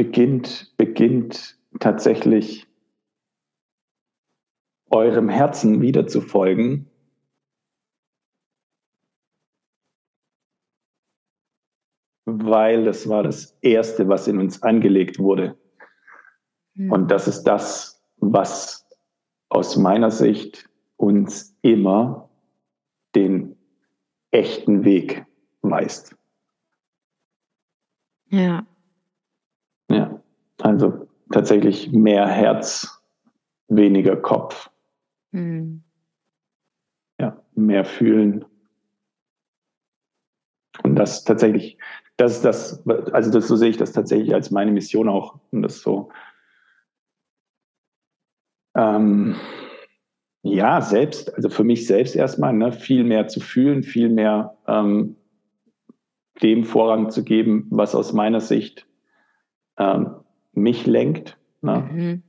beginnt, 0.00 0.72
beginnt 0.78 1.58
tatsächlich 1.78 2.66
eurem 4.88 5.28
Herzen 5.28 5.82
wieder 5.82 6.06
zu 6.06 6.22
folgen. 6.22 6.90
Weil 12.24 12.86
das 12.86 13.10
war 13.10 13.24
das 13.24 13.58
Erste, 13.60 14.08
was 14.08 14.26
in 14.26 14.38
uns 14.38 14.62
angelegt 14.62 15.18
wurde. 15.18 15.58
Mhm. 16.76 16.92
Und 16.92 17.10
das 17.10 17.28
ist 17.28 17.42
das, 17.42 18.02
was 18.16 18.88
aus 19.50 19.76
meiner 19.76 20.10
Sicht 20.10 20.66
uns 20.96 21.54
immer 21.60 22.30
den 23.14 23.54
echten 24.30 24.82
Weg 24.82 25.26
weist. 25.60 26.16
Ja. 28.30 28.66
Also 30.60 31.08
tatsächlich 31.32 31.92
mehr 31.92 32.26
Herz, 32.26 33.02
weniger 33.68 34.16
Kopf. 34.16 34.70
Mhm. 35.32 35.82
Ja, 37.20 37.42
mehr 37.54 37.84
fühlen. 37.84 38.44
Und 40.82 40.96
das 40.96 41.24
tatsächlich, 41.24 41.78
das 42.16 42.36
ist 42.36 42.44
das, 42.44 42.86
also 43.12 43.30
das 43.30 43.48
so 43.48 43.56
sehe 43.56 43.70
ich 43.70 43.76
das 43.76 43.92
tatsächlich 43.92 44.34
als 44.34 44.50
meine 44.50 44.72
Mission 44.72 45.08
auch. 45.08 45.38
Und 45.50 45.62
das 45.62 45.80
so, 45.80 46.10
ähm, 48.76 49.36
ja, 50.42 50.80
selbst, 50.80 51.34
also 51.34 51.50
für 51.50 51.64
mich 51.64 51.86
selbst 51.86 52.16
erstmal, 52.16 52.52
ne, 52.54 52.72
viel 52.72 53.04
mehr 53.04 53.28
zu 53.28 53.40
fühlen, 53.40 53.82
viel 53.82 54.08
mehr 54.08 54.56
ähm, 54.66 55.16
dem 56.42 56.64
Vorrang 56.64 57.10
zu 57.10 57.24
geben, 57.24 57.66
was 57.70 57.94
aus 57.94 58.12
meiner 58.14 58.40
Sicht 58.40 58.86
ähm, 59.76 60.16
mich 60.52 60.86
lenkt. 60.86 61.38
Ne? 61.62 61.88
Mhm. 61.92 62.22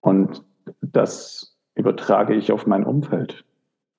Und 0.00 0.44
das 0.80 1.56
übertrage 1.74 2.34
ich 2.34 2.52
auf 2.52 2.66
mein 2.66 2.84
Umfeld. 2.84 3.44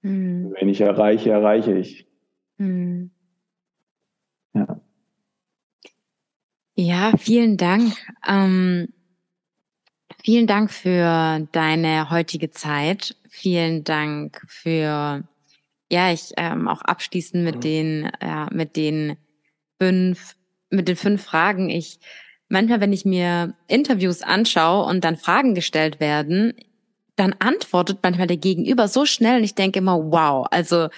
Mhm. 0.02 0.54
Wenn 0.58 0.70
ich 0.70 0.82
erreiche, 0.82 1.32
erreiche 1.32 1.78
ich. 1.78 2.08
Mhm. 2.58 3.12
Ja. 4.54 4.82
Ja, 6.76 7.14
vielen 7.18 7.58
Dank. 7.58 7.94
Ähm, 8.28 8.90
vielen 10.24 10.48
Dank 10.48 10.72
für 10.72 11.48
deine 11.52 12.10
heutige 12.10 12.50
Zeit. 12.50 13.16
Vielen 13.30 13.84
Dank 13.84 14.42
für, 14.48 15.24
ja, 15.92 16.12
ich 16.12 16.32
ähm, 16.38 16.68
auch 16.68 16.82
abschließend 16.82 17.44
mit 17.44 17.64
den, 17.64 18.12
ja, 18.22 18.48
mit 18.52 18.76
den 18.76 19.18
fünf, 19.80 20.36
mit 20.72 20.88
den 20.88 20.96
fünf 20.96 21.24
Fragen. 21.24 21.70
Ich 21.70 22.00
manchmal, 22.50 22.82
wenn 22.82 22.94
ich 22.94 23.06
mir 23.06 23.56
Interviews 23.68 24.22
anschaue 24.22 24.86
und 24.86 25.04
dann 25.04 25.18
Fragen 25.18 25.56
gestellt 25.56 26.00
werden, 26.00 26.54
dann 27.16 27.36
antwortet 27.40 28.00
manchmal 28.04 28.28
der 28.28 28.38
Gegenüber 28.38 28.88
so 28.88 29.06
schnell 29.06 29.38
und 29.38 29.44
ich 29.44 29.56
denke 29.56 29.80
immer, 29.80 30.12
wow, 30.12 30.48
also 30.50 30.90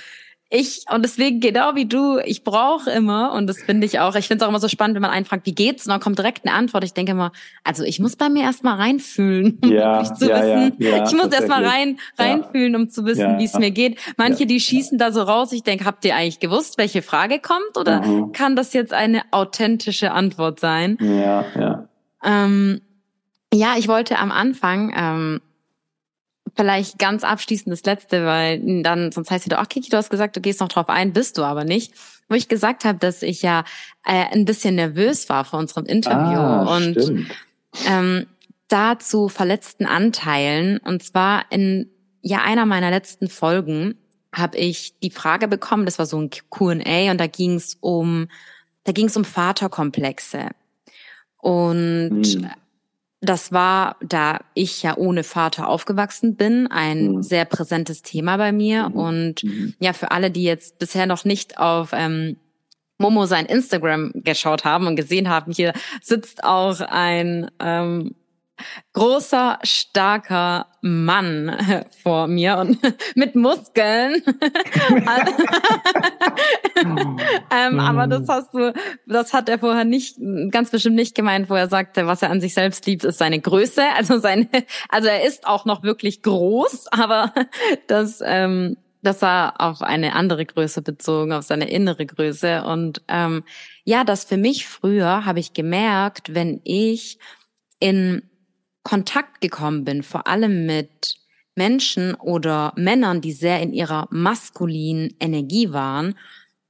ich, 0.55 0.85
und 0.93 1.03
deswegen 1.03 1.39
genau 1.39 1.73
wie 1.73 1.87
du, 1.87 2.19
ich 2.19 2.43
brauche 2.43 2.91
immer, 2.91 3.33
und 3.33 3.47
das 3.47 3.57
finde 3.63 3.87
ich 3.87 3.99
auch, 3.99 4.13
ich 4.15 4.27
finde 4.27 4.43
es 4.43 4.45
auch 4.45 4.49
immer 4.49 4.59
so 4.59 4.67
spannend, 4.67 4.93
wenn 4.93 5.01
man 5.01 5.09
einen 5.09 5.25
fragt, 5.25 5.47
wie 5.47 5.55
geht's? 5.55 5.87
Und 5.87 5.89
dann 5.89 5.99
kommt 5.99 6.19
direkt 6.19 6.45
eine 6.45 6.55
Antwort. 6.55 6.83
Ich 6.83 6.93
denke 6.93 7.13
immer, 7.13 7.31
also 7.63 7.83
ich 7.83 7.99
muss 7.99 8.15
bei 8.15 8.29
mir 8.29 8.43
erstmal 8.43 8.75
reinfühlen, 8.75 9.57
um 9.63 9.71
ja, 9.71 10.03
zu 10.03 10.29
ja, 10.29 10.35
wissen. 10.35 10.75
Ja, 10.77 10.97
ja, 10.97 11.05
ich 11.07 11.13
muss 11.13 11.29
erstmal 11.29 11.65
rein, 11.65 11.97
reinfühlen, 12.19 12.75
um 12.75 12.89
zu 12.91 13.03
wissen, 13.05 13.39
wie 13.39 13.45
es 13.45 13.57
mir 13.57 13.71
geht. 13.71 13.97
Manche, 14.17 14.45
die 14.45 14.59
schießen 14.59 14.99
da 14.99 15.11
so 15.11 15.23
raus. 15.23 15.51
Ich 15.53 15.63
denke, 15.63 15.85
habt 15.85 16.05
ihr 16.05 16.15
eigentlich 16.15 16.39
gewusst, 16.39 16.77
welche 16.77 17.01
Frage 17.01 17.39
kommt? 17.39 17.75
Oder 17.75 18.03
mhm. 18.03 18.31
kann 18.31 18.55
das 18.55 18.73
jetzt 18.73 18.93
eine 18.93 19.23
authentische 19.31 20.11
Antwort 20.11 20.59
sein? 20.59 20.99
Ja, 21.01 21.45
ja. 21.59 21.87
Ähm, 22.23 22.81
ja, 23.51 23.73
ich 23.77 23.87
wollte 23.87 24.19
am 24.19 24.31
Anfang, 24.31 24.93
ähm, 24.95 25.41
vielleicht 26.55 26.99
ganz 26.99 27.23
abschließend 27.23 27.71
das 27.71 27.83
letzte, 27.83 28.25
weil 28.25 28.83
dann 28.83 29.11
sonst 29.11 29.31
heißt 29.31 29.45
wieder, 29.45 29.59
ach 29.59 29.69
Kiki, 29.69 29.89
du 29.89 29.97
hast 29.97 30.09
gesagt, 30.09 30.35
du 30.35 30.41
gehst 30.41 30.59
noch 30.59 30.67
drauf 30.67 30.89
ein, 30.89 31.13
bist 31.13 31.37
du 31.37 31.43
aber 31.43 31.63
nicht. 31.63 31.93
Wo 32.29 32.35
ich 32.35 32.47
gesagt 32.47 32.85
habe, 32.85 32.99
dass 32.99 33.21
ich 33.21 33.41
ja 33.41 33.65
äh, 34.05 34.25
ein 34.31 34.45
bisschen 34.45 34.75
nervös 34.75 35.29
war 35.29 35.45
vor 35.45 35.59
unserem 35.59 35.85
Interview 35.85 36.39
ah, 36.39 36.77
und 36.77 37.27
ähm, 37.85 38.27
da 38.69 38.97
zu 38.97 39.27
verletzten 39.29 39.85
Anteilen 39.85 40.77
und 40.77 41.03
zwar 41.03 41.51
in 41.51 41.89
ja 42.21 42.41
einer 42.41 42.65
meiner 42.65 42.89
letzten 42.89 43.27
Folgen 43.27 43.95
habe 44.33 44.57
ich 44.57 44.97
die 44.99 45.11
Frage 45.11 45.47
bekommen, 45.47 45.85
das 45.85 45.99
war 45.99 46.05
so 46.05 46.19
ein 46.19 46.31
Q&A 46.49 47.11
und 47.11 47.19
da 47.19 47.27
ging 47.27 47.55
es 47.55 47.77
um, 47.81 48.27
da 48.83 48.91
ging 48.91 49.05
es 49.05 49.15
um 49.15 49.25
Vaterkomplexe. 49.25 50.49
Und 51.37 52.23
hm. 52.23 52.49
Das 53.23 53.53
war, 53.53 53.95
da 54.01 54.41
ich 54.53 54.83
ja 54.83 54.97
ohne 54.97 55.23
Vater 55.23 55.69
aufgewachsen 55.69 56.35
bin, 56.35 56.67
ein 56.67 56.99
hm. 56.99 57.23
sehr 57.23 57.45
präsentes 57.45 58.01
Thema 58.01 58.35
bei 58.35 58.51
mir. 58.51 58.89
Mhm. 58.89 58.95
Und 58.95 59.43
mhm. 59.43 59.73
ja, 59.79 59.93
für 59.93 60.11
alle, 60.11 60.29
die 60.29 60.43
jetzt 60.43 60.77
bisher 60.77 61.05
noch 61.05 61.23
nicht 61.23 61.57
auf 61.57 61.91
ähm, 61.93 62.35
Momo 62.97 63.25
sein 63.25 63.45
Instagram 63.45 64.11
geschaut 64.13 64.65
haben 64.65 64.87
und 64.87 64.97
gesehen 64.97 65.29
haben, 65.29 65.53
hier 65.53 65.73
sitzt 66.01 66.43
auch 66.43 66.81
ein 66.81 67.49
ähm, 67.59 68.13
großer, 68.93 69.59
starker 69.63 70.67
Mann 70.81 71.57
vor 72.03 72.27
mir 72.27 72.57
und 72.57 72.77
mit 73.15 73.35
Muskeln. 73.35 74.21
ähm, 77.51 77.79
aber 77.79 78.07
das 78.07 78.27
hast 78.27 78.53
du, 78.53 78.73
das 79.07 79.33
hat 79.33 79.49
er 79.49 79.59
vorher 79.59 79.85
nicht, 79.85 80.17
ganz 80.51 80.71
bestimmt 80.71 80.95
nicht 80.95 81.15
gemeint, 81.15 81.49
wo 81.49 81.55
er 81.55 81.67
sagte, 81.67 82.05
was 82.07 82.21
er 82.21 82.29
an 82.29 82.41
sich 82.41 82.53
selbst 82.53 82.85
liebt, 82.85 83.03
ist 83.03 83.17
seine 83.17 83.39
Größe. 83.39 83.83
Also 83.95 84.19
seine, 84.19 84.47
also 84.89 85.07
er 85.07 85.23
ist 85.25 85.47
auch 85.47 85.65
noch 85.65 85.83
wirklich 85.83 86.21
groß, 86.21 86.87
aber 86.91 87.33
das, 87.87 88.21
ähm, 88.23 88.77
das 89.01 89.21
war 89.21 89.59
auf 89.59 89.81
eine 89.81 90.13
andere 90.13 90.45
Größe 90.45 90.81
bezogen, 90.81 91.33
auf 91.33 91.43
seine 91.43 91.69
innere 91.69 92.05
Größe. 92.05 92.63
Und 92.63 93.01
ähm, 93.07 93.43
ja, 93.83 94.03
das 94.03 94.23
für 94.23 94.37
mich 94.37 94.67
früher 94.67 95.25
habe 95.25 95.39
ich 95.39 95.53
gemerkt, 95.53 96.33
wenn 96.33 96.61
ich 96.63 97.19
in 97.79 98.23
Kontakt 98.83 99.41
gekommen 99.41 99.83
bin, 99.85 100.03
vor 100.03 100.27
allem 100.27 100.65
mit 100.65 101.15
Menschen 101.55 102.15
oder 102.15 102.73
Männern, 102.75 103.21
die 103.21 103.31
sehr 103.31 103.61
in 103.61 103.73
ihrer 103.73 104.07
maskulinen 104.11 105.15
Energie 105.19 105.71
waren, 105.71 106.15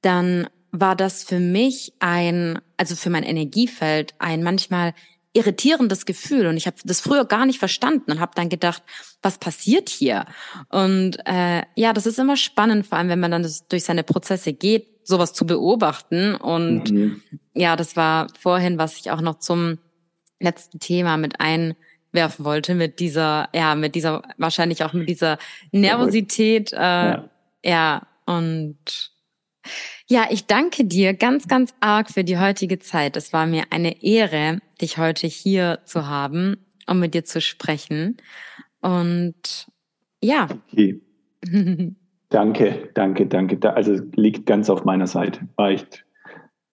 dann 0.02 0.48
war 0.72 0.96
das 0.96 1.24
für 1.24 1.40
mich 1.40 1.94
ein, 2.00 2.60
also 2.78 2.96
für 2.96 3.10
mein 3.10 3.24
Energiefeld, 3.24 4.14
ein 4.20 4.44
manchmal 4.44 4.94
irritierendes 5.34 6.06
Gefühl. 6.06 6.48
Und 6.48 6.58
ich 6.58 6.68
habe 6.68 6.78
das 6.84 7.02
früher 7.02 7.26
gar 7.26 7.46
nicht 7.46 7.60
verstanden 7.60 8.12
und 8.12 8.20
habe 8.20 8.34
dann 8.36 8.50
gedacht, 8.50 8.84
was 9.22 9.38
passiert 9.38 9.90
hier? 9.90 10.26
Und 10.70 11.18
äh, 11.26 11.64
ja, 11.76 11.94
das 11.94 12.06
ist 12.06 12.20
immer 12.20 12.38
spannend, 12.38 12.86
vor 12.86 12.98
allem 12.98 13.10
wenn 13.10 13.20
man 13.20 13.32
dann 13.32 13.48
durch 13.70 13.84
seine 13.84 14.04
Prozesse 14.04 14.54
geht, 14.54 14.88
sowas 15.04 15.34
zu 15.34 15.46
beobachten. 15.46 16.36
Und 16.36 16.92
mhm. 16.92 17.22
ja, 17.54 17.76
das 17.76 17.96
war 17.96 18.28
vorhin, 18.40 18.78
was 18.78 18.98
ich 18.98 19.12
auch 19.12 19.22
noch 19.22 19.40
zum 19.40 19.80
letzten 20.40 20.80
Thema 20.80 21.18
mit 21.18 21.40
ein 21.40 21.76
werfen 22.14 22.46
wollte 22.46 22.76
mit 22.76 23.00
dieser, 23.00 23.50
ja, 23.54 23.76
mit 23.76 23.96
dieser, 23.96 24.22
wahrscheinlich 24.38 24.84
auch 24.84 24.94
mit 24.94 25.10
dieser 25.10 25.38
Nervosität. 25.72 26.72
Äh, 26.74 26.78
ja. 26.78 27.30
ja, 27.64 28.02
und 28.26 29.12
ja, 30.08 30.28
ich 30.30 30.46
danke 30.46 30.86
dir 30.86 31.14
ganz, 31.14 31.48
ganz 31.48 31.74
arg 31.80 32.10
für 32.10 32.24
die 32.24 32.38
heutige 32.38 32.80
Zeit. 32.80 33.18
Es 33.18 33.34
war 33.34 33.46
mir 33.46 33.64
eine 33.70 34.04
Ehre, 34.04 34.60
dich 34.82 34.98
heute 34.98 35.28
hier 35.28 35.80
zu 35.86 36.08
haben, 36.08 36.58
um 36.88 37.00
mit 37.00 37.14
dir 37.14 37.24
zu 37.24 37.42
sprechen. 37.42 38.18
Und 38.82 39.68
ja. 40.22 40.48
Okay. 40.72 41.02
danke, 42.30 42.90
danke, 42.94 43.26
danke. 43.28 43.74
Also 43.74 44.00
liegt 44.16 44.46
ganz 44.46 44.70
auf 44.70 44.84
meiner 44.84 45.08
Seite. 45.08 45.42
War 45.56 45.70
echt, 45.70 46.06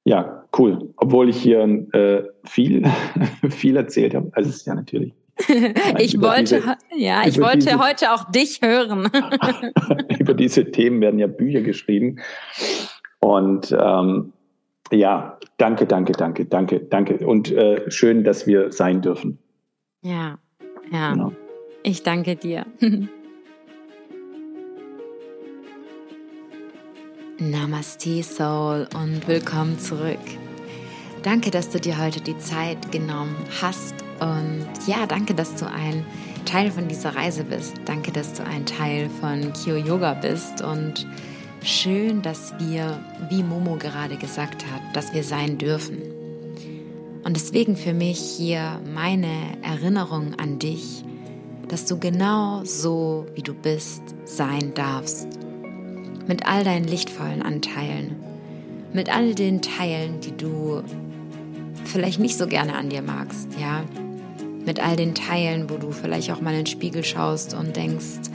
ja, 0.05 0.45
cool. 0.59 0.93
Obwohl 0.97 1.29
ich 1.29 1.37
hier 1.37 1.61
äh, 1.93 2.25
viel, 2.45 2.85
viel 3.51 3.77
erzählt 3.77 4.15
habe. 4.15 4.31
Also 4.35 4.51
es 4.51 4.57
ist 4.57 4.67
ja 4.67 4.75
natürlich 4.75 5.15
ich 5.99 6.21
wollte, 6.21 6.57
diese, 6.57 6.77
ja, 6.97 7.23
ich 7.27 7.41
wollte 7.41 7.59
diese, 7.59 7.79
heute 7.79 8.12
auch 8.12 8.31
dich 8.31 8.61
hören. 8.62 9.11
über 10.19 10.35
diese 10.35 10.71
Themen 10.71 11.01
werden 11.01 11.19
ja 11.19 11.27
Bücher 11.27 11.61
geschrieben. 11.61 12.21
Und 13.21 13.77
ähm, 13.79 14.33
ja, 14.91 15.39
danke, 15.59 15.87
danke, 15.87 16.12
danke, 16.12 16.47
danke, 16.47 16.81
danke. 16.81 17.27
Und 17.27 17.53
äh, 17.53 17.91
schön, 17.91 18.25
dass 18.25 18.47
wir 18.47 18.73
sein 18.73 19.03
dürfen. 19.03 19.39
Ja, 20.03 20.39
ja. 20.91 21.12
Genau. 21.12 21.33
Ich 21.83 22.03
danke 22.03 22.37
dir. 22.37 22.67
Namaste 27.39 28.23
Soul 28.23 28.87
und 28.95 29.27
willkommen 29.27 29.79
zurück. 29.79 30.19
Danke, 31.23 31.51
dass 31.51 31.71
du 31.71 31.79
dir 31.79 31.99
heute 31.99 32.21
die 32.21 32.37
Zeit 32.39 32.93
genommen 32.93 33.37
hast 33.62 33.95
und 34.21 34.67
ja, 34.87 35.07
danke, 35.07 35.35
dass 35.35 35.57
du 35.57 35.67
ein 35.67 36.05
Teil 36.45 36.71
von 36.71 36.89
dieser 36.89 37.17
Reise 37.17 37.45
bist. 37.45 37.75
Danke, 37.87 38.13
dass 38.13 38.35
du 38.35 38.45
ein 38.45 38.67
Teil 38.67 39.09
von 39.09 39.53
Kyo 39.53 39.77
Yoga 39.77 40.15
bist. 40.15 40.61
Und 40.63 41.07
schön, 41.63 42.21
dass 42.21 42.53
wir, 42.59 42.99
wie 43.31 43.43
Momo 43.43 43.77
gerade 43.77 44.17
gesagt 44.17 44.65
hat, 44.67 44.83
dass 44.95 45.15
wir 45.15 45.25
sein 45.25 45.57
dürfen. 45.57 45.99
Und 47.25 47.37
deswegen 47.37 47.77
für 47.77 47.95
mich 47.95 48.19
hier 48.19 48.81
meine 48.95 49.59
Erinnerung 49.63 50.35
an 50.39 50.59
dich, 50.59 51.05
dass 51.69 51.87
du 51.87 51.99
genau 51.99 52.65
so, 52.65 53.27
wie 53.35 53.43
du 53.43 53.55
bist, 53.55 54.03
sein 54.25 54.73
darfst. 54.75 55.29
Mit 56.27 56.47
all 56.47 56.65
deinen 56.65 56.85
lichtvollen 56.85 57.43
Anteilen, 57.43 58.17
mit 58.93 59.15
all 59.15 59.35
den 59.35 59.63
Teilen, 59.63 60.21
die 60.21 60.37
du 60.37 60.83
vielleicht 61.85 62.21
nicht 62.21 62.37
so 62.37 62.47
gerne 62.47 62.75
an 62.75 62.89
dir 62.89 63.03
magst, 63.03 63.49
ja, 63.59 63.85
mit 64.65 64.81
all 64.81 64.97
den 64.97 65.15
Teilen, 65.15 65.70
wo 65.70 65.77
du 65.77 65.91
vielleicht 65.91 66.31
auch 66.31 66.41
mal 66.41 66.51
in 66.51 66.61
den 66.61 66.66
Spiegel 66.66 67.05
schaust 67.05 67.55
und 67.55 67.77
denkst, 67.77 68.31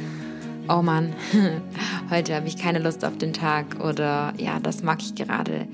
oh 0.68 0.82
Mann, 0.82 1.14
heute 2.10 2.36
habe 2.36 2.48
ich 2.48 2.58
keine 2.58 2.80
Lust 2.80 3.06
auf 3.06 3.18
den 3.18 3.34
Tag 3.34 3.84
oder 3.84 4.34
ja, 4.38 4.60
das 4.60 4.84
mag 4.84 5.02
ich 5.02 5.16
gerade 5.16 5.68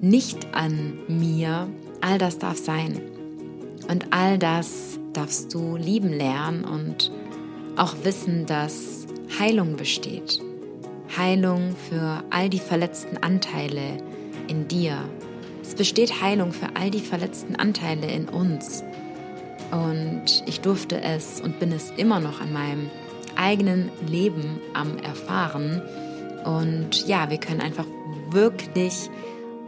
nicht 0.00 0.54
an 0.54 0.98
mir. 1.08 1.68
All 2.00 2.18
das 2.18 2.38
darf 2.38 2.58
sein. 2.58 3.00
Und 3.88 4.06
all 4.10 4.38
das 4.38 4.98
darfst 5.12 5.54
du 5.54 5.76
lieben 5.76 6.12
lernen 6.12 6.64
und 6.64 7.12
auch 7.76 7.94
wissen, 8.02 8.46
dass 8.46 9.06
Heilung 9.38 9.76
besteht. 9.76 10.40
Heilung 11.16 11.74
für 11.88 12.24
all 12.30 12.48
die 12.48 12.58
verletzten 12.58 13.18
Anteile 13.18 13.98
in 14.48 14.66
dir. 14.68 14.98
Es 15.62 15.74
besteht 15.74 16.20
Heilung 16.22 16.52
für 16.52 16.74
all 16.74 16.90
die 16.90 17.00
verletzten 17.00 17.56
Anteile 17.56 18.10
in 18.10 18.28
uns. 18.28 18.82
Und 19.72 20.44
ich 20.46 20.60
durfte 20.60 21.00
es 21.00 21.40
und 21.40 21.58
bin 21.58 21.72
es 21.72 21.90
immer 21.96 22.20
noch 22.20 22.40
an 22.40 22.52
meinem 22.52 22.90
eigenen 23.36 23.90
Leben 24.06 24.60
am 24.74 24.98
Erfahren. 24.98 25.82
Und 26.44 27.08
ja, 27.08 27.30
wir 27.30 27.38
können 27.38 27.60
einfach 27.60 27.86
wirklich 28.30 29.08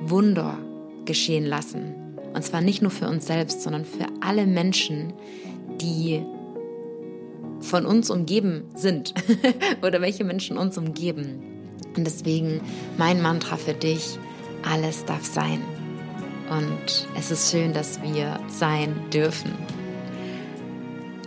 Wunder 0.00 0.58
geschehen 1.06 1.46
lassen. 1.46 1.94
Und 2.34 2.44
zwar 2.44 2.60
nicht 2.60 2.82
nur 2.82 2.90
für 2.90 3.08
uns 3.08 3.26
selbst, 3.26 3.62
sondern 3.62 3.84
für 3.84 4.06
alle 4.20 4.46
Menschen, 4.46 5.12
die 5.80 6.22
von 7.60 7.86
uns 7.86 8.10
umgeben 8.10 8.64
sind 8.74 9.14
oder 9.82 10.00
welche 10.00 10.24
Menschen 10.24 10.58
uns 10.58 10.76
umgeben. 10.76 11.42
Und 11.96 12.04
deswegen 12.04 12.60
mein 12.98 13.22
Mantra 13.22 13.56
für 13.56 13.72
dich, 13.72 14.18
alles 14.68 15.04
darf 15.04 15.24
sein. 15.24 15.62
Und 16.50 17.08
es 17.18 17.30
ist 17.30 17.50
schön, 17.50 17.72
dass 17.72 18.02
wir 18.02 18.38
sein 18.48 18.94
dürfen. 19.12 19.52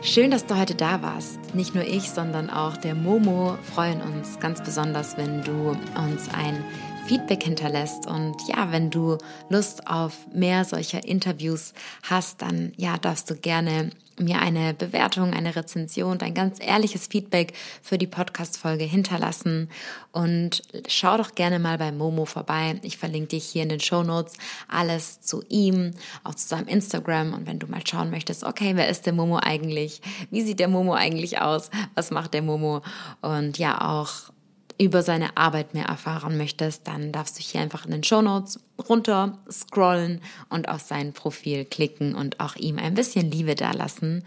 Schön, 0.03 0.29
dass 0.29 0.45
du 0.45 0.57
heute 0.57 0.75
da 0.75 1.01
warst. 1.01 1.55
Nicht 1.55 1.73
nur 1.73 1.83
ich, 1.83 2.09
sondern 2.09 2.49
auch 2.49 2.77
der 2.77 2.93
Momo 2.93 3.57
freuen 3.73 4.01
uns 4.01 4.39
ganz 4.39 4.61
besonders, 4.61 5.17
wenn 5.17 5.43
du 5.43 5.75
uns 5.95 6.29
ein 6.33 6.63
Feedback 7.07 7.43
hinterlässt. 7.43 8.05
Und 8.05 8.35
ja, 8.47 8.71
wenn 8.71 8.91
du 8.91 9.17
Lust 9.49 9.87
auf 9.87 10.13
mehr 10.31 10.65
solcher 10.65 11.03
Interviews 11.03 11.73
hast, 12.03 12.43
dann 12.43 12.73
ja, 12.77 12.97
darfst 12.97 13.29
du 13.29 13.35
gerne 13.35 13.89
mir 14.19 14.41
eine 14.41 14.73
Bewertung, 14.73 15.33
eine 15.33 15.55
Rezension, 15.55 16.19
ein 16.21 16.33
ganz 16.33 16.59
ehrliches 16.59 17.07
Feedback 17.07 17.53
für 17.81 17.97
die 17.97 18.07
Podcast-Folge 18.07 18.83
hinterlassen. 18.83 19.69
Und 20.11 20.63
schau 20.87 21.17
doch 21.17 21.35
gerne 21.35 21.59
mal 21.59 21.77
bei 21.77 21.91
Momo 21.91 22.25
vorbei. 22.25 22.79
Ich 22.81 22.97
verlinke 22.97 23.29
dich 23.29 23.45
hier 23.45 23.63
in 23.63 23.69
den 23.69 23.79
Show 23.79 24.03
Notes 24.03 24.33
alles 24.67 25.21
zu 25.21 25.43
ihm, 25.49 25.91
auch 26.23 26.35
zu 26.35 26.47
seinem 26.47 26.67
Instagram. 26.67 27.33
Und 27.33 27.47
wenn 27.47 27.59
du 27.59 27.67
mal 27.67 27.85
schauen 27.85 28.09
möchtest, 28.09 28.43
okay, 28.43 28.71
wer 28.75 28.89
ist 28.89 29.05
der 29.05 29.13
Momo 29.13 29.37
eigentlich? 29.37 30.01
Wie 30.31 30.41
sieht 30.41 30.59
der 30.59 30.67
Momo 30.67 30.93
eigentlich 30.93 31.39
aus? 31.39 31.69
Was 31.95 32.11
macht 32.11 32.33
der 32.33 32.41
Momo? 32.41 32.81
Und 33.21 33.57
ja, 33.57 33.81
auch 33.81 34.31
über 34.79 35.01
seine 35.01 35.37
Arbeit 35.37 35.73
mehr 35.73 35.85
erfahren 35.85 36.37
möchtest, 36.37 36.87
dann 36.87 37.11
darfst 37.11 37.37
du 37.37 37.43
hier 37.43 37.61
einfach 37.61 37.85
in 37.85 37.91
den 37.91 38.03
Show 38.03 38.21
Notes 38.21 38.59
runter 38.87 39.37
scrollen 39.49 40.21
und 40.49 40.69
auf 40.69 40.81
sein 40.81 41.13
Profil 41.13 41.65
klicken 41.65 42.13
und 42.13 42.39
auch 42.39 42.55
ihm 42.55 42.77
ein 42.77 42.93
bisschen 42.93 43.31
Liebe 43.31 43.55
dalassen. 43.55 44.23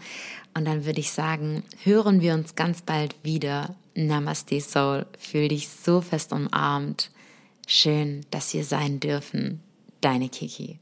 Und 0.53 0.65
dann 0.65 0.85
würde 0.85 0.99
ich 0.99 1.11
sagen, 1.11 1.63
hören 1.83 2.21
wir 2.21 2.33
uns 2.33 2.55
ganz 2.55 2.81
bald 2.81 3.15
wieder. 3.23 3.75
Namaste 3.95 4.59
Soul, 4.59 5.05
fühl 5.17 5.47
dich 5.47 5.69
so 5.69 6.01
fest 6.01 6.33
umarmt. 6.33 7.11
Schön, 7.67 8.25
dass 8.31 8.53
wir 8.53 8.65
sein 8.65 8.99
dürfen. 8.99 9.61
Deine 10.01 10.29
Kiki. 10.29 10.79